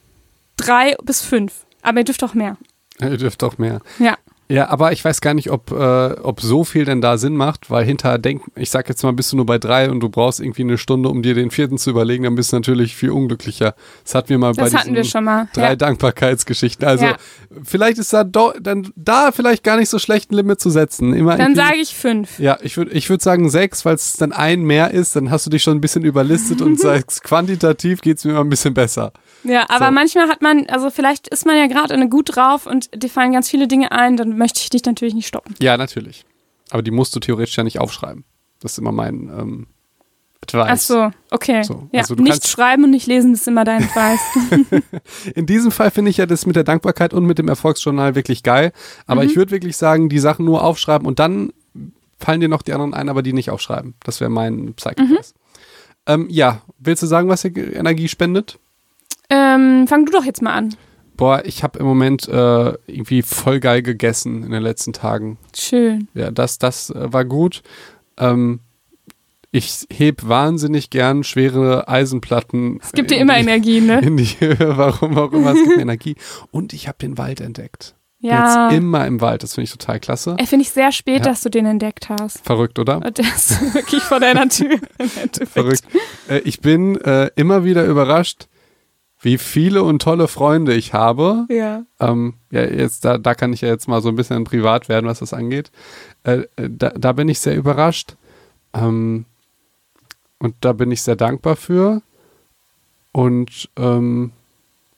drei 0.58 0.96
bis 1.04 1.22
fünf. 1.22 1.66
Aber 1.82 2.00
ihr 2.00 2.06
dürft 2.06 2.24
auch 2.24 2.34
mehr. 2.34 2.58
Ihr 3.00 3.18
dürft 3.18 3.44
auch 3.44 3.58
mehr. 3.58 3.82
Ja. 4.00 4.18
Ja, 4.48 4.70
aber 4.70 4.92
ich 4.92 5.04
weiß 5.04 5.22
gar 5.22 5.34
nicht, 5.34 5.50
ob, 5.50 5.72
äh, 5.72 5.76
ob 6.22 6.40
so 6.40 6.64
viel 6.64 6.86
denn 6.86 7.02
da 7.02 7.18
Sinn 7.18 7.36
macht, 7.36 7.72
weil 7.72 7.84
hinterher 7.84 8.20
denk, 8.20 8.44
ich 8.56 8.70
sag 8.70 8.88
jetzt 8.90 9.02
mal, 9.02 9.12
bist 9.12 9.32
du 9.32 9.38
nur 9.38 9.48
bei 9.48 9.58
drei 9.58 9.90
und 9.90 10.02
du 10.02 10.10
brauchst 10.10 10.40
irgendwie 10.40 10.62
eine 10.62 10.78
Stunde, 10.78 11.10
um 11.10 11.24
dir 11.24 11.34
den 11.34 11.50
vierten 11.50 11.80
zu 11.80 11.90
überlegen, 11.90 12.26
dann 12.26 12.36
bist 12.36 12.52
du 12.52 12.58
natürlich 12.58 12.96
viel 12.96 13.10
unglücklicher. 13.10 13.74
Das 14.04 14.14
hatten 14.14 14.30
wir 14.30 14.38
mal 14.38 14.54
Das 14.54 14.72
bei 14.72 14.82
diesen 14.84 15.04
schon 15.06 15.24
mal. 15.24 15.48
drei 15.54 15.70
Ja. 15.70 15.76
Dankbarkeitsgeschichten. 15.76 16.88
Also 16.88 17.06
Ja. 17.06 17.18
vielleicht 17.64 17.98
ist 17.98 18.14
da 18.14 18.24
do, 18.24 18.54
dann 18.62 18.92
da 18.96 19.32
vielleicht 19.32 19.64
gar 19.64 19.78
nicht 19.78 19.90
so 19.90 19.98
schlecht 19.98 20.32
ein 20.32 20.36
Limit 20.36 20.62
zu 20.62 20.70
setzen. 20.70 21.14
Immer 21.14 21.38
Dann 21.38 21.56
sage 21.56 21.78
ich 21.82 21.96
fünf. 21.96 22.38
ja, 22.38 22.58
ich 22.62 22.78
würde 22.78 22.92
ich 22.92 23.10
würd 23.10 23.24
sagen 23.24 23.50
sechs, 23.50 23.84
weil 23.84 23.96
es 23.96 24.14
dann 24.14 24.32
ein 24.32 24.62
mehr 24.62 24.92
ist, 24.92 25.16
dann 25.16 25.32
hast 25.32 25.48
du 25.48 25.50
dich 25.50 25.64
schon 25.64 25.76
ein 25.78 25.82
bisschen 25.82 26.04
überlistet 26.06 26.62
und 26.62 26.80
sagst, 26.80 27.24
quantitativ 27.24 28.02
geht's 28.02 28.24
mir 28.26 28.32
immer 28.32 28.42
ein 28.42 28.50
bisschen 28.50 28.76
besser. 28.76 29.12
Ja, 29.46 29.66
aber 29.70 29.86
So. 29.88 29.92
manchmal 29.92 30.28
hat 30.28 30.42
man, 30.42 30.66
also 30.68 30.90
vielleicht 30.90 31.28
ist 31.28 31.46
man 31.46 31.56
ja 31.58 31.68
gerade 31.68 32.10
gut 32.10 32.36
drauf 32.36 32.66
und 32.66 32.90
dir 33.02 33.10
fallen 33.10 33.32
ganz 33.32 33.50
viele 33.50 33.68
Dinge 33.68 33.92
ein, 33.92 34.18
dann 34.18 34.38
möchte 34.38 34.60
ich 34.62 34.70
dich 34.70 34.84
natürlich 34.86 35.14
nicht 35.14 35.28
stoppen. 35.28 35.56
Ja, 35.62 35.78
natürlich. 35.78 36.26
Aber 36.72 36.82
die 36.82 36.92
musst 36.92 37.16
du 37.16 37.20
theoretisch 37.20 37.56
ja 37.58 37.64
nicht 37.64 37.80
aufschreiben. 37.80 38.24
Das 38.60 38.74
ist 38.74 38.78
immer 38.80 38.92
mein 38.92 39.30
ähm, 39.38 39.68
Advice. 40.42 40.68
Ach 40.70 40.78
so, 40.78 41.12
okay. 41.32 41.64
So, 41.64 41.88
ja, 41.92 42.02
also 42.02 42.16
nicht 42.16 42.48
schreiben 42.48 42.84
und 42.86 42.92
nicht 42.92 43.08
lesen 43.08 43.34
ist 43.34 43.48
immer 43.48 43.64
dein 43.64 43.88
Preis. 43.88 44.20
In 45.36 45.46
diesem 45.46 45.72
Fall 45.72 45.92
finde 45.92 46.12
ich 46.12 46.18
ja 46.18 46.26
das 46.26 46.46
mit 46.46 46.56
der 46.56 46.64
Dankbarkeit 46.64 47.14
und 47.14 47.26
mit 47.26 47.38
dem 47.38 47.48
Erfolgsjournal 47.48 48.16
wirklich 48.16 48.44
geil. 48.44 48.72
Aber 49.08 49.24
Mhm. 49.24 49.30
ich 49.30 49.36
würde 49.36 49.52
wirklich 49.52 49.78
sagen, 49.78 50.10
die 50.10 50.20
Sachen 50.20 50.46
nur 50.46 50.64
aufschreiben 50.64 51.08
und 51.08 51.20
dann 51.20 51.52
fallen 52.18 52.40
dir 52.42 52.50
noch 52.50 52.62
die 52.62 52.74
anderen 52.74 52.94
ein, 52.94 53.10
aber 53.10 53.22
die 53.22 53.34
nicht 53.34 53.50
aufschreiben. 53.52 53.94
Das 54.04 54.22
wäre 54.22 54.30
mein 54.32 54.74
Psychopath. 54.74 55.08
Mhm. 55.10 55.18
Ähm, 56.08 56.28
ja, 56.30 56.62
willst 56.80 57.04
du 57.04 57.08
sagen, 57.08 57.30
was 57.30 57.42
dir 57.42 57.76
Energie 57.76 58.08
spendet? 58.08 58.60
Ähm, 59.30 59.88
fang 59.88 60.06
du 60.06 60.12
doch 60.12 60.26
jetzt 60.26 60.42
mal 60.42 60.54
an. 60.54 60.76
Boah, 61.18 61.44
ich 61.46 61.64
habe 61.64 61.80
im 61.80 61.86
Moment 61.86 62.28
äh, 62.28 62.74
irgendwie 62.88 63.22
voll 63.22 63.60
geil 63.62 63.82
gegessen 63.82 64.44
in 64.44 64.52
den 64.52 64.62
letzten 64.62 64.92
Tagen. 64.94 65.38
Schön. 65.56 66.08
Ja, 66.14 66.30
das, 66.32 66.58
das 66.60 66.90
äh, 66.90 67.14
war 67.14 67.24
gut. 67.24 67.64
Ähm, 68.18 68.60
ich 69.52 69.88
heb 69.90 70.28
wahnsinnig 70.28 70.90
gern 70.90 71.24
schwere 71.24 71.88
Eisenplatten. 71.88 72.80
Es 72.84 72.92
gibt 72.92 73.12
dir 73.12 73.16
in 73.16 73.22
immer 73.22 73.36
die- 73.36 73.40
Energie, 73.42 73.80
ne? 73.80 74.00
In 74.04 74.18
die 74.18 74.26
Höhe, 74.26 74.58
warum 74.76 75.18
auch 75.18 75.32
immer, 75.32 75.52
es 75.54 75.58
gibt 75.64 75.78
mir 75.78 75.82
Energie. 75.82 76.16
Und 76.52 76.74
ich 76.74 76.90
habe 76.90 76.98
den 77.00 77.18
Wald 77.18 77.40
entdeckt. 77.40 77.96
Ja. 78.20 78.70
Jetzt 78.70 78.78
immer 78.78 79.06
im 79.06 79.22
Wald, 79.22 79.44
das 79.44 79.54
finde 79.54 79.66
ich 79.66 79.72
total 79.72 80.00
klasse. 80.00 80.36
Äh, 80.40 80.46
Finde 80.48 80.64
ich 80.64 80.72
sehr 80.72 80.92
spät, 80.92 81.20
Ja. 81.20 81.32
dass 81.32 81.42
du 81.42 81.50
den 81.50 81.66
entdeckt 81.66 82.10
hast. 82.10 82.44
Verrückt, 82.44 82.80
oder? 82.80 83.00
Der 83.00 83.24
ist 83.26 83.74
wirklich 83.76 84.02
vor 84.02 84.20
deiner 84.20 84.50
Tür. 84.50 84.80
Verrückt. 85.54 85.84
Äh, 86.28 86.40
ich 86.40 86.60
bin 86.60 87.00
äh, 87.02 87.30
immer 87.36 87.64
wieder 87.64 87.86
überrascht, 87.86 88.48
wie 89.26 89.40
viele 89.40 89.82
und 89.82 90.04
tolle 90.04 90.28
Freunde 90.28 90.76
ich 90.76 90.94
habe. 90.94 91.48
Ja. 91.50 91.84
Ähm, 92.00 92.36
ja, 92.52 92.64
jetzt, 92.64 93.06
da, 93.06 93.18
da 93.18 93.34
kann 93.34 93.54
ich 93.54 93.62
ja 93.62 93.70
jetzt 93.70 93.88
mal 93.88 94.00
so 94.04 94.10
ein 94.10 94.16
bisschen 94.16 94.44
privat 94.44 94.88
werden, 94.88 95.08
was 95.08 95.20
das 95.20 95.34
angeht. 95.34 95.72
Äh, 96.24 96.44
äh, 96.56 96.70
da, 96.70 96.90
da 96.92 97.12
bin 97.12 97.28
ich 97.28 97.40
sehr 97.40 97.56
überrascht. 97.56 98.18
Ähm, 98.74 99.26
und 100.38 100.56
da 100.62 100.74
bin 100.74 100.92
ich 100.92 101.02
sehr 101.02 101.16
dankbar 101.16 101.56
für. 101.56 102.04
Und 103.14 103.72
ähm, 103.78 104.32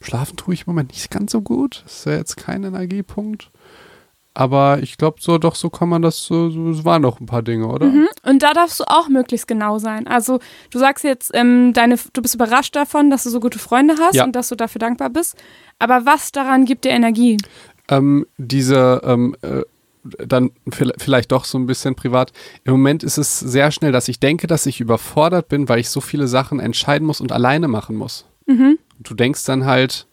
schlafen 0.02 0.36
tue 0.36 0.54
ich 0.54 0.68
im 0.68 0.72
Moment 0.72 0.92
nicht 0.92 1.10
ganz 1.10 1.32
so 1.32 1.42
gut. 1.42 1.84
Das 1.86 2.00
ist 2.00 2.06
ja 2.06 2.18
jetzt 2.18 2.36
kein 2.36 2.66
Energiepunkt. 2.66 3.50
Aber 4.40 4.78
ich 4.84 4.98
glaube, 5.00 5.18
so 5.20 5.40
doch, 5.40 5.56
so 5.56 5.72
kann 5.72 5.90
man 5.90 6.04
das, 6.04 6.24
so, 6.24 6.52
so, 6.52 6.70
es 6.70 6.86
waren 6.86 7.02
noch 7.02 7.20
ein 7.20 7.26
paar 7.26 7.42
Dinge, 7.42 7.66
oder? 7.68 7.88
Mhm. 7.88 8.08
Und 8.24 8.44
da 8.44 8.54
darfst 8.54 8.80
du 8.80 8.84
auch 8.86 9.10
möglichst 9.10 9.48
genau 9.48 9.80
sein. 9.80 10.06
Also 10.06 10.38
du 10.70 10.78
sagst 10.78 11.04
jetzt, 11.04 11.32
ähm, 11.34 11.74
deine, 11.74 11.98
du 12.14 12.22
bist 12.22 12.36
überrascht 12.36 12.76
davon, 12.76 13.10
dass 13.10 13.24
du 13.24 13.32
so 13.32 13.40
gute 13.40 13.58
Freunde 13.58 13.96
hast 14.00 14.14
Ja. 14.14 14.26
und 14.26 14.36
dass 14.36 14.50
du 14.50 14.56
dafür 14.56 14.78
dankbar 14.78 15.10
bist. 15.10 15.36
Aber 15.80 16.06
was 16.06 16.32
daran 16.32 16.66
gibt 16.66 16.86
dir 16.86 16.92
Energie? 16.92 17.38
ähm, 17.90 18.28
diese, 18.38 19.02
ähm, 19.06 19.36
äh, 19.42 19.62
dann 20.04 20.52
vielleicht 21.00 21.32
doch 21.32 21.44
so 21.46 21.58
ein 21.58 21.66
bisschen 21.66 21.96
privat. 21.96 22.32
Im 22.64 22.74
Moment 22.74 23.02
ist 23.02 23.18
es 23.18 23.40
sehr 23.40 23.72
schnell, 23.72 23.92
dass 23.92 24.08
ich 24.08 24.20
denke, 24.20 24.46
dass 24.46 24.68
ich 24.68 24.80
überfordert 24.80 25.48
bin, 25.48 25.68
weil 25.68 25.80
ich 25.80 25.90
so 25.90 26.00
viele 26.00 26.28
Sachen 26.28 26.60
entscheiden 26.60 27.08
muss 27.08 27.22
und 27.22 27.32
alleine 27.32 27.68
machen 27.68 27.96
muss. 27.96 28.26
Mhm. 28.46 28.78
Du 29.00 29.16
denkst 29.16 29.46
dann 29.46 29.66
halt, 29.66 30.06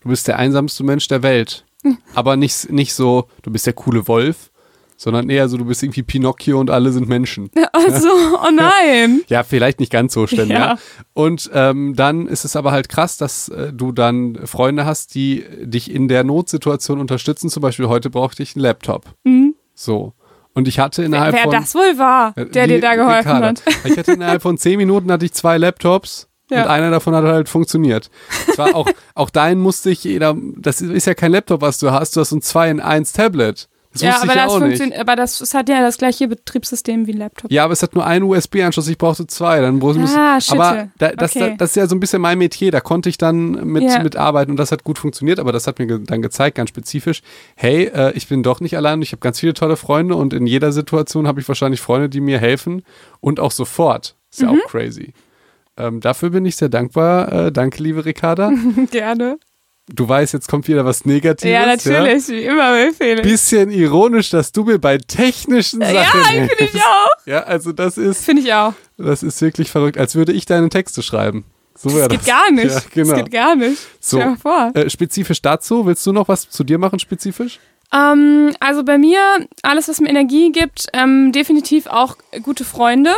du 0.00 0.08
bist 0.08 0.26
der 0.26 0.38
einsamste 0.38 0.84
Mensch 0.84 1.06
der 1.08 1.22
Welt. 1.22 1.64
Aber 2.14 2.36
nicht, 2.36 2.70
nicht 2.70 2.94
so, 2.94 3.28
du 3.42 3.50
bist 3.50 3.66
der 3.66 3.72
coole 3.72 4.08
Wolf, 4.08 4.50
sondern 4.96 5.30
eher 5.30 5.48
so, 5.48 5.56
du 5.56 5.64
bist 5.64 5.82
irgendwie 5.82 6.02
Pinocchio 6.02 6.58
und 6.58 6.70
alle 6.70 6.90
sind 6.92 7.08
Menschen. 7.08 7.50
Also, 7.72 8.08
oh 8.08 8.50
nein. 8.52 9.22
Ja, 9.28 9.44
vielleicht 9.44 9.78
nicht 9.80 9.92
ganz 9.92 10.12
so 10.12 10.26
schlimm, 10.26 10.50
ja. 10.50 10.58
Ja. 10.58 10.78
Und 11.14 11.48
ähm, 11.54 11.94
dann 11.94 12.26
ist 12.26 12.44
es 12.44 12.56
aber 12.56 12.72
halt 12.72 12.88
krass, 12.88 13.16
dass 13.16 13.48
äh, 13.48 13.72
du 13.72 13.92
dann 13.92 14.38
Freunde 14.46 14.84
hast, 14.84 15.14
die 15.14 15.44
dich 15.62 15.90
in 15.90 16.08
der 16.08 16.24
Notsituation 16.24 16.98
unterstützen. 17.00 17.48
Zum 17.48 17.60
Beispiel 17.62 17.86
heute 17.88 18.10
brauchte 18.10 18.42
ich 18.42 18.56
einen 18.56 18.62
Laptop. 18.64 19.04
Mhm. 19.24 19.54
So. 19.74 20.12
Und 20.54 20.66
ich 20.66 20.80
hatte 20.80 21.04
innerhalb 21.04 21.34
Wer 21.34 21.42
von. 21.44 21.52
das 21.52 21.74
wohl 21.74 21.96
war, 21.98 22.36
äh, 22.36 22.46
der 22.46 22.66
die- 22.66 22.74
dir 22.74 22.80
da 22.80 22.96
geholfen 22.96 23.30
hat. 23.32 23.62
Ich 23.84 23.96
hatte 23.96 24.12
innerhalb 24.12 24.42
von 24.42 24.58
zehn 24.58 24.76
Minuten 24.76 25.10
hatte 25.12 25.24
ich 25.24 25.32
zwei 25.32 25.56
Laptops. 25.56 26.27
Ja. 26.50 26.62
Und 26.64 26.68
einer 26.70 26.90
davon 26.90 27.14
hat 27.14 27.24
halt 27.24 27.48
funktioniert. 27.48 28.10
Zwar 28.54 28.74
auch, 28.74 28.88
auch 29.14 29.30
deinen 29.30 29.60
musste 29.60 29.90
ich 29.90 30.04
jeder, 30.04 30.34
das 30.56 30.80
ist 30.80 31.06
ja 31.06 31.14
kein 31.14 31.32
Laptop, 31.32 31.60
was 31.60 31.78
du 31.78 31.90
hast, 31.90 32.16
du 32.16 32.20
hast 32.20 32.32
ein 32.32 32.42
2 32.42 32.70
in 32.70 32.80
1 32.80 33.12
Tablet. 33.12 33.68
Das 33.92 34.02
Ja, 34.02 34.20
aber 34.22 34.34
das 34.34 34.52
funktioniert, 34.54 34.98
aber 35.00 35.16
das, 35.16 35.40
es 35.40 35.54
hat 35.54 35.68
ja 35.70 35.80
das 35.80 35.96
gleiche 35.96 36.28
Betriebssystem 36.28 37.06
wie 37.06 37.12
ein 37.12 37.16
Laptop. 37.18 37.50
Ja, 37.50 37.64
aber 37.64 37.72
es 37.72 37.82
hat 37.82 37.94
nur 37.94 38.06
einen 38.06 38.24
USB-Anschluss, 38.24 38.86
ich 38.88 38.98
brauchte 38.98 39.26
zwei. 39.26 39.60
Dann 39.62 39.76
muss, 39.78 39.96
Ah, 40.14 40.38
shit. 40.40 40.54
aber 40.54 40.88
da, 40.98 41.08
das, 41.12 41.34
Okay. 41.34 41.54
das 41.58 41.70
ist 41.70 41.76
ja 41.76 41.86
so 41.86 41.96
ein 41.96 42.00
bisschen 42.00 42.20
mein 42.20 42.36
Metier. 42.36 42.70
Da 42.70 42.80
konnte 42.80 43.08
ich 43.08 43.16
dann 43.16 43.52
mit, 43.66 43.82
Ja. 43.84 44.02
mitarbeiten 44.02 44.50
und 44.50 44.58
das 44.58 44.72
hat 44.72 44.84
gut 44.84 44.98
funktioniert. 44.98 45.40
Aber 45.40 45.52
das 45.52 45.66
hat 45.66 45.78
mir 45.78 45.86
ge 45.86 46.00
dann 46.04 46.20
gezeigt, 46.20 46.56
ganz 46.58 46.68
spezifisch, 46.68 47.22
hey, 47.56 47.84
äh, 47.86 48.12
ich 48.12 48.28
bin 48.28 48.42
doch 48.42 48.60
nicht 48.60 48.76
allein. 48.76 49.00
Ich 49.00 49.12
habe 49.12 49.20
ganz 49.20 49.40
viele 49.40 49.54
tolle 49.54 49.76
Freunde 49.76 50.16
und 50.16 50.34
in 50.34 50.46
jeder 50.46 50.70
Situation 50.72 51.26
habe 51.26 51.40
ich 51.40 51.48
wahrscheinlich 51.48 51.80
Freunde, 51.80 52.10
die 52.10 52.20
mir 52.20 52.38
helfen 52.38 52.82
und 53.20 53.40
auch 53.40 53.52
sofort. 53.52 54.16
Ist 54.30 54.42
ja 54.42 54.52
Mhm. 54.52 54.60
auch 54.66 54.70
crazy. 54.70 55.14
Ähm, 55.78 56.00
dafür 56.00 56.30
bin 56.30 56.44
ich 56.44 56.56
sehr 56.56 56.68
dankbar. 56.68 57.32
Äh, 57.46 57.52
danke, 57.52 57.82
liebe 57.82 58.04
Ricarda. 58.04 58.52
Gerne. 58.90 59.38
Du 59.90 60.06
weißt, 60.06 60.34
jetzt 60.34 60.48
kommt 60.48 60.68
wieder 60.68 60.84
was 60.84 61.06
Negatives. 61.06 61.50
Ja, 61.50 61.64
natürlich, 61.64 62.28
wie 62.28 62.42
immer 62.44 62.72
bei 62.72 62.90
Felix. 62.92 63.22
Bisschen 63.26 63.70
ironisch, 63.70 64.28
dass 64.30 64.52
du 64.52 64.64
mir 64.64 64.78
bei 64.78 64.98
technischen 64.98 65.80
Sachen 65.80 65.94
ja, 65.94 66.04
finde 66.04 66.54
ich 66.58 66.74
auch. 66.76 67.26
Ja, 67.26 67.44
also 67.44 67.72
das 67.72 67.96
ist, 67.96 68.22
Finde 68.24 68.42
ich 68.42 68.52
auch. 68.52 68.74
das 68.98 69.22
ist 69.22 69.40
wirklich 69.40 69.70
verrückt, 69.70 69.96
als 69.96 70.14
würde 70.14 70.32
ich 70.32 70.44
deine 70.44 70.68
Texte 70.68 71.02
schreiben. 71.02 71.44
So 71.74 71.88
Das 71.96 72.08
geht 72.08 72.20
das. 72.20 72.26
gar 72.26 72.50
nicht. 72.50 72.74
Ja, 72.74 72.80
genau. 72.92 73.10
Das 73.14 73.18
geht 73.24 73.32
gar 73.32 73.56
nicht. 73.56 73.78
So. 74.00 74.18
Stell 74.20 74.36
vor. 74.36 74.72
Äh, 74.74 74.90
spezifisch 74.90 75.40
dazu, 75.40 75.86
willst 75.86 76.04
du 76.06 76.12
noch 76.12 76.28
was 76.28 76.50
zu 76.50 76.64
dir 76.64 76.76
machen, 76.76 76.98
spezifisch? 76.98 77.58
Ähm, 77.94 78.52
also 78.60 78.84
bei 78.84 78.98
mir, 78.98 79.20
alles, 79.62 79.88
was 79.88 80.00
mir 80.00 80.08
Energie 80.10 80.52
gibt, 80.52 80.88
ähm, 80.92 81.32
definitiv 81.32 81.86
auch 81.86 82.16
gute 82.42 82.64
Freunde 82.64 83.12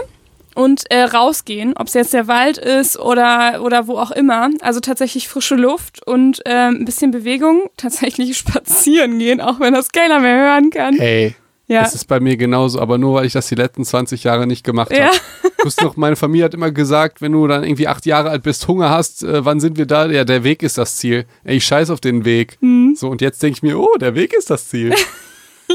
und 0.60 0.90
äh, 0.90 1.04
rausgehen, 1.04 1.72
ob 1.74 1.86
es 1.86 1.94
jetzt 1.94 2.12
der 2.12 2.28
Wald 2.28 2.58
ist 2.58 2.98
oder, 2.98 3.62
oder 3.62 3.86
wo 3.86 3.96
auch 3.96 4.10
immer. 4.10 4.50
Also 4.60 4.80
tatsächlich 4.80 5.26
frische 5.26 5.54
Luft 5.54 6.06
und 6.06 6.42
ähm, 6.44 6.80
ein 6.80 6.84
bisschen 6.84 7.12
Bewegung, 7.12 7.70
tatsächlich 7.78 8.36
spazieren 8.36 9.18
gehen, 9.18 9.40
auch 9.40 9.58
wenn 9.58 9.72
das 9.72 9.88
keiner 9.88 10.20
mehr 10.20 10.36
hören 10.36 10.68
kann. 10.68 10.98
Ey, 10.98 11.34
ja. 11.66 11.80
das 11.80 11.94
ist 11.94 12.04
bei 12.04 12.20
mir 12.20 12.36
genauso, 12.36 12.78
aber 12.78 12.98
nur 12.98 13.14
weil 13.14 13.24
ich 13.24 13.32
das 13.32 13.48
die 13.48 13.54
letzten 13.54 13.86
20 13.86 14.22
Jahre 14.24 14.46
nicht 14.46 14.62
gemacht 14.62 14.90
habe. 14.90 15.00
Ja. 15.00 15.10
Du 15.56 15.64
hast 15.64 15.80
noch, 15.80 15.96
meine 15.96 16.16
Familie 16.16 16.44
hat 16.44 16.54
immer 16.54 16.72
gesagt, 16.72 17.22
wenn 17.22 17.32
du 17.32 17.46
dann 17.46 17.64
irgendwie 17.64 17.88
acht 17.88 18.04
Jahre 18.04 18.28
alt 18.28 18.42
bist, 18.42 18.68
Hunger 18.68 18.90
hast, 18.90 19.22
äh, 19.22 19.42
wann 19.42 19.60
sind 19.60 19.78
wir 19.78 19.86
da? 19.86 20.06
Ja, 20.10 20.24
der 20.24 20.44
Weg 20.44 20.62
ist 20.62 20.76
das 20.76 20.98
Ziel. 20.98 21.24
Ey, 21.42 21.56
ich 21.56 21.64
scheiß 21.64 21.88
auf 21.88 22.00
den 22.00 22.26
Weg. 22.26 22.58
Mhm. 22.60 22.96
So, 22.96 23.08
und 23.08 23.22
jetzt 23.22 23.42
denke 23.42 23.56
ich 23.56 23.62
mir, 23.62 23.78
oh, 23.78 23.96
der 23.98 24.14
Weg 24.14 24.34
ist 24.34 24.50
das 24.50 24.68
Ziel. 24.68 24.94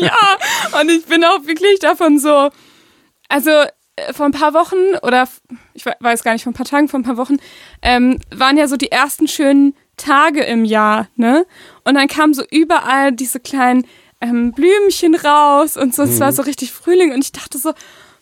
Ja, 0.02 0.82
und 0.82 0.92
ich 0.92 1.06
bin 1.06 1.24
auch 1.24 1.48
wirklich 1.48 1.80
davon 1.80 2.20
so, 2.20 2.50
also 3.30 3.50
äh, 3.50 3.68
vor 4.12 4.26
ein 4.26 4.32
paar 4.32 4.54
Wochen 4.54 4.76
oder 5.04 5.28
ich 5.74 5.86
we- 5.86 5.96
weiß 6.00 6.24
gar 6.24 6.34
nicht, 6.34 6.44
vor 6.44 6.52
ein 6.52 6.56
paar 6.56 6.66
Tagen, 6.66 6.88
vor 6.90 7.00
ein 7.00 7.04
paar 7.04 7.18
Wochen, 7.18 7.38
ähm, 7.82 8.20
waren 8.34 8.58
ja 8.58 8.68
so 8.68 8.76
die 8.78 8.92
ersten 8.92 9.28
schönen 9.28 9.74
Tage 9.98 10.44
im 10.44 10.66
Jahr, 10.66 11.08
ne? 11.16 11.46
Und 11.86 11.96
dann 11.96 12.08
kamen 12.10 12.34
so 12.34 12.44
überall 12.52 13.14
diese 13.14 13.40
kleinen 13.40 13.88
ähm, 14.20 14.52
Blümchen 14.52 15.16
raus 15.16 15.78
und 15.78 15.96
so. 15.96 16.04
Es 16.04 16.20
war 16.20 16.34
so 16.34 16.42
richtig 16.42 16.72
Frühling 16.74 17.14
und 17.14 17.24
ich 17.24 17.32
dachte 17.32 17.58
so, 17.58 17.72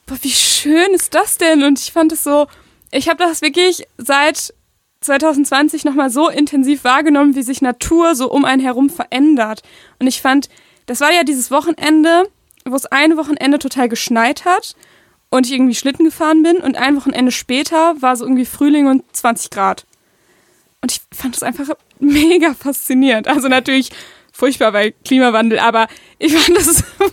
boah, 0.06 0.18
wie 0.22 0.30
schön 0.30 0.92
ist 0.94 1.16
das 1.16 1.38
denn? 1.38 1.64
Und 1.64 1.80
ich 1.80 1.92
fand 1.92 2.12
es 2.12 2.24
so, 2.24 2.46
ich 2.92 3.10
habe 3.10 3.24
das 3.24 3.42
wirklich 3.42 3.88
seit 3.98 4.54
2020 5.02 5.86
nochmal 5.86 6.10
so 6.12 6.30
intensiv 6.30 6.84
wahrgenommen, 6.84 7.36
wie 7.36 7.44
sich 7.44 7.62
Natur 7.62 8.14
so 8.16 8.30
um 8.32 8.46
einen 8.46 8.62
herum 8.62 8.90
verändert. 8.90 9.64
Und 10.00 10.06
ich 10.08 10.22
fand, 10.22 10.50
das 10.86 11.02
war 11.02 11.12
ja 11.12 11.24
dieses 11.24 11.50
Wochenende, 11.52 12.30
wo 12.66 12.76
es 12.76 12.86
ein 12.86 13.18
Wochenende 13.18 13.58
total 13.60 13.90
geschneit 13.90 14.46
hat 14.46 14.76
und 15.34 15.48
ich 15.48 15.54
irgendwie 15.54 15.74
Schlitten 15.74 16.06
gefahren 16.06 16.44
bin 16.44 16.58
und 16.58 16.78
ein 16.78 16.96
Wochenende 16.96 17.32
später 17.32 17.96
war 18.00 18.16
so 18.16 18.24
irgendwie 18.24 18.46
Frühling 18.46 18.86
und 18.86 19.04
20 19.14 19.50
Grad. 19.50 19.88
Und 20.80 20.92
ich 20.92 21.02
fand 21.12 21.34
das 21.34 21.42
einfach 21.42 21.70
mega 22.00 22.54
faszinierend. 22.54 23.28
Also 23.28 23.48
natürlich 23.48 23.90
furchtbar 24.32 24.72
bei 24.72 24.92
Klimawandel, 24.92 25.58
aber 25.58 25.88
ich 26.20 26.36
fand 26.38 26.56
das 26.56 26.82
vom, 26.98 27.12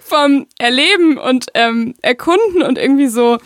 vom 0.00 0.46
Erleben 0.58 1.18
und 1.18 1.46
ähm, 1.54 1.96
Erkunden 2.02 2.62
und 2.62 2.78
irgendwie 2.78 3.08
so, 3.08 3.38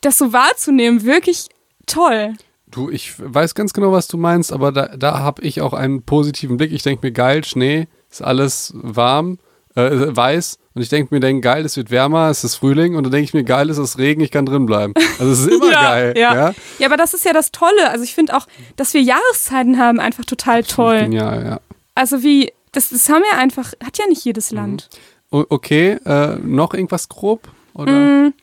das 0.00 0.18
so 0.18 0.32
wahrzunehmen, 0.32 1.04
wirklich 1.04 1.46
toll. 1.86 2.34
Du, 2.72 2.90
ich 2.90 3.14
weiß 3.18 3.54
ganz 3.54 3.72
genau, 3.72 3.92
was 3.92 4.08
du 4.08 4.16
meinst, 4.16 4.52
aber 4.52 4.72
da, 4.72 4.96
da 4.96 5.20
habe 5.20 5.42
ich 5.42 5.60
auch 5.60 5.74
einen 5.74 6.02
positiven 6.02 6.56
Blick. 6.56 6.72
Ich 6.72 6.82
denke 6.82 7.06
mir, 7.06 7.12
geil, 7.12 7.44
Schnee, 7.44 7.86
ist 8.10 8.20
alles 8.20 8.72
warm, 8.74 9.38
äh, 9.76 9.90
weiß. 9.92 10.58
Und 10.72 10.82
ich 10.82 10.88
denke 10.88 11.12
mir, 11.12 11.18
denk, 11.20 11.42
geil, 11.42 11.64
es 11.64 11.76
wird 11.76 11.90
wärmer, 11.90 12.28
es 12.30 12.44
ist 12.44 12.54
Frühling. 12.54 12.94
Und 12.94 13.02
dann 13.02 13.10
denke 13.10 13.24
ich 13.24 13.34
mir, 13.34 13.42
geil, 13.42 13.68
es 13.70 13.78
ist 13.78 13.98
Regen, 13.98 14.20
ich 14.20 14.30
kann 14.30 14.46
drin 14.46 14.66
bleiben. 14.66 14.94
Also 15.18 15.32
es 15.32 15.40
ist 15.40 15.48
immer 15.52 15.72
ja, 15.72 15.82
geil. 15.82 16.14
Ja. 16.16 16.34
ja? 16.34 16.54
ja, 16.78 16.86
aber 16.86 16.96
das 16.96 17.12
ist 17.12 17.24
ja 17.24 17.32
das 17.32 17.50
Tolle. 17.50 17.90
Also 17.90 18.04
ich 18.04 18.14
finde 18.14 18.36
auch, 18.36 18.46
dass 18.76 18.94
wir 18.94 19.02
Jahreszeiten 19.02 19.78
haben, 19.78 19.98
einfach 19.98 20.24
total 20.24 20.62
toll. 20.62 21.00
Genial, 21.00 21.44
ja. 21.44 21.60
Also 21.96 22.22
wie, 22.22 22.52
das, 22.70 22.90
das 22.90 23.08
haben 23.08 23.22
ja 23.32 23.38
einfach, 23.38 23.72
hat 23.84 23.98
ja 23.98 24.06
nicht 24.06 24.24
jedes 24.24 24.52
Land. 24.52 24.88
O 25.32 25.44
okay, 25.48 25.98
äh, 26.04 26.36
noch 26.42 26.72
irgendwas 26.72 27.08
grob? 27.08 27.48
Oder? 27.74 27.92
Mm, 27.92 28.34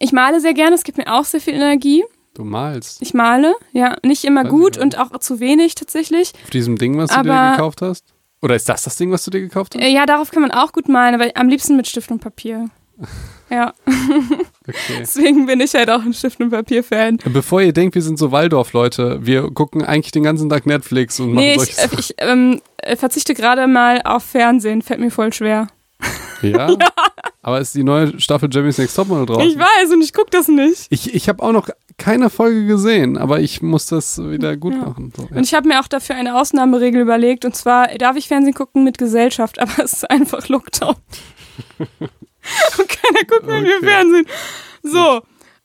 Ich 0.00 0.12
male 0.12 0.40
sehr 0.40 0.52
gerne, 0.54 0.74
es 0.74 0.82
gibt 0.84 0.98
mir 0.98 1.12
auch 1.12 1.24
sehr 1.24 1.40
viel 1.40 1.54
Energie. 1.54 2.04
Du 2.34 2.44
malst. 2.44 3.00
Ich 3.00 3.14
male, 3.14 3.54
ja, 3.72 3.96
nicht 4.04 4.24
immer 4.24 4.44
Weiß 4.44 4.50
gut 4.50 4.78
und 4.78 4.98
auch 4.98 5.16
zu 5.20 5.40
wenig 5.40 5.74
tatsächlich. 5.76 6.32
Auf 6.44 6.50
diesem 6.50 6.76
Ding, 6.76 6.98
was 6.98 7.10
du 7.10 7.22
dir 7.22 7.32
Aber- 7.32 7.56
gekauft 7.56 7.82
hast? 7.82 8.04
Oder 8.46 8.54
ist 8.54 8.68
das 8.68 8.84
das 8.84 8.94
Ding, 8.94 9.10
was 9.10 9.24
du 9.24 9.32
dir 9.32 9.40
gekauft 9.40 9.74
hast? 9.74 9.82
Äh, 9.82 9.88
Ja, 9.88 10.06
darauf 10.06 10.30
kann 10.30 10.40
man 10.42 10.52
auch 10.52 10.70
gut 10.70 10.88
malen, 10.88 11.20
aber 11.20 11.32
am 11.34 11.48
liebsten 11.48 11.76
mit 11.76 11.88
Stift 11.88 12.12
und 12.12 12.20
Papier. 12.20 12.70
Ja, 13.48 13.74
Okay. 13.86 14.96
deswegen 14.98 15.46
bin 15.46 15.60
ich 15.60 15.72
halt 15.74 15.88
auch 15.88 16.02
ein 16.02 16.12
Stift 16.12 16.40
und 16.40 16.50
Papier-Fan. 16.50 17.18
Bevor 17.26 17.60
ihr 17.62 17.72
denkt, 17.72 17.94
wir 17.94 18.02
sind 18.02 18.18
so 18.18 18.32
Waldorf-Leute, 18.32 19.18
wir 19.24 19.50
gucken 19.52 19.84
eigentlich 19.84 20.10
den 20.10 20.24
ganzen 20.24 20.48
Tag 20.48 20.66
Netflix 20.66 21.20
und 21.20 21.32
machen 21.32 21.44
Nee, 21.44 21.54
solche 21.56 21.72
ich, 21.72 21.78
äh, 21.78 21.96
ich 22.00 22.14
ähm, 22.18 22.60
äh, 22.78 22.96
verzichte 22.96 23.34
gerade 23.34 23.68
mal 23.68 24.00
auf 24.04 24.24
Fernsehen, 24.24 24.82
fällt 24.82 24.98
mir 24.98 25.12
voll 25.12 25.32
schwer. 25.32 25.68
Ja? 26.42 26.70
Aber 27.42 27.60
ist 27.60 27.76
die 27.76 27.84
neue 27.84 28.18
Staffel 28.20 28.48
Jeremy's 28.52 28.78
Next 28.78 28.96
Topmodel 28.96 29.26
drauf? 29.26 29.42
Ich 29.44 29.56
weiß 29.56 29.92
und 29.92 30.02
ich 30.02 30.12
gucke 30.12 30.30
das 30.30 30.48
nicht. 30.48 30.86
Ich, 30.90 31.14
ich 31.14 31.28
habe 31.28 31.40
auch 31.44 31.52
noch 31.52 31.68
keine 31.98 32.28
Folge 32.30 32.66
gesehen, 32.66 33.16
aber 33.16 33.40
ich 33.40 33.62
muss 33.62 33.86
das 33.86 34.18
wieder 34.18 34.56
gut 34.56 34.74
Ja. 34.74 34.80
machen. 34.80 35.12
So, 35.16 35.22
ja. 35.30 35.36
Und 35.36 35.44
ich 35.44 35.54
habe 35.54 35.68
mir 35.68 35.80
auch 35.80 35.88
dafür 35.88 36.14
eine 36.16 36.36
Ausnahmeregel 36.38 37.00
überlegt 37.00 37.44
und 37.44 37.56
zwar 37.56 37.88
darf 37.98 38.16
ich 38.16 38.28
Fernsehen 38.28 38.54
gucken 38.54 38.84
mit 38.84 38.98
Gesellschaft, 38.98 39.58
aber 39.60 39.82
es 39.82 39.92
ist 39.94 40.10
einfach 40.10 40.48
Lockdown. 40.48 40.96
und 41.78 42.88
keiner 42.88 43.24
guckt 43.26 43.46
mit 43.46 43.62
mir 43.62 43.76
Okay. 43.78 43.86
Fernsehen. 43.86 44.26
So, 44.82 45.22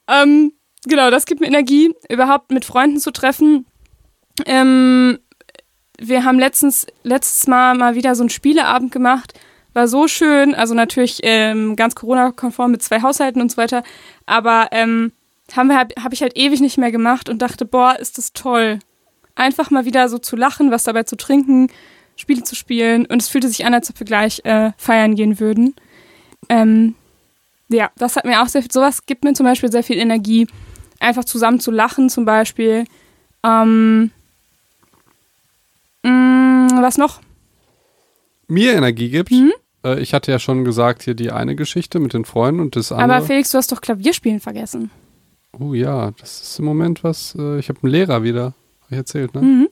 ähm, 0.08 0.52
genau, 0.86 1.10
das 1.10 1.26
gibt 1.26 1.40
mir 1.40 1.46
Energie, 1.46 1.94
überhaupt 2.08 2.50
mit 2.50 2.64
Freunden 2.64 2.98
zu 2.98 3.10
treffen. 3.12 3.66
Ähm, 4.46 5.18
wir 6.00 6.24
haben 6.24 6.38
letztens, 6.38 6.86
letztes 7.04 7.46
Mal 7.46 7.76
mal 7.76 7.94
wieder 7.94 8.14
so 8.14 8.22
einen 8.22 8.30
Spieleabend 8.30 8.90
gemacht. 8.90 9.38
War 9.74 9.86
so 9.88 10.08
schön, 10.08 10.54
also 10.54 10.74
natürlich 10.74 11.20
ähm, 11.22 11.76
ganz 11.76 11.94
Corona-konform 11.94 12.72
mit 12.72 12.82
zwei 12.82 13.00
Haushalten 13.02 13.40
und 13.40 13.50
so 13.50 13.56
weiter. 13.58 13.82
Aber 14.26 14.68
ähm, 14.72 15.12
habe 15.56 15.94
hab 16.02 16.12
ich 16.12 16.22
halt 16.22 16.36
ewig 16.36 16.60
nicht 16.60 16.78
mehr 16.78 16.92
gemacht 16.92 17.28
und 17.28 17.42
dachte, 17.42 17.64
boah, 17.64 17.98
ist 17.98 18.18
das 18.18 18.32
toll. 18.32 18.78
Einfach 19.34 19.70
mal 19.70 19.84
wieder 19.84 20.08
so 20.08 20.18
zu 20.18 20.36
lachen, 20.36 20.70
was 20.70 20.84
dabei 20.84 21.04
zu 21.04 21.16
trinken, 21.16 21.68
Spiele 22.16 22.42
zu 22.42 22.54
spielen. 22.54 23.06
Und 23.06 23.22
es 23.22 23.28
fühlte 23.28 23.48
sich 23.48 23.64
an, 23.64 23.74
als 23.74 23.90
ob 23.90 23.98
wir 23.98 24.06
gleich 24.06 24.42
äh, 24.44 24.72
feiern 24.76 25.14
gehen 25.14 25.40
würden. 25.40 25.74
Ähm, 26.48 26.94
ja, 27.68 27.90
das 27.96 28.16
hat 28.16 28.24
mir 28.24 28.42
auch 28.42 28.48
sehr 28.48 28.62
viel, 28.62 28.72
sowas 28.72 29.06
gibt 29.06 29.24
mir 29.24 29.32
zum 29.32 29.46
Beispiel 29.46 29.72
sehr 29.72 29.82
viel 29.82 29.98
Energie. 29.98 30.46
Einfach 31.00 31.24
zusammen 31.24 31.60
zu 31.60 31.70
lachen 31.70 32.08
zum 32.08 32.24
Beispiel. 32.24 32.84
Ähm, 33.44 34.10
mh, 36.02 36.80
was 36.82 36.98
noch? 36.98 37.20
Mir 38.46 38.74
Energie 38.74 39.08
gibt. 39.08 39.30
Mhm. 39.30 39.52
Äh, 39.84 40.00
ich 40.00 40.14
hatte 40.14 40.30
ja 40.30 40.38
schon 40.38 40.64
gesagt, 40.64 41.02
hier 41.02 41.14
die 41.14 41.30
eine 41.30 41.56
Geschichte 41.56 41.98
mit 41.98 42.12
den 42.12 42.24
Freunden 42.24 42.60
und 42.60 42.76
das 42.76 42.92
andere. 42.92 43.16
Aber 43.16 43.26
Felix, 43.26 43.50
du 43.50 43.58
hast 43.58 43.72
doch 43.72 43.80
Klavierspielen 43.80 44.40
vergessen. 44.40 44.90
Oh 45.58 45.74
ja, 45.74 46.10
das 46.12 46.42
ist 46.42 46.58
im 46.58 46.64
Moment 46.64 47.04
was. 47.04 47.34
Äh, 47.38 47.58
ich 47.58 47.68
habe 47.68 47.80
einen 47.82 47.92
Lehrer 47.92 48.22
wieder. 48.22 48.54
Hab 48.82 48.90
ich 48.90 48.96
erzählt, 48.96 49.34
ne? 49.34 49.42
Mhm. 49.42 49.68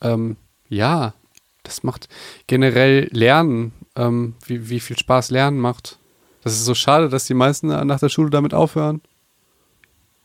Ähm, 0.00 0.36
ja, 0.68 1.14
das 1.62 1.82
macht 1.82 2.08
generell 2.46 3.08
Lernen, 3.12 3.72
ähm, 3.96 4.34
wie, 4.46 4.68
wie 4.68 4.80
viel 4.80 4.98
Spaß 4.98 5.30
Lernen 5.30 5.58
macht. 5.58 5.98
Das 6.42 6.54
ist 6.54 6.64
so 6.64 6.74
schade, 6.74 7.08
dass 7.08 7.26
die 7.26 7.34
meisten 7.34 7.68
nach 7.68 8.00
der 8.00 8.08
Schule 8.08 8.30
damit 8.30 8.52
aufhören. 8.52 9.00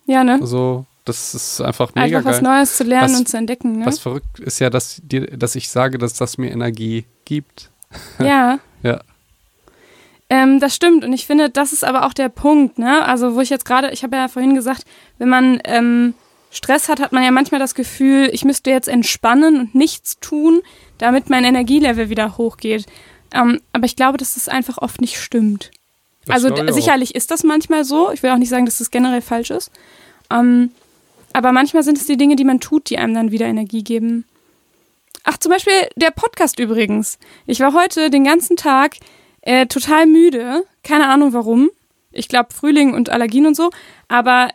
Ja, 0.08 0.24
ne? 0.24 0.40
Also, 0.42 0.86
das 1.06 1.36
ist 1.36 1.62
einfach 1.62 1.94
mega 1.94 2.18
Einfach 2.18 2.32
was 2.32 2.42
geil. 2.42 2.58
Neues 2.58 2.78
zu 2.78 2.84
lernen 2.84 3.14
Was- 3.14 3.20
und 3.20 3.30
zu 3.30 3.38
entdecken, 3.38 3.80
ne? 3.80 3.86
Was 3.86 4.00
verrückt 4.00 4.40
ist 4.40 4.60
ja, 4.60 4.70
dass, 4.70 5.02
dir, 5.04 5.28
dass 5.28 5.56
ich 5.56 5.70
sage, 5.70 5.98
dass 5.98 6.14
das 6.14 6.38
mir 6.38 6.52
Energie 6.52 7.06
gibt. 7.26 7.72
Ja. 8.20 8.60
Ja. 8.84 9.02
Ähm, 10.30 10.60
das 10.60 10.76
stimmt. 10.76 11.06
Und 11.06 11.14
ich 11.14 11.26
finde, 11.26 11.50
das 11.50 11.74
ist 11.74 11.84
aber 11.84 12.06
auch 12.06 12.14
der 12.14 12.30
Punkt, 12.30 12.80
ne? 12.80 13.06
Also, 13.06 13.36
wo 13.36 13.42
ich 13.42 13.50
jetzt 13.50 13.66
gerade, 13.66 13.92
ich 13.92 14.04
habe 14.04 14.18
ja 14.18 14.28
vorhin 14.28 14.56
gesagt, 14.56 14.84
wenn 15.18 15.30
man 15.30 15.62
ähm, 15.64 16.14
Stress 16.52 16.90
hat, 16.90 17.00
hat 17.00 17.12
man 17.12 17.24
ja 17.24 17.32
manchmal 17.32 17.60
das 17.60 17.76
Gefühl, 17.76 18.30
ich 18.34 18.44
müsste 18.44 18.72
jetzt 18.72 18.88
entspannen 18.88 19.60
und 19.60 19.76
nichts 19.76 20.20
tun, 20.20 20.62
damit 20.98 21.30
mein 21.30 21.44
Energielevel 21.44 22.10
wieder 22.10 22.38
hochgeht. 22.38 22.86
Ähm, 23.34 23.62
aber 23.74 23.86
ich 23.86 23.96
glaube, 23.96 24.18
dass 24.18 24.34
das 24.34 24.50
einfach 24.50 24.78
oft 24.78 25.02
nicht 25.02 25.20
stimmt. 25.20 25.72
Das 26.26 26.44
also 26.44 26.74
sicherlich 26.74 27.16
ist 27.16 27.32
das 27.32 27.44
manchmal 27.44 27.86
so. 27.86 28.12
Ich 28.12 28.22
will 28.22 28.32
auch 28.32 28.38
nicht 28.38 28.50
sagen, 28.50 28.66
dass 28.66 28.80
das 28.80 28.92
generell 28.92 29.22
falsch 29.22 29.50
ist. 29.50 29.72
Ähm, 30.30 30.72
aber 31.34 31.52
manchmal 31.52 31.84
sind 31.84 31.98
es 31.98 32.08
die 32.08 32.18
Dinge, 32.18 32.36
die 32.36 32.44
man 32.44 32.60
tut, 32.60 32.90
die 32.90 32.98
einem 32.98 33.14
dann 33.14 33.32
wieder 33.32 33.46
Energie 33.46 33.84
geben. 33.84 34.26
Ach, 35.24 35.38
zum 35.38 35.52
Beispiel 35.52 35.74
der 35.96 36.12
Podcast 36.12 36.60
übrigens. 36.60 37.20
Ich 37.46 37.60
war 37.60 37.74
heute 37.74 38.10
den 38.10 38.24
ganzen 38.24 38.56
Tag 38.58 38.96
äh, 39.48 39.66
total 39.68 40.06
müde. 40.06 40.64
Keine 40.84 41.08
Ahnung 41.10 41.34
warum. 41.34 41.70
Ich 42.12 42.28
glaube 42.28 42.54
Frühling 42.54 42.94
und 42.94 43.10
Allergien 43.10 43.46
und 43.46 43.56
so. 43.56 43.70
Aber 44.08 44.50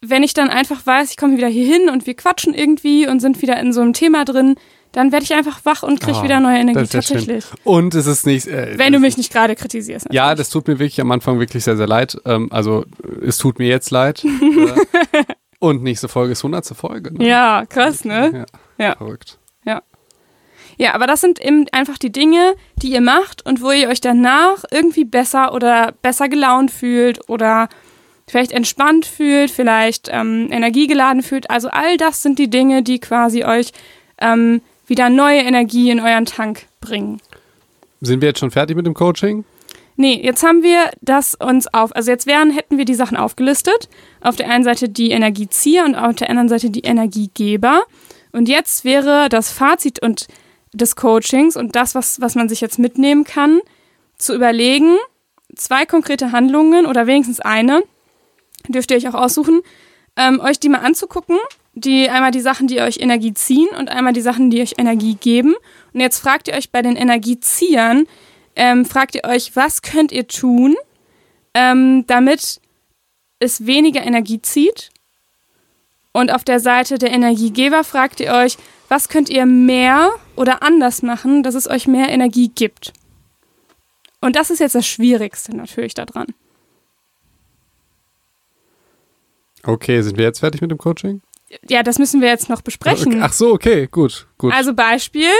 wenn 0.00 0.22
ich 0.22 0.32
dann 0.34 0.48
einfach 0.50 0.86
weiß, 0.86 1.10
ich 1.10 1.16
komme 1.16 1.36
wieder 1.36 1.48
hier 1.48 1.66
hin 1.66 1.88
und 1.88 2.06
wir 2.06 2.14
quatschen 2.14 2.54
irgendwie 2.54 3.08
und 3.08 3.20
sind 3.20 3.42
wieder 3.42 3.58
in 3.58 3.72
so 3.72 3.80
einem 3.80 3.92
Thema 3.94 4.24
drin, 4.24 4.54
dann 4.92 5.10
werde 5.12 5.24
ich 5.24 5.34
einfach 5.34 5.64
wach 5.64 5.82
und 5.82 6.00
kriege 6.00 6.18
Ah, 6.18 6.22
wieder 6.22 6.40
neue 6.40 6.58
Energie. 6.58 6.86
tatsächlich. 6.88 7.44
Und 7.64 7.94
es 7.94 8.06
ist 8.06 8.24
nicht. 8.26 8.46
Äh, 8.46 8.74
Wenn 8.78 8.92
du 8.92 9.00
mich 9.00 9.16
nicht 9.16 9.32
gerade 9.32 9.54
kritisierst. 9.54 10.06
Ja, 10.12 10.34
das 10.34 10.50
tut 10.50 10.66
mir 10.68 10.78
wirklich 10.78 11.00
am 11.00 11.10
Anfang 11.10 11.38
wirklich 11.40 11.64
sehr, 11.64 11.76
sehr 11.76 11.86
leid. 11.86 12.16
Ähm, 12.24 12.48
also, 12.52 12.84
es 13.22 13.36
tut 13.38 13.58
mir 13.58 13.68
jetzt 13.68 13.90
leid. 13.90 14.24
äh, 14.24 15.24
und 15.58 15.82
nächste 15.82 16.08
Folge 16.08 16.32
ist 16.32 16.40
100. 16.44 16.66
Folge. 16.68 17.12
Ne? 17.12 17.28
Ja, 17.28 17.66
krass, 17.66 18.04
ne? 18.04 18.46
Ja. 18.78 18.84
Ja. 18.86 18.96
Verrückt. 18.96 19.38
Ja, 20.78 20.94
aber 20.94 21.06
das 21.08 21.20
sind 21.20 21.44
eben 21.44 21.66
einfach 21.72 21.98
die 21.98 22.12
Dinge, 22.12 22.54
die 22.80 22.92
ihr 22.92 23.00
macht 23.00 23.44
und 23.44 23.60
wo 23.60 23.72
ihr 23.72 23.88
euch 23.88 24.00
danach 24.00 24.64
irgendwie 24.70 25.04
besser 25.04 25.52
oder 25.52 25.92
besser 26.02 26.28
gelaunt 26.28 26.70
fühlt 26.70 27.28
oder 27.28 27.68
vielleicht 28.28 28.52
entspannt 28.52 29.04
fühlt, 29.04 29.50
vielleicht 29.50 30.08
ähm, 30.10 30.48
energiegeladen 30.50 31.22
fühlt. 31.22 31.50
Also 31.50 31.68
all 31.68 31.96
das 31.96 32.22
sind 32.22 32.38
die 32.38 32.48
Dinge, 32.48 32.84
die 32.84 33.00
quasi 33.00 33.44
euch 33.44 33.72
ähm, 34.20 34.62
wieder 34.86 35.10
neue 35.10 35.40
Energie 35.40 35.90
in 35.90 36.00
euren 36.00 36.26
Tank 36.26 36.66
bringen. 36.80 37.20
Sind 38.00 38.20
wir 38.20 38.28
jetzt 38.28 38.38
schon 38.38 38.52
fertig 38.52 38.76
mit 38.76 38.86
dem 38.86 38.94
Coaching? 38.94 39.44
Nee, 39.96 40.20
jetzt 40.22 40.44
haben 40.44 40.62
wir 40.62 40.92
das 41.00 41.34
uns 41.34 41.66
auf, 41.74 41.94
also 41.96 42.12
jetzt 42.12 42.28
wären, 42.28 42.52
hätten 42.52 42.78
wir 42.78 42.84
die 42.84 42.94
Sachen 42.94 43.16
aufgelistet. 43.16 43.88
Auf 44.20 44.36
der 44.36 44.48
einen 44.48 44.62
Seite 44.62 44.88
die 44.88 45.10
Energiezieher 45.10 45.84
und 45.84 45.96
auf 45.96 46.14
der 46.14 46.30
anderen 46.30 46.48
Seite 46.48 46.70
die 46.70 46.82
Energiegeber. 46.82 47.82
Und 48.30 48.48
jetzt 48.48 48.84
wäre 48.84 49.28
das 49.28 49.50
Fazit 49.50 50.00
und 50.00 50.28
des 50.78 50.96
Coachings 50.96 51.56
und 51.56 51.76
das, 51.76 51.94
was, 51.94 52.20
was 52.20 52.34
man 52.34 52.48
sich 52.48 52.60
jetzt 52.60 52.78
mitnehmen 52.78 53.24
kann, 53.24 53.60
zu 54.16 54.34
überlegen, 54.34 54.96
zwei 55.54 55.86
konkrete 55.86 56.32
Handlungen 56.32 56.86
oder 56.86 57.06
wenigstens 57.06 57.40
eine, 57.40 57.82
dürft 58.68 58.90
ihr 58.90 58.96
euch 58.96 59.08
auch 59.08 59.14
aussuchen, 59.14 59.60
ähm, 60.16 60.40
euch 60.40 60.58
die 60.58 60.68
mal 60.68 60.78
anzugucken. 60.78 61.38
Die 61.74 62.10
einmal 62.10 62.32
die 62.32 62.40
Sachen, 62.40 62.66
die 62.66 62.80
euch 62.80 62.98
Energie 62.98 63.32
ziehen 63.34 63.68
und 63.78 63.88
einmal 63.88 64.12
die 64.12 64.20
Sachen, 64.20 64.50
die 64.50 64.60
euch 64.60 64.74
Energie 64.78 65.14
geben. 65.14 65.54
Und 65.92 66.00
jetzt 66.00 66.18
fragt 66.18 66.48
ihr 66.48 66.54
euch 66.54 66.72
bei 66.72 66.82
den 66.82 66.96
Energieziehern, 66.96 68.06
ähm, 68.56 68.84
fragt 68.84 69.14
ihr 69.14 69.24
euch, 69.24 69.54
was 69.54 69.82
könnt 69.82 70.10
ihr 70.10 70.26
tun, 70.26 70.74
ähm, 71.54 72.04
damit 72.08 72.60
es 73.38 73.66
weniger 73.66 74.02
Energie 74.02 74.42
zieht? 74.42 74.90
Und 76.10 76.32
auf 76.32 76.42
der 76.42 76.58
Seite 76.58 76.98
der 76.98 77.12
Energiegeber 77.12 77.84
fragt 77.84 78.18
ihr 78.18 78.32
euch, 78.32 78.56
was 78.88 79.08
könnt 79.08 79.30
ihr 79.30 79.46
mehr 79.46 80.10
oder 80.38 80.62
anders 80.62 81.02
machen, 81.02 81.42
dass 81.42 81.54
es 81.54 81.68
euch 81.68 81.86
mehr 81.86 82.08
Energie 82.08 82.50
gibt. 82.54 82.92
Und 84.20 84.36
das 84.36 84.50
ist 84.50 84.60
jetzt 84.60 84.74
das 84.74 84.86
Schwierigste 84.86 85.54
natürlich 85.56 85.94
daran. 85.94 86.26
Okay, 89.64 90.00
sind 90.02 90.16
wir 90.16 90.24
jetzt 90.24 90.38
fertig 90.38 90.60
mit 90.60 90.70
dem 90.70 90.78
Coaching? 90.78 91.20
Ja, 91.68 91.82
das 91.82 91.98
müssen 91.98 92.20
wir 92.20 92.28
jetzt 92.28 92.48
noch 92.48 92.62
besprechen. 92.62 93.22
Ach 93.22 93.32
so, 93.32 93.52
okay, 93.52 93.88
gut, 93.90 94.26
gut. 94.38 94.52
Also 94.52 94.74
Beispiel, 94.74 95.30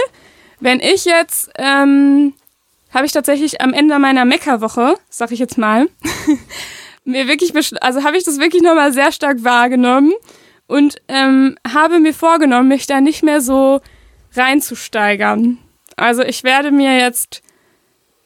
wenn 0.59 0.79
ich 0.79 1.05
jetzt, 1.05 1.49
ähm, 1.55 2.33
habe 2.93 3.05
ich 3.05 3.11
tatsächlich 3.11 3.61
am 3.61 3.73
Ende 3.73 3.97
meiner 3.99 4.25
Meckerwoche, 4.25 4.95
sag 5.09 5.31
ich 5.31 5.39
jetzt 5.39 5.57
mal, 5.57 5.87
mir 7.05 7.27
wirklich, 7.27 7.53
also 7.81 8.03
habe 8.03 8.17
ich 8.17 8.23
das 8.23 8.39
wirklich 8.39 8.63
nochmal 8.63 8.91
sehr 8.91 9.11
stark 9.11 9.43
wahrgenommen 9.43 10.11
und 10.67 10.97
ähm, 11.07 11.57
habe 11.71 11.99
mir 11.99 12.13
vorgenommen, 12.13 12.67
mich 12.67 12.85
da 12.85 13.01
nicht 13.01 13.23
mehr 13.23 13.41
so 13.41 13.81
reinzusteigern. 14.35 15.57
Also 15.95 16.23
ich 16.23 16.43
werde 16.43 16.71
mir 16.71 16.97
jetzt, 16.97 17.41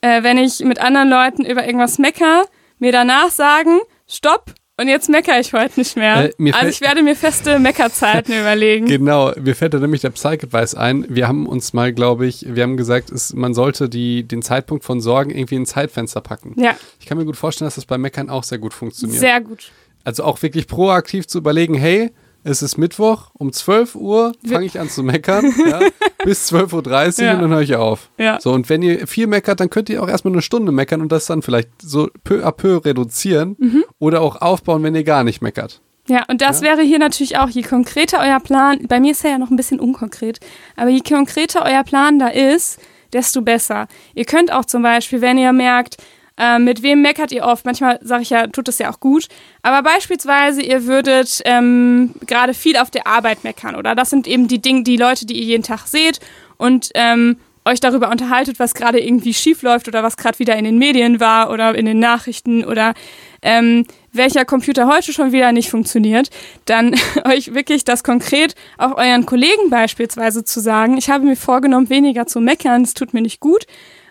äh, 0.01 0.23
wenn 0.23 0.37
ich 0.37 0.59
mit 0.59 0.79
anderen 0.79 1.09
Leuten 1.09 1.45
über 1.45 1.65
irgendwas 1.65 1.97
mecker, 1.97 2.45
mir 2.79 2.91
danach 2.91 3.29
sagen, 3.29 3.79
stopp, 4.07 4.53
und 4.75 4.87
jetzt 4.87 5.07
meckere 5.07 5.39
ich 5.39 5.53
heute 5.53 5.79
nicht 5.79 5.95
mehr. 5.95 6.31
Äh, 6.39 6.51
also 6.51 6.67
ich 6.67 6.81
werde 6.81 7.03
mir 7.03 7.15
feste 7.15 7.59
Meckerzeiten 7.59 8.33
überlegen. 8.39 8.87
Genau, 8.87 9.31
mir 9.39 9.55
fällt 9.55 9.75
da 9.75 9.79
nämlich 9.79 10.01
der 10.01 10.09
Psych-Advice 10.09 10.73
ein. 10.73 11.05
Wir 11.09 11.27
haben 11.27 11.45
uns 11.45 11.73
mal, 11.73 11.93
glaube 11.93 12.25
ich, 12.25 12.43
wir 12.47 12.63
haben 12.63 12.75
gesagt, 12.75 13.11
es, 13.11 13.33
man 13.33 13.53
sollte 13.53 13.87
die, 13.87 14.23
den 14.23 14.41
Zeitpunkt 14.41 14.83
von 14.83 14.99
Sorgen 14.99 15.29
irgendwie 15.29 15.55
in 15.55 15.63
ein 15.63 15.65
Zeitfenster 15.67 16.21
packen. 16.21 16.55
Ja. 16.57 16.75
Ich 16.99 17.05
kann 17.05 17.19
mir 17.19 17.25
gut 17.25 17.37
vorstellen, 17.37 17.67
dass 17.67 17.75
das 17.75 17.85
bei 17.85 17.99
Meckern 17.99 18.31
auch 18.31 18.43
sehr 18.43 18.57
gut 18.57 18.73
funktioniert. 18.73 19.19
Sehr 19.19 19.41
gut. 19.41 19.71
Also 20.03 20.23
auch 20.23 20.41
wirklich 20.41 20.67
proaktiv 20.67 21.27
zu 21.27 21.37
überlegen, 21.37 21.75
hey, 21.75 22.11
es 22.43 22.61
ist 22.61 22.77
Mittwoch, 22.77 23.31
um 23.33 23.51
12 23.51 23.95
Uhr 23.95 24.33
fange 24.45 24.65
ich 24.65 24.79
an 24.79 24.89
zu 24.89 25.03
meckern, 25.03 25.45
ja, 25.69 25.79
bis 26.23 26.51
12.30 26.51 27.19
Uhr 27.19 27.25
ja. 27.25 27.33
und 27.33 27.41
dann 27.41 27.51
höre 27.51 27.61
ich 27.61 27.75
auf. 27.75 28.09
Ja. 28.17 28.39
So, 28.39 28.51
und 28.51 28.69
wenn 28.69 28.81
ihr 28.81 29.07
viel 29.07 29.27
meckert, 29.27 29.59
dann 29.59 29.69
könnt 29.69 29.89
ihr 29.89 30.03
auch 30.03 30.09
erstmal 30.09 30.33
eine 30.33 30.41
Stunde 30.41 30.71
meckern 30.71 31.01
und 31.01 31.11
das 31.11 31.25
dann 31.25 31.41
vielleicht 31.41 31.69
so 31.81 32.09
peu 32.23 32.45
à 32.45 32.51
peu 32.51 32.77
reduzieren 32.83 33.55
mhm. 33.59 33.83
oder 33.99 34.21
auch 34.21 34.41
aufbauen, 34.41 34.83
wenn 34.83 34.95
ihr 34.95 35.03
gar 35.03 35.23
nicht 35.23 35.41
meckert. 35.41 35.81
Ja, 36.07 36.25
und 36.29 36.41
das 36.41 36.59
ja? 36.59 36.67
wäre 36.67 36.81
hier 36.81 36.99
natürlich 36.99 37.37
auch, 37.37 37.49
je 37.49 37.63
konkreter 37.63 38.19
euer 38.19 38.39
Plan, 38.39 38.85
bei 38.87 38.99
mir 38.99 39.11
ist 39.11 39.23
er 39.23 39.31
ja 39.31 39.37
noch 39.37 39.49
ein 39.49 39.55
bisschen 39.55 39.79
unkonkret, 39.79 40.39
aber 40.75 40.89
je 40.89 40.99
konkreter 40.99 41.63
euer 41.65 41.83
Plan 41.83 42.19
da 42.19 42.27
ist, 42.27 42.79
desto 43.13 43.41
besser. 43.41 43.87
Ihr 44.13 44.25
könnt 44.25 44.51
auch 44.51 44.65
zum 44.65 44.83
Beispiel, 44.83 45.21
wenn 45.21 45.37
ihr 45.37 45.53
merkt, 45.53 45.97
äh, 46.37 46.59
mit 46.59 46.81
wem 46.83 47.01
meckert 47.01 47.31
ihr 47.31 47.43
oft? 47.43 47.65
Manchmal 47.65 47.99
sage 48.01 48.23
ich 48.23 48.29
ja, 48.31 48.47
tut 48.47 48.67
das 48.67 48.79
ja 48.79 48.91
auch 48.91 48.99
gut. 48.99 49.27
Aber 49.61 49.83
beispielsweise, 49.83 50.61
ihr 50.61 50.85
würdet 50.85 51.41
ähm, 51.45 52.13
gerade 52.25 52.53
viel 52.53 52.77
auf 52.77 52.89
der 52.89 53.07
Arbeit 53.07 53.43
meckern, 53.43 53.75
oder? 53.75 53.95
Das 53.95 54.09
sind 54.09 54.27
eben 54.27 54.47
die 54.47 54.61
Dinge, 54.61 54.83
die 54.83 54.97
Leute, 54.97 55.25
die 55.25 55.35
ihr 55.35 55.45
jeden 55.45 55.63
Tag 55.63 55.87
seht 55.87 56.19
und 56.57 56.89
ähm, 56.95 57.37
euch 57.65 57.79
darüber 57.79 58.09
unterhaltet, 58.09 58.59
was 58.59 58.73
gerade 58.73 58.99
irgendwie 58.99 59.33
schief 59.33 59.61
läuft 59.61 59.87
oder 59.87 60.03
was 60.03 60.17
gerade 60.17 60.39
wieder 60.39 60.55
in 60.55 60.65
den 60.65 60.77
Medien 60.77 61.19
war 61.19 61.49
oder 61.49 61.75
in 61.75 61.85
den 61.85 61.99
Nachrichten 61.99 62.65
oder 62.65 62.93
ähm, 63.41 63.85
welcher 64.11 64.45
Computer 64.45 64.87
heute 64.87 65.13
schon 65.13 65.31
wieder 65.31 65.51
nicht 65.51 65.69
funktioniert, 65.69 66.29
dann 66.65 66.95
euch 67.25 67.53
wirklich 67.53 67.85
das 67.85 68.03
konkret 68.03 68.55
auch 68.77 68.97
euren 68.97 69.25
Kollegen 69.25 69.69
beispielsweise 69.69 70.43
zu 70.43 70.59
sagen, 70.59 70.97
ich 70.97 71.09
habe 71.09 71.25
mir 71.25 71.35
vorgenommen, 71.35 71.89
weniger 71.89 72.27
zu 72.27 72.41
meckern, 72.41 72.83
es 72.83 72.93
tut 72.93 73.13
mir 73.13 73.21
nicht 73.21 73.39
gut 73.39 73.65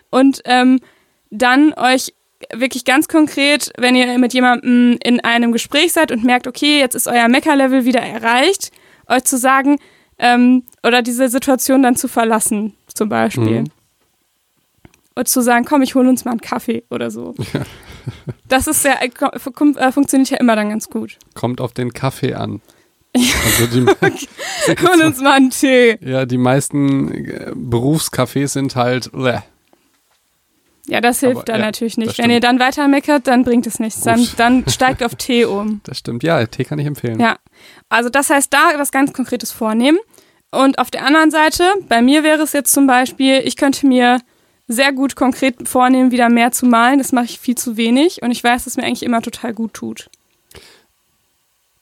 und 0.09 0.41
ähm, 0.45 0.79
dann 1.33 1.73
euch 1.73 2.13
wirklich 2.51 2.85
ganz 2.85 3.07
konkret, 3.07 3.71
wenn 3.77 3.95
ihr 3.95 4.17
mit 4.17 4.33
jemandem 4.33 4.97
in 5.03 5.19
einem 5.21 5.51
Gespräch 5.51 5.93
seid 5.93 6.11
und 6.11 6.23
merkt, 6.23 6.47
okay, 6.47 6.79
jetzt 6.79 6.95
ist 6.95 7.07
euer 7.07 7.27
Mecker-Level 7.27 7.85
wieder 7.85 8.01
erreicht, 8.01 8.71
euch 9.07 9.23
zu 9.23 9.37
sagen 9.37 9.77
ähm, 10.19 10.63
oder 10.85 11.01
diese 11.01 11.29
Situation 11.29 11.83
dann 11.83 11.95
zu 11.95 12.07
verlassen, 12.07 12.73
zum 12.93 13.09
Beispiel. 13.09 13.61
Mhm. 13.61 13.71
Und 15.15 15.27
zu 15.27 15.41
sagen, 15.41 15.65
komm, 15.65 15.83
ich 15.83 15.95
hole 15.95 16.09
uns 16.09 16.25
mal 16.25 16.31
einen 16.31 16.41
Kaffee 16.41 16.83
oder 16.89 17.11
so. 17.11 17.35
Ja. 17.53 17.61
Das 18.49 18.67
ist 18.67 18.83
ja, 18.83 18.95
äh, 18.95 19.07
äh, 19.07 19.91
funktioniert 19.93 20.29
ja 20.29 20.37
immer 20.37 20.57
dann 20.57 20.71
ganz 20.71 20.89
gut. 20.89 21.17
Kommt 21.35 21.61
auf 21.61 21.71
den 21.71 21.93
Kaffee 21.93 22.33
an. 22.33 22.59
Also 23.15 23.67
die, 23.67 23.85
Hol 24.85 25.05
uns 25.05 25.21
mal 25.21 25.37
einen 25.37 25.51
Tee. 25.51 25.97
Ja, 26.01 26.25
die 26.25 26.37
meisten 26.37 27.13
äh, 27.13 27.53
Berufscafés 27.55 28.49
sind 28.49 28.75
halt. 28.75 29.09
Bleh. 29.13 29.39
Ja, 30.87 30.99
das 30.99 31.21
hilft 31.21 31.37
Aber, 31.37 31.45
dann 31.45 31.59
ja, 31.61 31.65
natürlich 31.67 31.97
nicht. 31.97 32.17
Wenn 32.17 32.29
ihr 32.29 32.41
dann 32.41 32.59
weiter 32.59 32.87
meckert, 32.87 33.27
dann 33.27 33.43
bringt 33.43 33.65
es 33.67 33.79
nichts. 33.79 34.01
Dann, 34.01 34.27
dann 34.37 34.67
steigt 34.67 35.01
auf 35.01 35.15
Tee 35.15 35.45
um. 35.45 35.81
Das 35.85 35.99
stimmt, 35.99 36.23
ja, 36.23 36.45
Tee 36.45 36.65
kann 36.65 36.79
ich 36.79 36.85
empfehlen. 36.85 37.19
Ja, 37.19 37.37
also 37.89 38.09
das 38.09 38.29
heißt, 38.29 38.53
da 38.53 38.73
was 38.77 38.91
ganz 38.91 39.13
Konkretes 39.13 39.51
vornehmen. 39.51 39.99
Und 40.51 40.77
auf 40.79 40.91
der 40.91 41.05
anderen 41.05 41.31
Seite, 41.31 41.63
bei 41.87 42.01
mir 42.01 42.23
wäre 42.23 42.43
es 42.43 42.53
jetzt 42.53 42.73
zum 42.73 42.85
Beispiel, 42.85 43.41
ich 43.43 43.55
könnte 43.55 43.87
mir 43.87 44.19
sehr 44.67 44.93
gut 44.93 45.15
konkret 45.15 45.67
vornehmen, 45.67 46.11
wieder 46.11 46.29
mehr 46.29 46.51
zu 46.51 46.65
malen. 46.65 46.99
Das 46.99 47.11
mache 47.11 47.25
ich 47.25 47.39
viel 47.39 47.55
zu 47.55 47.77
wenig 47.77 48.21
und 48.21 48.31
ich 48.31 48.43
weiß, 48.43 48.65
dass 48.65 48.77
mir 48.77 48.83
eigentlich 48.83 49.03
immer 49.03 49.21
total 49.21 49.53
gut 49.53 49.73
tut. 49.73 50.09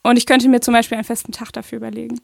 Und 0.03 0.17
ich 0.17 0.25
könnte 0.25 0.47
mir 0.47 0.61
zum 0.61 0.73
Beispiel 0.73 0.95
einen 0.95 1.05
festen 1.05 1.31
Tag 1.31 1.51
dafür 1.51 1.77
überlegen. 1.77 2.21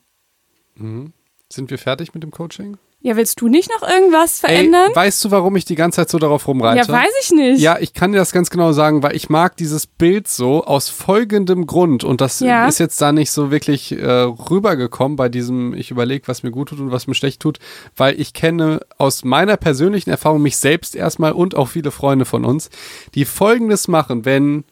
Mhm. 0.75 1.13
Sind 1.51 1.69
wir 1.69 1.77
fertig 1.77 2.13
mit 2.13 2.23
dem 2.23 2.31
Coaching? 2.31 2.77
Ja, 2.99 3.15
willst 3.15 3.39
du 3.39 3.47
nicht 3.47 3.69
noch 3.69 3.87
irgendwas 3.87 4.39
verändern? 4.39 4.89
Ey, 4.89 4.95
weißt 4.95 5.23
du, 5.23 5.31
warum 5.31 5.55
ich 5.55 5.65
die 5.65 5.75
ganze 5.75 5.97
Zeit 5.97 6.09
so 6.09 6.17
darauf 6.17 6.47
rumreite? 6.47 6.79
Ja, 6.79 6.87
weiß 6.87 7.11
ich 7.21 7.31
nicht. 7.31 7.61
Ja, 7.61 7.77
ich 7.79 7.93
kann 7.93 8.11
dir 8.11 8.17
das 8.17 8.31
ganz 8.31 8.49
genau 8.49 8.71
sagen, 8.71 9.03
weil 9.03 9.15
ich 9.15 9.29
mag 9.29 9.55
dieses 9.55 9.85
Bild 9.85 10.27
so 10.27 10.65
aus 10.65 10.89
folgendem 10.89 11.67
Grund 11.67 12.03
und 12.03 12.21
das 12.21 12.39
ja. 12.39 12.67
ist 12.67 12.79
jetzt 12.79 12.99
da 12.99 13.11
nicht 13.11 13.29
so 13.29 13.51
wirklich 13.51 13.91
äh, 13.91 14.03
rübergekommen 14.03 15.15
bei 15.15 15.29
diesem, 15.29 15.75
ich 15.75 15.91
überlege, 15.91 16.27
was 16.27 16.41
mir 16.41 16.49
gut 16.49 16.69
tut 16.69 16.79
und 16.79 16.91
was 16.91 17.05
mir 17.05 17.13
schlecht 17.13 17.39
tut, 17.39 17.59
weil 17.95 18.19
ich 18.19 18.33
kenne 18.33 18.81
aus 18.97 19.23
meiner 19.23 19.57
persönlichen 19.57 20.09
Erfahrung 20.09 20.41
mich 20.41 20.57
selbst 20.57 20.95
erstmal 20.95 21.33
und 21.33 21.53
auch 21.55 21.67
viele 21.67 21.91
Freunde 21.91 22.25
von 22.25 22.45
uns, 22.45 22.71
die 23.13 23.25
folgendes 23.25 23.87
machen, 23.87 24.25
wenn 24.25 24.63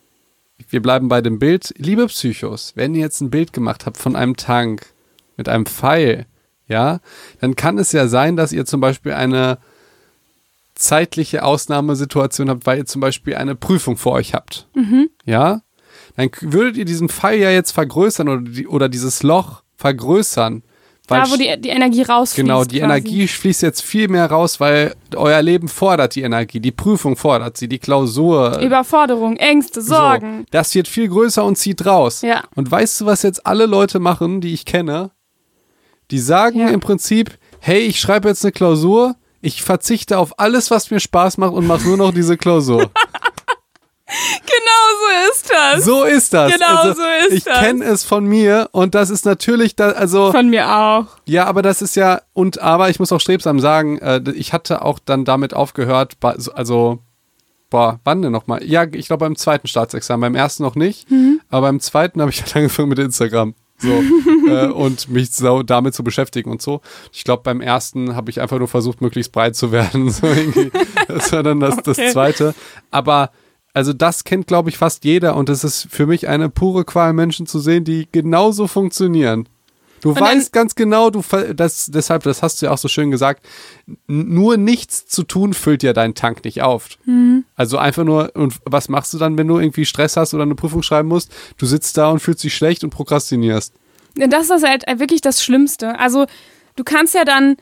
wir 0.69 0.81
bleiben 0.81 1.09
bei 1.09 1.21
dem 1.21 1.37
Bild, 1.37 1.73
liebe 1.77 2.07
Psychos, 2.07 2.73
wenn 2.75 2.95
ihr 2.95 3.01
jetzt 3.01 3.21
ein 3.21 3.29
Bild 3.29 3.53
gemacht 3.53 3.85
habt 3.85 3.97
von 3.97 4.15
einem 4.15 4.35
Tank 4.35 4.87
mit 5.37 5.47
einem 5.47 5.65
Pfeil, 5.65 6.25
ja, 6.67 6.99
dann 7.41 7.55
kann 7.55 7.77
es 7.77 7.91
ja 7.91 8.07
sein, 8.07 8.35
dass 8.35 8.51
ihr 8.51 8.65
zum 8.65 8.81
Beispiel 8.81 9.13
eine 9.13 9.59
zeitliche 10.75 11.43
Ausnahmesituation 11.43 12.49
habt, 12.49 12.65
weil 12.65 12.79
ihr 12.79 12.85
zum 12.85 13.01
Beispiel 13.01 13.35
eine 13.35 13.55
Prüfung 13.55 13.97
vor 13.97 14.13
euch 14.13 14.33
habt. 14.33 14.67
Mhm. 14.75 15.09
Ja, 15.25 15.61
dann 16.17 16.29
würdet 16.41 16.77
ihr 16.77 16.85
diesen 16.85 17.09
Pfeil 17.09 17.39
ja 17.39 17.49
jetzt 17.49 17.71
vergrößern 17.71 18.29
oder, 18.29 18.41
die, 18.41 18.67
oder 18.67 18.89
dieses 18.89 19.23
Loch 19.23 19.63
vergrößern. 19.77 20.63
da, 21.07 21.29
wo 21.29 21.37
die, 21.37 21.59
die 21.59 21.69
Energie 21.69 22.01
rausfließt. 22.01 22.35
Genau, 22.35 22.63
die 22.63 22.79
quasi. 22.79 22.83
Energie 22.83 23.27
fließt 23.27 23.61
jetzt 23.61 23.81
viel 23.81 24.07
mehr 24.07 24.29
raus, 24.29 24.59
weil 24.59 24.95
euer 25.15 25.41
Leben 25.41 25.67
fordert 25.67 26.15
die 26.15 26.21
Energie, 26.21 26.59
die 26.59 26.71
Prüfung 26.71 27.15
fordert 27.15 27.57
sie, 27.57 27.67
die 27.67 27.79
Klausur. 27.79 28.59
Überforderung, 28.61 29.37
Ängste, 29.37 29.81
Sorgen. 29.81 30.39
So, 30.39 30.45
das 30.51 30.75
wird 30.75 30.87
viel 30.87 31.07
größer 31.07 31.43
und 31.43 31.57
zieht 31.57 31.85
raus. 31.85 32.21
Ja. 32.21 32.43
Und 32.55 32.69
weißt 32.69 33.01
du, 33.01 33.05
was 33.05 33.23
jetzt 33.23 33.45
alle 33.45 33.65
Leute 33.65 33.99
machen, 33.99 34.41
die 34.41 34.53
ich 34.53 34.65
kenne? 34.65 35.11
Die 36.11 36.19
sagen 36.19 36.59
ja. 36.59 36.69
im 36.69 36.79
Prinzip, 36.79 37.37
hey, 37.59 37.79
ich 37.79 37.99
schreibe 37.99 38.27
jetzt 38.27 38.43
eine 38.43 38.51
Klausur, 38.51 39.15
ich 39.41 39.63
verzichte 39.63 40.17
auf 40.17 40.39
alles, 40.39 40.71
was 40.71 40.89
mir 40.91 40.99
Spaß 40.99 41.37
macht 41.37 41.53
und 41.53 41.67
mache 41.67 41.87
nur 41.87 41.97
noch 41.97 42.13
diese 42.13 42.37
Klausur. 42.37 42.89
Genau 44.07 44.85
so 45.01 45.31
ist 45.31 45.49
das. 45.51 45.85
So 45.85 46.03
ist 46.03 46.33
das. 46.33 46.53
Genau 46.53 46.75
also, 46.77 47.01
so 47.01 47.07
ist 47.27 47.33
ich 47.33 47.43
das. 47.43 47.55
Ich 47.55 47.63
kenne 47.63 47.85
es 47.85 48.03
von 48.03 48.25
mir 48.25 48.69
und 48.71 48.93
das 48.93 49.09
ist 49.09 49.25
natürlich 49.25 49.75
da, 49.75 49.91
also. 49.91 50.31
Von 50.31 50.49
mir 50.49 50.69
auch. 50.69 51.07
Ja, 51.25 51.45
aber 51.45 51.61
das 51.63 51.81
ist 51.81 51.95
ja, 51.95 52.21
und 52.33 52.61
aber 52.61 52.89
ich 52.89 52.99
muss 52.99 53.11
auch 53.11 53.19
strebsam 53.19 53.59
sagen, 53.59 53.97
äh, 53.97 54.21
ich 54.35 54.53
hatte 54.53 54.83
auch 54.83 54.99
dann 55.03 55.25
damit 55.25 55.53
aufgehört, 55.55 56.17
also, 56.53 56.99
boah, 57.71 57.99
wann 58.03 58.21
denn 58.21 58.31
nochmal? 58.31 58.63
Ja, 58.63 58.85
ich 58.91 59.07
glaube 59.07 59.25
beim 59.25 59.35
zweiten 59.35 59.67
Staatsexamen, 59.67 60.21
beim 60.21 60.35
ersten 60.35 60.63
noch 60.63 60.75
nicht, 60.75 61.09
mhm. 61.09 61.41
aber 61.49 61.67
beim 61.67 61.79
zweiten 61.79 62.21
habe 62.21 62.29
ich 62.29 62.41
halt 62.41 62.55
angefangen 62.55 62.89
mit 62.89 62.99
Instagram. 62.99 63.55
So, 63.77 64.03
äh, 64.47 64.67
und 64.67 65.09
mich 65.09 65.31
so 65.31 65.63
damit 65.63 65.93
zu 65.93 66.03
beschäftigen 66.03 66.49
und 66.49 66.61
so. 66.61 66.81
Ich 67.11 67.23
glaube, 67.23 67.43
beim 67.43 67.61
ersten 67.61 68.15
habe 68.15 68.31
ich 68.31 68.39
einfach 68.39 68.57
nur 68.57 68.67
versucht, 68.67 69.01
möglichst 69.01 69.31
breit 69.31 69.55
zu 69.55 69.71
werden. 69.71 70.09
So 70.15 70.27
das 71.07 71.31
war 71.31 71.43
dann 71.43 71.59
das, 71.59 71.77
das 71.83 71.97
zweite. 72.11 72.55
Aber 72.89 73.31
also 73.73 73.91
das 73.91 74.23
kennt, 74.23 74.47
glaube 74.47 74.69
ich, 74.69 74.77
fast 74.77 75.03
jeder 75.03 75.35
und 75.35 75.49
es 75.49 75.63
ist 75.63 75.87
für 75.89 76.07
mich 76.07 76.27
eine 76.29 76.49
pure 76.49 76.85
Qual, 76.85 77.11
Menschen 77.11 77.45
zu 77.45 77.59
sehen, 77.59 77.83
die 77.83 78.07
genauso 78.09 78.67
funktionieren. 78.67 79.49
Du 80.05 80.11
und 80.11 80.19
weißt 80.19 80.53
ganz 80.53 80.75
genau, 80.75 81.09
du 81.09 81.23
das, 81.55 81.87
deshalb, 81.87 82.21
das 82.21 82.43
hast 82.43 82.61
du 82.61 82.67
ja 82.67 82.71
auch 82.71 82.77
so 82.77 82.87
schön 82.87 83.09
gesagt, 83.09 83.43
nur 84.05 84.55
nichts 84.55 85.07
zu 85.07 85.23
tun 85.23 85.55
füllt 85.55 85.81
ja 85.81 85.93
deinen 85.93 86.13
Tank 86.13 86.45
nicht 86.45 86.61
auf. 86.61 86.89
Mhm. 87.05 87.43
Also 87.55 87.79
einfach 87.79 88.03
nur, 88.03 88.29
und 88.35 88.53
was 88.65 88.87
machst 88.87 89.15
du 89.15 89.17
dann, 89.17 89.35
wenn 89.35 89.47
du 89.47 89.57
irgendwie 89.57 89.83
Stress 89.83 90.15
hast 90.15 90.35
oder 90.35 90.43
eine 90.43 90.53
Prüfung 90.53 90.83
schreiben 90.83 91.07
musst? 91.07 91.31
Du 91.57 91.65
sitzt 91.65 91.97
da 91.97 92.11
und 92.11 92.19
fühlst 92.19 92.43
dich 92.43 92.55
schlecht 92.55 92.83
und 92.83 92.91
prokrastinierst. 92.91 93.73
Das 94.13 94.51
ist 94.51 94.63
halt 94.63 94.83
wirklich 94.99 95.21
das 95.21 95.43
Schlimmste. 95.43 95.97
Also 95.97 96.27
du 96.75 96.83
kannst 96.83 97.15
ja 97.15 97.25
dann, 97.25 97.57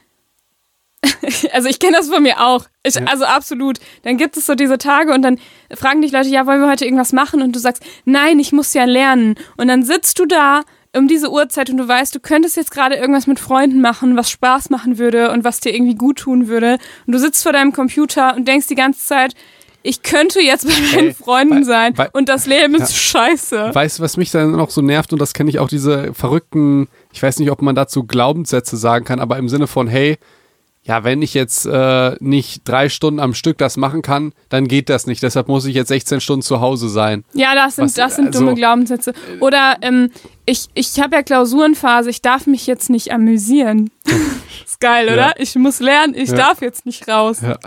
also 1.54 1.70
ich 1.70 1.80
kenne 1.80 1.96
das 1.96 2.10
von 2.10 2.24
mir 2.24 2.42
auch. 2.42 2.66
Ich, 2.86 2.96
ja. 2.96 3.06
Also 3.06 3.24
absolut. 3.24 3.80
Dann 4.02 4.18
gibt 4.18 4.36
es 4.36 4.48
so 4.48 4.56
diese 4.56 4.78
Tage 4.78 5.14
und 5.14 5.22
dann 5.22 5.40
fragen 5.74 6.02
dich 6.02 6.12
Leute, 6.12 6.28
ja, 6.28 6.46
wollen 6.46 6.60
wir 6.60 6.70
heute 6.70 6.84
irgendwas 6.84 7.14
machen? 7.14 7.42
Und 7.42 7.56
du 7.56 7.60
sagst, 7.60 7.86
nein, 8.04 8.38
ich 8.40 8.52
muss 8.52 8.74
ja 8.74 8.84
lernen. 8.84 9.36
Und 9.56 9.70
dann 9.70 9.84
sitzt 9.84 10.20
du 10.20 10.26
da 10.26 10.64
um 10.96 11.08
diese 11.08 11.32
Uhrzeit 11.32 11.70
und 11.70 11.78
du 11.78 11.88
weißt, 11.88 12.14
du 12.14 12.20
könntest 12.20 12.56
jetzt 12.56 12.72
gerade 12.72 12.96
irgendwas 12.96 13.28
mit 13.28 13.40
Freunden 13.40 13.82
machen, 13.82 14.16
was 14.16 14.30
Spaß 14.30 14.70
machen 14.70 14.98
würde 14.98 15.32
und 15.32 15.44
was 15.44 15.60
dir 15.60 15.74
irgendwie 15.74 15.96
gut 15.96 16.20
tun 16.20 16.48
würde. 16.48 16.78
Und 17.08 17.14
du 17.14 17.20
sitzt 17.20 17.44
vor 17.44 17.52
deinem 17.54 17.74
Computer 17.74 18.36
und 18.36 18.48
denkst 18.48 18.68
die 18.68 18.76
ganze 18.76 19.00
Zeit, 19.06 19.34
ich 19.82 20.02
könnte 20.02 20.40
jetzt 20.40 20.66
bei 20.68 20.74
meinen 20.96 21.08
Ey, 21.10 21.14
Freunden 21.14 21.56
weil- 21.56 21.64
sein 21.66 21.98
weil- 21.98 22.10
und 22.14 22.30
das 22.30 22.46
Leben 22.46 22.76
ist 22.76 22.92
Ja. 22.92 22.96
scheiße. 22.96 23.72
Weißt 23.74 24.00
du, 24.00 24.04
was 24.04 24.18
mich 24.18 24.32
dann 24.32 24.52
noch 24.52 24.70
so 24.70 24.82
nervt 24.82 25.12
und 25.12 25.20
das 25.20 25.34
kenne 25.34 25.50
ich 25.50 25.60
auch 25.60 25.68
diese 25.68 26.14
verrückten, 26.14 26.88
ich 27.12 27.22
weiß 27.22 27.40
nicht, 27.40 27.52
ob 27.52 27.62
man 27.62 27.76
dazu 27.76 28.04
Glaubenssätze 28.06 28.78
sagen 28.78 29.04
kann, 29.04 29.20
aber 29.20 29.38
im 29.38 29.50
Sinne 29.50 29.68
von, 29.68 29.88
hey, 29.88 30.18
ja, 30.86 31.04
wenn 31.06 31.22
ich 31.22 31.34
jetzt 31.34 31.66
äh, 31.66 32.16
nicht 32.20 32.68
drei 32.68 32.90
Stunden 32.90 33.20
am 33.22 33.34
Stück 33.34 33.58
das 33.58 33.78
machen 33.78 34.02
kann, 34.02 34.34
dann 34.50 34.68
geht 34.68 34.90
das 34.90 35.08
nicht. 35.08 35.24
Deshalb 35.24 35.48
muss 35.48 35.64
ich 35.66 35.76
jetzt 35.76 35.88
16 35.88 36.20
Stunden 36.20 36.42
zu 36.44 36.60
Hause 36.60 36.90
sein. 36.90 37.24
Ja, 37.34 37.56
das 37.56 37.78
sind, 37.78 37.86
Was- 37.86 37.94
das 37.94 38.16
sind 38.18 38.28
also- 38.28 38.40
dumme 38.40 38.54
Glaubenssätze. 38.56 39.14
Oder 39.40 39.78
ähm, 39.82 40.10
ich, 40.46 40.68
ich 40.74 41.00
habe 41.00 41.16
ja 41.16 41.24
Klausurenphase, 41.24 42.10
ich 42.10 42.22
darf 42.22 42.48
mich 42.48 42.68
jetzt 42.68 42.90
nicht 42.90 43.14
amüsieren. 43.14 43.92
ist 44.66 44.82
geil, 44.82 45.08
Ja. 45.08 45.14
oder? 45.14 45.34
Ich 45.38 45.56
muss 45.56 45.80
lernen, 45.80 46.16
ich 46.16 46.30
Ja. 46.30 46.36
darf 46.36 46.62
jetzt 46.62 46.86
nicht 46.86 47.08
raus. 47.08 47.40
Ja. 47.42 47.58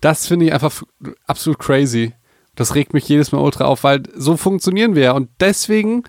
Das 0.00 0.28
finde 0.28 0.46
ich 0.46 0.52
einfach 0.52 0.72
absolut 1.26 1.58
crazy. 1.58 2.12
Das 2.54 2.74
regt 2.76 2.92
mich 2.94 3.08
jedes 3.08 3.32
Mal 3.32 3.40
ultra 3.40 3.64
auf, 3.64 3.82
weil 3.84 4.02
so 4.14 4.36
funktionieren 4.36 4.94
wir 4.94 5.02
ja. 5.02 5.12
Und 5.12 5.28
deswegen 5.40 6.04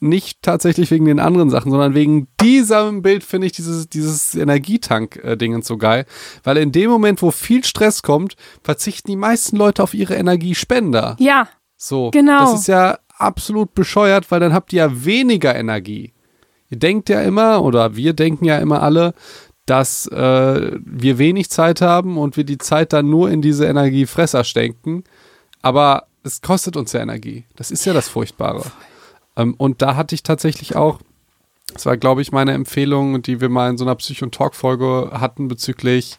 nicht 0.00 0.42
tatsächlich 0.42 0.90
wegen 0.90 1.04
den 1.04 1.20
anderen 1.20 1.50
Sachen, 1.50 1.70
sondern 1.70 1.94
wegen 1.94 2.28
diesem 2.40 3.02
Bild 3.02 3.22
finde 3.22 3.46
ich 3.46 3.52
dieses, 3.52 3.88
dieses 3.88 4.34
Energietank-Dingens 4.34 5.66
so 5.66 5.76
geil. 5.76 6.06
Weil 6.42 6.56
in 6.56 6.72
dem 6.72 6.90
Moment, 6.90 7.22
wo 7.22 7.30
viel 7.30 7.64
Stress 7.64 8.02
kommt, 8.02 8.36
verzichten 8.62 9.08
die 9.10 9.16
meisten 9.16 9.56
Leute 9.56 9.82
auf 9.82 9.94
ihre 9.94 10.14
Energiespender. 10.14 11.16
Ja, 11.18 11.48
So. 11.76 12.10
Genau. 12.10 12.40
Das 12.40 12.60
ist 12.60 12.68
ja 12.68 12.98
absolut 13.16 13.74
bescheuert, 13.74 14.30
weil 14.30 14.40
dann 14.40 14.52
habt 14.52 14.72
ihr 14.72 14.78
ja 14.84 15.04
weniger 15.04 15.54
Energie. 15.54 16.12
Ihr 16.68 16.78
denkt 16.78 17.08
ja 17.08 17.22
immer, 17.22 17.62
oder 17.62 17.96
wir 17.96 18.12
denken 18.12 18.44
ja 18.44 18.58
immer 18.58 18.82
alle, 18.82 19.14
dass 19.66 20.06
äh, 20.08 20.78
wir 20.84 21.18
wenig 21.18 21.50
Zeit 21.50 21.80
haben 21.80 22.18
und 22.18 22.36
wir 22.36 22.44
die 22.44 22.58
Zeit 22.58 22.92
dann 22.92 23.08
nur 23.08 23.30
in 23.30 23.40
diese 23.42 23.66
Energiefresser 23.66 24.44
stecken. 24.44 25.04
Aber 25.62 26.06
es 26.22 26.42
kostet 26.42 26.76
uns 26.76 26.92
ja 26.92 27.00
Energie. 27.00 27.44
Das 27.56 27.70
ist 27.70 27.84
ja 27.84 27.92
das 27.92 28.08
Furchtbare. 28.08 28.64
Ähm, 29.36 29.54
und 29.54 29.82
da 29.82 29.96
hatte 29.96 30.14
ich 30.14 30.22
tatsächlich 30.22 30.76
auch, 30.76 31.00
das 31.72 31.86
war, 31.86 31.96
glaube 31.96 32.22
ich, 32.22 32.32
meine 32.32 32.52
Empfehlung, 32.52 33.22
die 33.22 33.40
wir 33.40 33.48
mal 33.48 33.70
in 33.70 33.78
so 33.78 33.84
einer 33.84 33.94
Psycho- 33.94 34.24
und 34.24 34.34
Talk-Folge 34.34 35.10
hatten 35.12 35.48
bezüglich, 35.48 36.18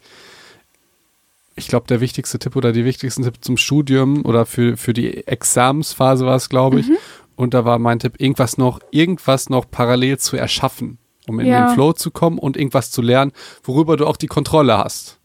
ich 1.55 1.67
glaube, 1.67 1.85
der 1.87 1.99
wichtigste 1.99 2.39
Tipp 2.39 2.55
oder 2.55 2.71
die 2.71 2.85
wichtigsten 2.85 3.23
Tipp 3.23 3.35
zum 3.41 3.57
Studium 3.57 4.25
oder 4.25 4.45
für, 4.45 4.77
für 4.77 4.93
die 4.93 5.27
Examensphase 5.27 6.25
war 6.25 6.35
es, 6.37 6.49
glaube 6.49 6.79
ich. 6.79 6.87
Und 7.35 7.53
da 7.53 7.65
war 7.65 7.77
mein 7.79 7.99
Tipp, 7.99 8.13
irgendwas 8.19 8.57
noch, 8.57 8.79
irgendwas 8.91 9.49
noch 9.49 9.69
parallel 9.69 10.17
zu 10.17 10.37
erschaffen, 10.37 10.97
um 11.27 11.39
in 11.39 11.47
Ja. 11.47 11.65
den 11.67 11.73
Flow 11.73 11.91
zu 11.93 12.09
kommen 12.11 12.37
und 12.39 12.55
irgendwas 12.55 12.89
zu 12.91 13.01
lernen, 13.01 13.31
worüber 13.63 13.97
du 13.97 14.07
auch 14.07 14.17
die 14.17 14.27
Kontrolle 14.27 14.77
hast. 14.77 15.19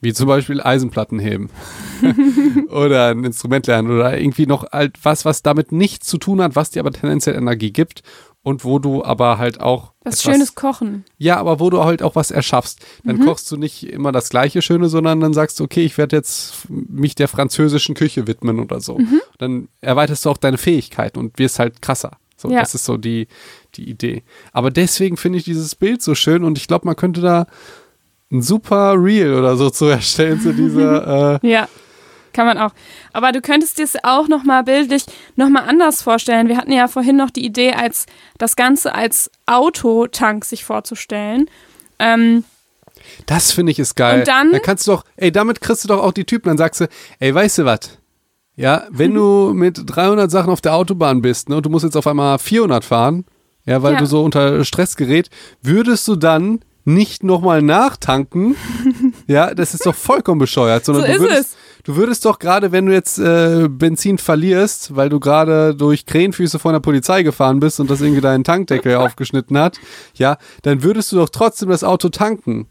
Wie 0.00 0.12
zum 0.12 0.28
Beispiel 0.28 0.60
Eisenplatten 0.60 1.18
heben. 1.18 1.50
oder 2.70 3.08
ein 3.08 3.24
Instrument 3.24 3.66
lernen 3.66 3.90
oder 3.90 4.18
irgendwie 4.18 4.46
noch 4.46 4.70
halt 4.70 4.96
was, 5.02 5.24
was 5.24 5.42
damit 5.42 5.72
nichts 5.72 6.06
zu 6.06 6.18
tun 6.18 6.40
hat, 6.40 6.56
was 6.56 6.70
dir 6.70 6.80
aber 6.80 6.92
tendenziell 6.92 7.34
Energie 7.36 7.72
gibt 7.72 8.02
und 8.42 8.64
wo 8.64 8.78
du 8.78 9.04
aber 9.04 9.38
halt 9.38 9.60
auch 9.60 9.92
was 10.04 10.20
etwas, 10.20 10.22
Schönes 10.32 10.54
kochen. 10.54 11.04
ja, 11.18 11.36
aber 11.38 11.58
wo 11.60 11.68
du 11.70 11.82
halt 11.84 12.02
auch 12.02 12.14
was 12.14 12.30
erschaffst. 12.30 12.80
Dann 13.04 13.18
kochst 13.24 13.50
du 13.50 13.56
nicht 13.56 13.84
immer 13.90 14.12
das 14.12 14.28
gleiche 14.28 14.62
Schöne, 14.62 14.88
sondern 14.88 15.20
dann 15.20 15.34
sagst 15.34 15.58
du, 15.58 15.64
okay, 15.64 15.84
ich 15.84 15.98
werde 15.98 16.16
jetzt 16.16 16.68
mich 16.68 17.14
der 17.16 17.28
französischen 17.28 17.94
Küche 17.96 18.26
widmen 18.26 18.60
oder 18.60 18.80
so. 18.80 19.00
Dann 19.38 19.68
erweiterst 19.80 20.24
du 20.24 20.30
auch 20.30 20.36
deine 20.38 20.58
Fähigkeiten 20.58 21.18
und 21.18 21.38
wirst 21.38 21.58
halt 21.58 21.82
krasser. 21.82 22.12
So, 22.36 22.48
Ja. 22.50 22.60
das 22.60 22.74
ist 22.76 22.84
so 22.84 22.96
die, 22.96 23.26
die 23.74 23.90
Idee. 23.90 24.22
Aber 24.52 24.70
deswegen 24.70 25.16
finde 25.16 25.38
ich 25.38 25.44
dieses 25.44 25.74
Bild 25.74 26.00
so 26.02 26.14
schön 26.14 26.44
und 26.44 26.56
ich 26.56 26.68
glaube, 26.68 26.86
man 26.86 26.94
könnte 26.94 27.20
da 27.20 27.48
ein 28.30 28.42
super 28.42 28.94
Reel 28.96 29.34
oder 29.34 29.56
so 29.56 29.70
zu 29.70 29.86
erstellen 29.86 30.40
zu 30.40 30.52
dieser, 30.52 31.40
äh, 31.42 31.48
Ja, 31.48 31.68
kann 32.32 32.46
man 32.46 32.58
auch. 32.58 32.72
Aber 33.12 33.32
du 33.32 33.40
könntest 33.40 33.78
dir 33.78 33.84
es 33.84 33.96
auch 34.04 34.28
nochmal 34.28 34.64
bildlich 34.64 35.04
nochmal 35.36 35.64
anders 35.68 36.02
vorstellen. 36.02 36.46
Wir 36.48 36.56
hatten 36.58 36.72
ja 36.72 36.86
vorhin 36.88 37.16
noch 37.16 37.30
die 37.30 37.44
Idee, 37.44 37.72
als 37.72 38.06
das 38.36 38.54
Ganze 38.54 38.94
als 38.94 39.30
Autotank 39.46 40.44
sich 40.44 40.64
vorzustellen. 40.64 41.48
Ähm, 41.98 42.44
Das 43.26 43.52
finde 43.52 43.72
ich 43.72 43.78
ist 43.78 43.94
geil. 43.94 44.20
Und 44.20 44.28
dann- 44.28 44.52
dann 44.52 44.62
kannst 44.62 44.86
du 44.86 44.92
doch, 44.92 45.04
ey, 45.16 45.32
damit 45.32 45.60
kriegst 45.60 45.84
du 45.84 45.88
doch 45.88 46.02
auch 46.02 46.12
die 46.12 46.24
Typen. 46.24 46.48
Dann 46.48 46.58
sagst 46.58 46.80
du, 46.82 46.88
ey, 47.20 47.34
weißt 47.34 47.58
du 47.58 47.64
was? 47.64 47.98
Ja, 48.56 48.84
wenn 48.90 49.14
du 49.14 49.52
mit 49.54 49.80
300 49.86 50.30
Sachen 50.30 50.50
auf 50.50 50.60
der 50.60 50.74
Autobahn 50.74 51.22
bist, 51.22 51.48
ne, 51.48 51.56
und 51.56 51.66
du 51.66 51.70
musst 51.70 51.84
jetzt 51.84 51.96
auf 51.96 52.06
einmal 52.06 52.38
400 52.38 52.84
fahren, 52.84 53.24
ja, 53.64 53.82
weil 53.82 53.94
Ja. 53.94 53.98
du 54.00 54.06
so 54.06 54.22
unter 54.22 54.64
Stress 54.64 54.96
gerät, 54.96 55.30
würdest 55.62 56.06
du 56.08 56.16
dann 56.16 56.60
nicht 56.88 57.22
nochmal 57.22 57.62
nachtanken? 57.62 58.56
ja, 59.26 59.54
das 59.54 59.74
ist 59.74 59.86
doch 59.86 59.94
vollkommen 59.94 60.38
bescheuert, 60.40 60.84
sondern 60.84 61.06
So 61.06 61.12
du 61.12 61.20
würdest, 61.20 61.40
es. 61.40 61.56
du 61.84 61.96
würdest 61.96 62.24
doch 62.24 62.38
gerade, 62.38 62.72
wenn 62.72 62.86
du 62.86 62.92
jetzt 62.92 63.18
äh, 63.18 63.68
Benzin 63.68 64.18
verlierst, 64.18 64.96
weil 64.96 65.08
du 65.08 65.20
gerade 65.20 65.74
durch 65.74 66.06
Krähenfüße 66.06 66.58
von 66.58 66.72
der 66.72 66.80
Polizei 66.80 67.22
gefahren 67.22 67.60
bist 67.60 67.78
und 67.78 67.90
das 67.90 68.00
irgendwie 68.00 68.20
deinen 68.22 68.44
Tankdeckel 68.44 68.96
aufgeschnitten 68.96 69.58
hat, 69.58 69.78
ja, 70.14 70.38
dann 70.62 70.82
würdest 70.82 71.12
du 71.12 71.16
doch 71.16 71.28
trotzdem 71.28 71.68
das 71.68 71.84
Auto 71.84 72.08
tanken. 72.08 72.66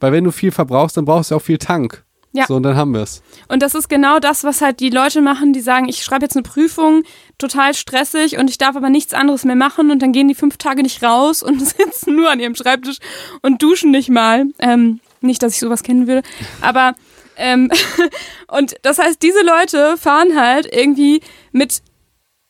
Weil 0.00 0.12
wenn 0.12 0.24
du 0.24 0.30
viel 0.30 0.52
verbrauchst, 0.52 0.96
dann 0.96 1.04
brauchst 1.04 1.30
du 1.30 1.34
auch 1.34 1.42
viel 1.42 1.58
Tank. 1.58 2.04
Ja. 2.32 2.46
So, 2.46 2.56
und 2.56 2.62
dann 2.62 2.76
haben 2.76 2.92
wir 2.92 3.02
es. 3.02 3.22
Und 3.48 3.62
das 3.62 3.74
ist 3.74 3.88
genau 3.88 4.18
das, 4.18 4.44
was 4.44 4.60
halt 4.60 4.80
die 4.80 4.90
Leute 4.90 5.22
machen, 5.22 5.52
die 5.52 5.60
sagen, 5.60 5.88
ich 5.88 6.02
schreibe 6.02 6.24
jetzt 6.24 6.36
eine 6.36 6.42
Prüfung, 6.42 7.04
total 7.38 7.74
stressig 7.74 8.36
und 8.38 8.50
ich 8.50 8.58
darf 8.58 8.76
aber 8.76 8.90
nichts 8.90 9.14
anderes 9.14 9.44
mehr 9.44 9.56
machen 9.56 9.90
und 9.90 10.00
dann 10.02 10.12
gehen 10.12 10.28
die 10.28 10.34
fünf 10.34 10.58
Tage 10.58 10.82
nicht 10.82 11.02
raus 11.02 11.42
und 11.42 11.60
sitzen 11.66 12.16
nur 12.16 12.30
an 12.30 12.40
ihrem 12.40 12.54
Schreibtisch 12.54 12.98
und 13.42 13.62
duschen 13.62 13.90
nicht 13.90 14.10
mal. 14.10 14.44
Ähm, 14.58 15.00
nicht, 15.20 15.42
dass 15.42 15.54
ich 15.54 15.60
sowas 15.60 15.82
kennen 15.82 16.06
würde, 16.06 16.22
aber 16.60 16.94
ähm, 17.36 17.70
und 18.48 18.76
das 18.82 18.98
heißt, 18.98 19.22
diese 19.22 19.42
Leute 19.42 19.96
fahren 19.96 20.38
halt 20.38 20.68
irgendwie 20.70 21.22
mit 21.52 21.82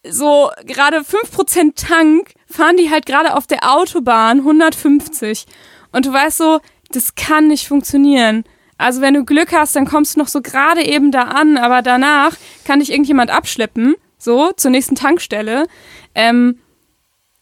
so 0.07 0.51
gerade 0.65 0.99
5% 0.99 1.75
Tank, 1.77 2.33
fahren 2.47 2.77
die 2.77 2.91
halt 2.91 3.07
gerade 3.07 3.37
auf 3.37 3.47
der 3.47 3.75
Autobahn 3.75 4.39
150. 4.39 5.47
Und 5.93 6.07
du 6.07 6.13
weißt 6.13 6.39
so, 6.39 6.61
das 6.91 7.15
kann 7.15 7.49
nicht 7.49 7.69
funktionieren. 7.69 8.45
Also 8.79 9.01
wenn 9.01 9.15
du 9.15 9.25
Glück 9.25 9.53
hast, 9.53 9.75
dann 9.77 9.87
kommst 9.87 10.15
du 10.15 10.21
noch 10.21 10.29
so 10.29 10.41
gerade 10.41 10.83
eben 10.85 11.11
da 11.11 11.23
an, 11.23 11.59
aber 11.59 11.83
danach 11.83 12.35
kann 12.65 12.79
dich 12.81 12.91
irgendjemand 12.91 13.31
abschleppen, 13.31 13.97
so 14.19 14.53
zur 14.57 14.71
nächsten 14.71 14.95
Tankstelle. 14.95 15.67
Ähm, 16.15 16.59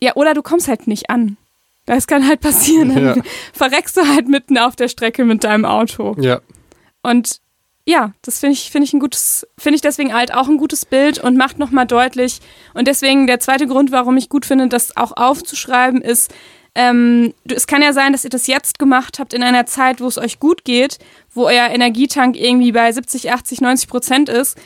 ja, 0.00 0.14
oder 0.16 0.34
du 0.34 0.42
kommst 0.42 0.66
halt 0.68 0.86
nicht 0.86 1.10
an. 1.10 1.36
Das 1.84 2.06
kann 2.06 2.26
halt 2.26 2.40
passieren. 2.40 2.94
Dann 2.94 3.04
Ja. 3.04 3.22
verreckst 3.52 3.96
du 3.96 4.08
halt 4.08 4.28
mitten 4.28 4.58
auf 4.58 4.76
der 4.76 4.88
Strecke 4.88 5.24
mit 5.24 5.44
deinem 5.44 5.64
Auto. 5.64 6.16
Ja. 6.18 6.40
Und 7.02 7.38
ja, 7.88 8.12
das 8.22 8.40
finde 8.40 8.54
ich, 8.54 8.72
finde 8.72 8.86
ich 8.86 8.92
ein 8.94 8.98
gutes, 8.98 9.46
finde 9.56 9.76
ich 9.76 9.80
deswegen 9.82 10.12
halt 10.12 10.34
auch 10.34 10.48
ein 10.48 10.56
gutes 10.56 10.84
Bild 10.84 11.20
und 11.20 11.36
macht 11.36 11.58
nochmal 11.58 11.86
deutlich. 11.86 12.40
Und 12.74 12.88
deswegen 12.88 13.28
der 13.28 13.38
zweite 13.38 13.68
Grund, 13.68 13.92
warum 13.92 14.16
ich 14.16 14.28
gut 14.28 14.44
finde, 14.44 14.66
das 14.66 14.96
auch 14.96 15.12
aufzuschreiben, 15.16 16.02
ist, 16.02 16.34
ähm, 16.76 17.32
es 17.48 17.66
kann 17.66 17.80
ja 17.80 17.94
sein, 17.94 18.12
dass 18.12 18.24
ihr 18.24 18.30
das 18.30 18.46
jetzt 18.46 18.78
gemacht 18.78 19.18
habt 19.18 19.32
in 19.32 19.42
einer 19.42 19.64
Zeit, 19.64 20.02
wo 20.02 20.06
es 20.06 20.18
euch 20.18 20.38
gut 20.38 20.64
geht, 20.64 20.98
wo 21.32 21.46
euer 21.46 21.68
Energietank 21.68 22.36
irgendwie 22.36 22.70
bei 22.70 22.92
70, 22.92 23.32
80, 23.32 23.62
90 23.62 23.88
Prozent 23.88 24.28
ist. 24.28 24.58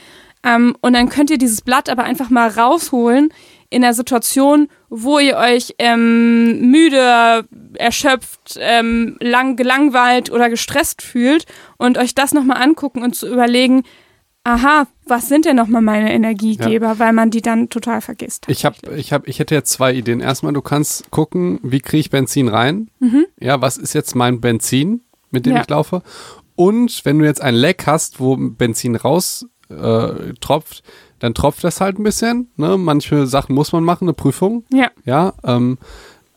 Ähm, 0.43 0.75
und 0.81 0.95
dann 0.95 1.09
könnt 1.09 1.31
ihr 1.31 1.39
dieses 1.39 1.61
Blatt 1.61 1.89
aber 1.89 2.03
einfach 2.03 2.29
mal 2.29 2.49
rausholen 2.49 3.33
in 3.69 3.85
einer 3.85 3.95
Situation, 3.95 4.69
wo 4.89 5.21
ihr 5.21 5.37
euch 5.37 5.77
ähm, 5.79 6.71
müde, 6.73 7.47
erschöpft, 7.75 8.59
ähm, 8.59 9.17
lang, 9.21 9.55
gelangweilt 9.55 10.33
oder 10.33 10.51
gestresst 10.51 11.03
fühlt 11.03 11.47
und 11.77 11.97
euch 11.97 12.17
das 12.17 12.35
nochmal 12.35 12.61
angucken 12.61 13.05
und 13.05 13.15
zu 13.15 13.33
überlegen, 13.33 13.85
aha, 14.45 14.87
was 15.07 15.29
sind 15.29 15.45
denn 15.45 15.57
nochmal 15.57 15.83
meine 15.83 16.13
Energiegeber, 16.13 16.99
weil 16.99 17.13
man 17.13 17.31
die 17.31 17.43
dann 17.43 17.69
total 17.69 18.01
vergisst. 18.01 18.45
Ich 18.49 18.65
habe, 18.65 18.77
ich 18.97 19.13
habe, 19.13 19.29
ich 19.29 19.39
hätte 19.39 19.55
jetzt 19.55 19.71
zwei 19.73 19.93
Ideen. 19.93 20.21
Erstmal, 20.21 20.53
du 20.53 20.63
kannst 20.63 21.11
gucken, 21.11 21.59
wie 21.63 21.81
kriege 21.81 22.01
ich 22.01 22.11
Benzin 22.11 22.49
rein? 22.49 22.91
Ja, 23.39 23.61
was 23.61 23.77
ist 23.77 23.93
jetzt 23.95 24.15
mein 24.15 24.41
Benzin, 24.41 25.03
mit 25.31 25.47
dem 25.47 25.51
Mhm. 25.53 25.57
Ja. 25.57 25.63
ich 25.63 25.69
laufe? 25.69 26.03
Und 26.57 27.05
wenn 27.05 27.19
du 27.19 27.25
jetzt 27.25 27.41
ein 27.41 27.55
Leck 27.55 27.87
hast, 27.87 28.21
wo 28.21 28.37
Benzin 28.37 28.97
raus 28.97 29.47
äh, 29.69 30.33
tropft, 30.41 30.83
dann 31.21 31.35
tropft 31.35 31.63
das 31.65 31.81
halt 31.81 31.99
ein 31.99 32.03
bisschen. 32.03 32.51
Ne? 32.57 32.77
Manche 32.79 33.27
Sachen 33.27 33.55
muss 33.55 33.73
man 33.73 33.85
machen, 33.85 34.05
eine 34.05 34.15
Prüfung. 34.15 34.65
Ja, 34.73 34.91
Ja, 35.05 35.33
ähm, 35.45 35.79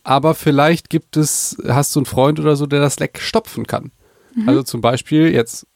aber 0.04 0.34
vielleicht 0.36 0.90
gibt 0.90 1.16
es, 1.18 1.58
hast 1.68 1.96
du 1.96 2.00
einen 2.02 2.06
Freund 2.06 2.40
oder 2.40 2.56
so, 2.58 2.66
der 2.68 2.80
das 2.82 3.00
Leck 3.00 3.20
stopfen 3.20 3.66
kann. 3.66 3.92
Also 4.48 4.64
zum 4.64 4.82
Beispiel 4.82 5.32
jetzt 5.32 5.64
Mhm. 5.64 5.68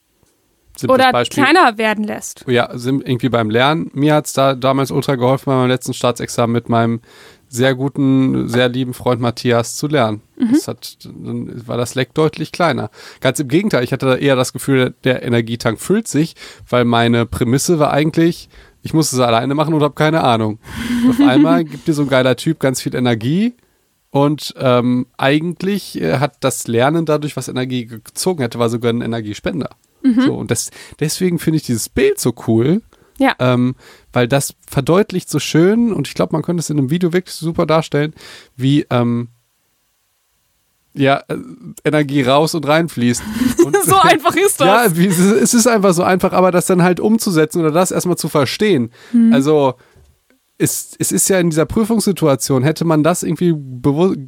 Oder 0.86 1.11
Beispiel. 1.11 1.43
kleiner 1.43 1.78
werden 1.78 2.03
lässt. 2.03 2.45
Ja, 2.47 2.69
sind 2.78 3.07
irgendwie 3.07 3.30
beim 3.30 3.49
Lernen. 3.49 3.89
Mir 3.93 4.15
hat's 4.15 4.34
da 4.34 4.55
damals 4.55 4.91
ultra 4.91 5.15
geholfen, 5.15 5.45
bei 5.47 5.55
meinem 5.55 5.69
letzten 5.69 5.93
Staatsexamen 5.93 6.53
mit 6.53 6.69
meinem 6.69 7.01
sehr 7.49 7.75
guten, 7.75 8.49
sehr 8.49 8.67
lieben 8.69 8.93
Freund 8.93 9.21
Matthias 9.21 9.75
zu 9.78 9.88
lernen. 9.88 10.21
Das 10.51 10.67
hat, 10.67 10.97
dann 11.05 11.65
war 11.67 11.78
das 11.78 11.95
Leck 11.95 12.13
deutlich 12.13 12.51
kleiner. 12.51 12.89
Ganz 13.21 13.39
im 13.39 13.47
Gegenteil, 13.47 13.84
ich 13.84 13.93
hatte 13.93 14.05
da 14.05 14.15
eher 14.15 14.36
das 14.36 14.53
Gefühl, 14.53 14.93
der 15.03 15.23
Energietank 15.23 15.80
füllt 15.80 16.07
sich, 16.07 16.36
weil 16.69 16.84
meine 16.86 17.25
Prämisse 17.25 17.80
war 17.80 17.91
eigentlich, 17.91 18.49
Ich 18.84 18.93
muss 18.93 19.11
es 19.11 19.19
alleine 19.19 19.55
machen 19.55 19.73
und 19.73 19.82
habe 19.82 19.95
keine 19.95 20.23
Ahnung. 20.23 20.59
Auf 21.09 21.19
einmal 21.25 21.63
gibt 21.63 21.88
dir 21.88 21.93
so 21.93 22.03
ein 22.03 22.09
geiler 22.09 22.36
Typ 22.36 22.59
ganz 22.59 22.82
viel 22.82 22.95
Energie 22.95 23.53
und 24.09 24.53
ähm, 24.57 25.07
eigentlich 25.17 26.01
äh, 26.01 26.19
hat 26.19 26.38
das 26.39 26.67
Lernen 26.67 27.05
dadurch, 27.05 27.36
was 27.36 27.47
Energie 27.47 27.86
gezogen 27.86 28.41
hätte, 28.41 28.59
war 28.59 28.69
sogar 28.69 28.91
ein 28.91 29.01
Energiespender. 29.01 29.69
Mhm. 30.02 30.22
So, 30.22 30.36
und 30.36 30.52
das, 30.52 30.70
deswegen 31.00 31.39
finde 31.39 31.58
ich 31.58 31.64
dieses 31.64 31.89
Bild 31.89 32.20
so 32.20 32.34
cool, 32.48 32.82
Ja. 33.18 33.36
ähm, 33.39 33.76
weil 34.14 34.28
das 34.28 34.54
verdeutlicht 34.68 35.30
so 35.30 35.39
schön 35.39 35.91
und 35.93 36.08
ich 36.08 36.14
glaube, 36.14 36.34
man 36.34 36.43
könnte 36.43 36.62
es 36.62 36.70
in 36.70 36.78
einem 36.78 36.89
Video 36.89 37.14
wirklich 37.14 37.36
super 37.36 37.66
darstellen, 37.66 38.14
wie 38.56 38.86
ähm, 38.89 39.30
ja, 40.93 41.22
äh, 41.28 41.38
Energie 41.84 42.24
raus 42.24 42.56
und 42.56 42.68
reinfließt. 42.68 43.22
Und, 43.66 43.76
so 43.84 43.98
einfach 44.00 44.36
ist 44.48 44.62
das. 44.62 44.68
ja, 44.68 44.98
wie, 44.98 45.08
es 45.08 45.54
ist 45.54 45.68
einfach 45.68 45.93
so 45.93 46.02
einfach, 46.04 46.32
aber 46.32 46.52
das 46.52 46.66
dann 46.68 46.82
halt 46.84 47.00
umzusetzen 47.02 47.60
oder 47.60 47.72
das 47.72 47.91
erstmal 47.91 48.18
zu 48.18 48.30
verstehen. 48.30 48.91
Mhm. 49.12 49.34
Also 49.34 49.76
es, 50.58 50.95
es 50.98 51.12
ist 51.12 51.28
ja 51.30 51.39
in 51.39 51.50
dieser 51.50 51.66
Prüfungssituation, 51.66 52.64
hätte 52.64 52.86
man 52.86 53.04
das 53.04 53.24
irgendwie 53.24 53.54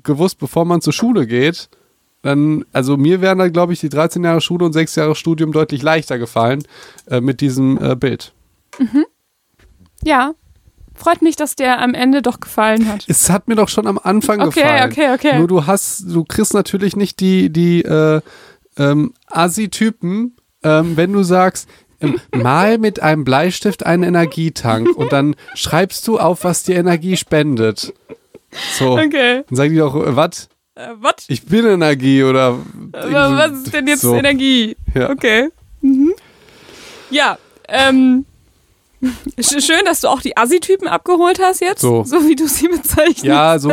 gewusst, 0.03 0.38
bevor 0.39 0.65
man 0.65 0.82
zur 0.82 0.93
Schule 0.93 1.26
geht, 1.26 1.70
dann, 2.22 2.65
also 2.74 2.97
mir 2.97 3.22
wären 3.22 3.38
da, 3.39 3.47
glaube 3.49 3.74
ich, 3.74 3.80
die 3.80 3.89
13 3.89 4.24
Jahre 4.24 4.41
Schule 4.41 4.65
und 4.65 4.74
6 4.74 4.95
Jahre 4.95 5.15
Studium 5.15 5.51
deutlich 5.51 5.82
leichter 5.82 6.17
gefallen 6.20 6.63
äh, 7.09 7.22
mit 7.22 7.41
diesem 7.41 7.78
äh, 7.82 7.95
Bild. 7.95 8.34
ja. 10.03 10.34
Freut 10.95 11.22
mich, 11.22 11.38
dass 11.38 11.55
der 11.55 11.80
am 11.82 11.93
Ende 11.93 12.22
doch 12.22 12.41
gefallen 12.41 12.89
hat. 12.89 13.05
Es 13.07 13.30
hat 13.30 13.47
mir 13.47 13.55
doch 13.55 13.70
schon 13.70 13.88
am 13.88 13.97
Anfang 14.03 14.41
Okay, 14.41 14.59
gefallen. 14.61 14.91
okay, 14.91 15.13
okay. 15.13 15.38
Nur 15.39 15.47
du 15.47 15.65
hast, 15.65 16.01
du 16.13 16.26
kriegst 16.26 16.53
natürlich 16.53 16.97
nicht 16.97 17.22
die, 17.22 17.49
die 17.49 17.84
äh, 17.86 18.20
ähm, 18.76 19.13
Assi-Typen, 19.28 20.36
ähm, 20.61 20.97
wenn 20.97 21.13
du 21.13 21.24
sagst, 21.24 21.70
ähm, 22.01 22.20
mal 22.36 22.78
mit 22.80 23.01
einem 23.01 23.24
Bleistift 23.24 23.86
einen 23.86 24.03
Energietank 24.03 24.89
und 24.97 25.13
dann 25.13 25.38
schreibst 25.55 26.05
du 26.05 26.20
auf, 26.20 26.43
was 26.43 26.63
dir 26.63 26.76
Energie 26.76 27.15
spendet. 27.15 27.93
So. 28.78 28.97
Okay. 28.99 29.43
Dann 29.47 29.55
sagen 29.55 29.72
die 29.72 29.78
doch, 29.80 29.95
äh, 29.95 30.17
was? 30.17 30.49
Äh, 30.80 30.93
was? 30.99 31.25
Ich 31.27 31.43
bin 31.45 31.65
Energie 31.65 32.23
oder. 32.23 32.57
Aber 32.93 33.38
was 33.38 33.51
ist 33.63 33.73
denn 33.73 33.88
jetzt 33.88 34.01
so. 34.01 34.15
Energie? 34.15 34.77
Ja. 34.95 35.09
Okay. 35.09 35.49
Mhm. 35.82 36.13
Ja, 37.11 37.38
ähm. 37.67 38.25
sch- 39.38 39.65
Schön, 39.65 39.84
dass 39.86 40.01
du 40.01 40.07
auch 40.07 40.21
die 40.21 40.36
Assi-Typen 40.38 40.88
abgeholt 40.88 41.39
hast 41.41 41.61
jetzt. 41.61 41.82
So. 41.82 42.03
So 42.03 42.27
wie 42.27 42.36
du 42.36 42.47
sie 42.47 42.67
bezeichnest. 42.67 43.23
Ja, 43.23 43.57
so 43.59 43.69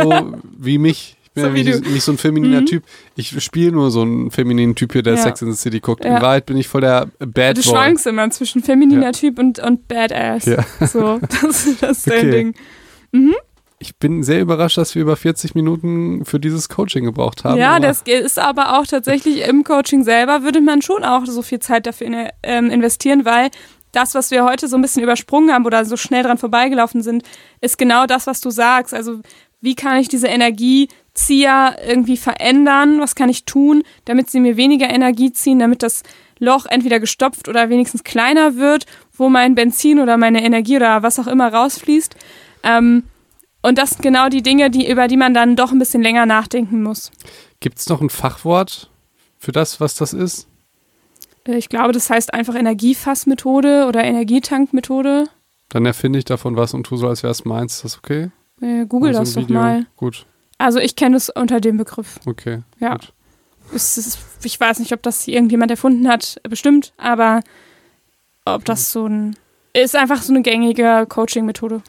wie 0.58 0.78
mich. 0.78 1.16
Ich 1.24 1.30
bin 1.32 1.42
So 1.44 1.48
ja 1.50 1.64
nicht, 1.64 1.84
du. 1.86 1.90
nicht 1.90 2.02
so 2.02 2.12
ein 2.12 2.18
femininer 2.18 2.62
Mhm. 2.62 2.66
Typ. 2.66 2.82
Ich 3.14 3.42
spiele 3.44 3.70
nur 3.72 3.90
so 3.90 4.00
einen 4.02 4.30
femininen 4.30 4.74
Typ 4.74 4.92
hier, 4.94 5.02
der 5.02 5.14
Ja. 5.16 5.22
Sex 5.22 5.42
in 5.42 5.52
the 5.52 5.56
City 5.58 5.80
guckt. 5.80 6.02
Ja. 6.04 6.16
In 6.16 6.22
Wahrheit 6.22 6.46
bin 6.46 6.56
ich 6.56 6.66
voll 6.66 6.80
der 6.80 7.08
Bad 7.18 7.58
Du 7.58 7.62
Boy. 7.62 7.70
schwankst 7.72 8.06
immer 8.06 8.30
zwischen 8.30 8.62
femininer. 8.62 9.12
Typ 9.12 9.38
und, 9.38 9.58
und 9.58 9.86
Badass. 9.86 10.46
Ja. 10.46 10.64
So, 10.86 11.18
das, 11.42 11.68
das 11.80 11.98
ist 11.98 12.10
dein 12.10 12.18
Okay. 12.18 12.30
Ding. 13.12 13.34
Ich 13.78 13.96
bin 13.96 14.22
sehr 14.22 14.40
überrascht, 14.40 14.78
dass 14.78 14.94
wir 14.94 15.02
über 15.02 15.16
40 15.16 15.54
Minuten 15.54 16.24
für 16.24 16.40
dieses 16.40 16.68
Coaching 16.70 17.04
gebraucht 17.04 17.44
haben. 17.44 17.58
Ja, 17.58 17.78
das 17.78 18.02
ist 18.02 18.38
aber 18.38 18.78
auch 18.78 18.86
tatsächlich 18.86 19.46
im 19.46 19.64
Coaching 19.64 20.02
selber, 20.02 20.42
würde 20.42 20.62
man 20.62 20.80
schon 20.80 21.04
auch 21.04 21.26
so 21.26 21.42
viel 21.42 21.60
Zeit 21.60 21.86
dafür 21.86 22.30
ähm, 22.42 22.70
investieren, 22.70 23.26
weil 23.26 23.50
das, 23.92 24.14
was 24.14 24.30
wir 24.30 24.44
heute 24.44 24.68
so 24.68 24.76
ein 24.76 24.82
bisschen 24.82 25.02
übersprungen 25.02 25.52
haben 25.52 25.66
oder 25.66 25.84
so 25.84 25.96
schnell 25.96 26.22
dran 26.22 26.38
vorbeigelaufen 26.38 27.02
sind, 27.02 27.22
ist 27.60 27.76
genau 27.76 28.06
das, 28.06 28.26
was 28.26 28.40
du 28.40 28.50
sagst. 28.50 28.94
Also 28.94 29.20
wie 29.60 29.74
kann 29.74 29.98
ich 29.98 30.08
diese 30.08 30.28
Energiezieher 30.28 31.76
irgendwie 31.86 32.16
verändern? 32.16 33.00
Was 33.00 33.14
kann 33.14 33.28
ich 33.28 33.44
tun, 33.44 33.82
damit 34.04 34.30
sie 34.30 34.40
mir 34.40 34.56
weniger 34.56 34.88
Energie 34.88 35.32
ziehen, 35.32 35.58
damit 35.58 35.82
das 35.82 36.02
Loch 36.38 36.66
entweder 36.66 37.00
gestopft 37.00 37.48
oder 37.48 37.70
wenigstens 37.70 38.04
kleiner 38.04 38.56
wird, 38.56 38.86
wo 39.16 39.28
mein 39.28 39.54
Benzin 39.54 40.00
oder 40.00 40.16
meine 40.16 40.44
Energie 40.44 40.76
oder 40.76 41.02
was 41.02 41.18
auch 41.18 41.26
immer 41.26 41.52
rausfließt. 41.52 42.14
Ähm, 42.62 43.04
und 43.66 43.78
das 43.78 43.90
sind 43.90 44.02
genau 44.02 44.28
die 44.28 44.42
Dinge, 44.42 44.70
die, 44.70 44.90
über 44.90 45.08
die 45.08 45.16
man 45.16 45.34
dann 45.34 45.56
doch 45.56 45.72
ein 45.72 45.78
bisschen 45.78 46.02
länger 46.02 46.26
nachdenken 46.26 46.82
muss. 46.82 47.10
Gibt 47.60 47.78
es 47.78 47.88
noch 47.88 48.00
ein 48.00 48.10
Fachwort 48.10 48.90
für 49.38 49.52
das, 49.52 49.80
was 49.80 49.94
das 49.94 50.12
ist? 50.12 50.46
Äh, 51.46 51.56
Ich 51.56 51.68
glaube, 51.68 51.92
das 51.92 52.08
heißt 52.10 52.32
einfach 52.34 52.54
Energiefassmethode 52.54 53.86
oder 53.86 54.04
Energietankmethode. 54.04 55.28
Dann 55.68 55.86
erfinde 55.86 56.18
ich 56.18 56.24
davon 56.24 56.56
was 56.56 56.74
und 56.74 56.84
tu 56.84 56.96
so, 56.96 57.08
als 57.08 57.22
wäre 57.22 57.30
es 57.32 57.44
meins. 57.44 57.76
Ist 57.76 57.84
das 57.84 57.98
okay? 57.98 58.30
Äh, 58.60 58.86
Google 58.86 59.10
Also 59.10 59.20
das 59.20 59.34
doch 59.34 59.42
Video. 59.42 59.60
mal. 59.60 59.86
Gut, 59.96 60.26
Also 60.58 60.78
ich 60.78 60.96
kenne 60.96 61.16
es 61.16 61.28
unter 61.28 61.60
dem 61.60 61.76
Begriff. 61.76 62.20
okay. 62.26 62.62
Ja. 62.80 62.92
Gut. 62.92 63.12
Ist, 63.72 64.18
ich 64.44 64.60
weiß 64.60 64.78
nicht, 64.78 64.92
ob 64.92 65.02
das 65.02 65.26
irgendjemand 65.26 65.72
erfunden 65.72 66.06
hat, 66.08 66.40
bestimmt, 66.48 66.92
aber 66.98 67.40
ob 68.44 68.64
das 68.64 68.92
so 68.92 69.06
ein 69.06 69.36
ist 69.72 69.96
einfach 69.96 70.22
so 70.22 70.32
eine 70.32 70.40
gängige 70.42 71.04
Coaching-Methode. 71.08 71.82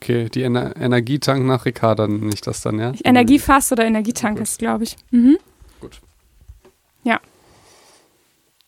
Okay, 0.00 0.28
die 0.28 0.42
Ener 0.42 0.76
Energietank 0.76 1.44
nach 1.46 1.64
Ricarda, 1.64 2.06
nicht 2.06 2.46
das 2.46 2.60
dann, 2.60 2.78
ja? 2.78 2.92
Energiefass 3.04 3.72
oder 3.72 3.84
Energietank 3.84 4.38
ist, 4.40 4.58
glaube 4.58 4.84
ich. 4.84 4.96
Mhm. 5.10 5.38
Gut. 5.80 6.00
Ja. 7.02 7.18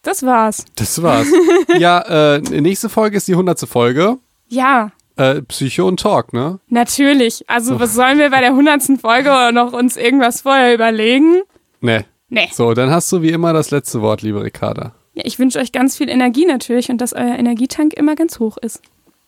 Das 0.02 0.22
war's. 0.22 0.64
Das 0.76 1.02
war's. 1.02 1.26
ja, 1.78 2.36
äh, 2.36 2.40
nächste 2.40 2.88
Folge 2.88 3.16
ist 3.16 3.28
die 3.28 3.32
100. 3.32 3.60
Folge. 3.68 4.16
Ja, 4.48 4.90
Äh, 5.16 5.42
Psycho 5.42 5.86
und 5.88 5.98
Talk, 6.00 6.32
ne? 6.32 6.60
natürlich. 6.68 7.44
Also 7.50 7.74
So. 7.74 7.80
was 7.80 7.94
sollen 7.94 8.18
wir 8.18 8.30
bei 8.30 8.40
der 8.40 8.50
100. 8.50 9.00
Folge 9.00 9.50
noch 9.52 9.72
uns 9.72 9.96
irgendwas 9.96 10.42
vorher 10.42 10.72
überlegen? 10.72 11.42
Ne. 11.80 12.04
Nee. 12.28 12.48
So, 12.52 12.72
dann 12.72 12.90
hast 12.90 13.10
du 13.10 13.20
wie 13.22 13.30
immer 13.30 13.52
das 13.52 13.70
letzte 13.72 14.00
Wort, 14.00 14.22
liebe 14.22 14.42
Ricarda. 14.44 14.94
Ja, 15.14 15.22
ich 15.26 15.38
wünsche 15.40 15.58
euch 15.58 15.72
ganz 15.72 15.96
viel 15.96 16.08
Energie 16.08 16.46
natürlich 16.46 16.88
und 16.90 16.98
dass 17.00 17.12
euer 17.14 17.36
Energietank 17.36 17.94
immer 17.94 18.14
ganz 18.14 18.38
hoch 18.38 18.56
ist. 18.58 18.80